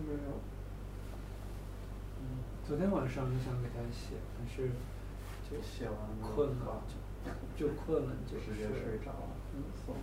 [0.06, 0.40] 没有。
[2.20, 4.70] 嗯，昨天晚上就想给他写，但是
[5.50, 6.84] 就写完了困了，
[7.58, 9.30] 就就困了，就直接睡着了。
[9.56, 9.96] 嗯送。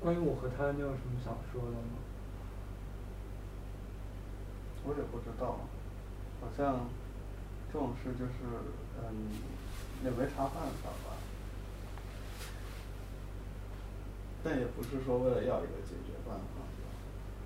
[0.00, 1.98] 关于我和他，你有什么想说的吗？
[4.88, 5.60] 我也不知道，
[6.40, 6.88] 好像
[7.70, 8.32] 这种事就是
[9.04, 9.36] 嗯，
[10.02, 11.12] 也没啥办法吧。
[14.42, 16.64] 但也不是说为了要一个解决办法，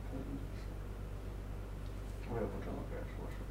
[0.06, 3.44] 可能就是，我也不知道该说什么。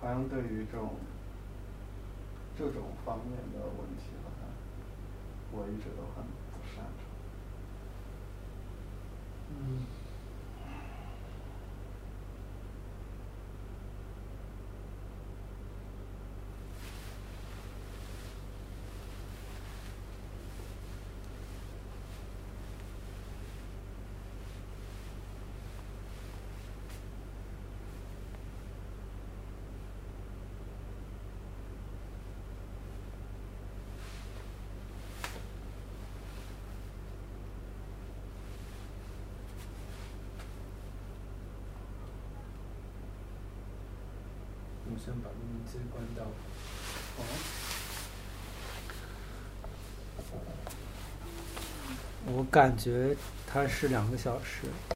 [0.00, 0.94] 好像对于这种
[2.56, 4.46] 这种方面的问题，好像
[5.50, 7.02] 我一直都很不擅长。
[9.50, 9.99] 嗯。
[45.22, 46.24] 把录音机关掉。
[47.16, 47.24] 哦。
[52.26, 53.16] 我感觉
[53.46, 54.66] 它是两个小时。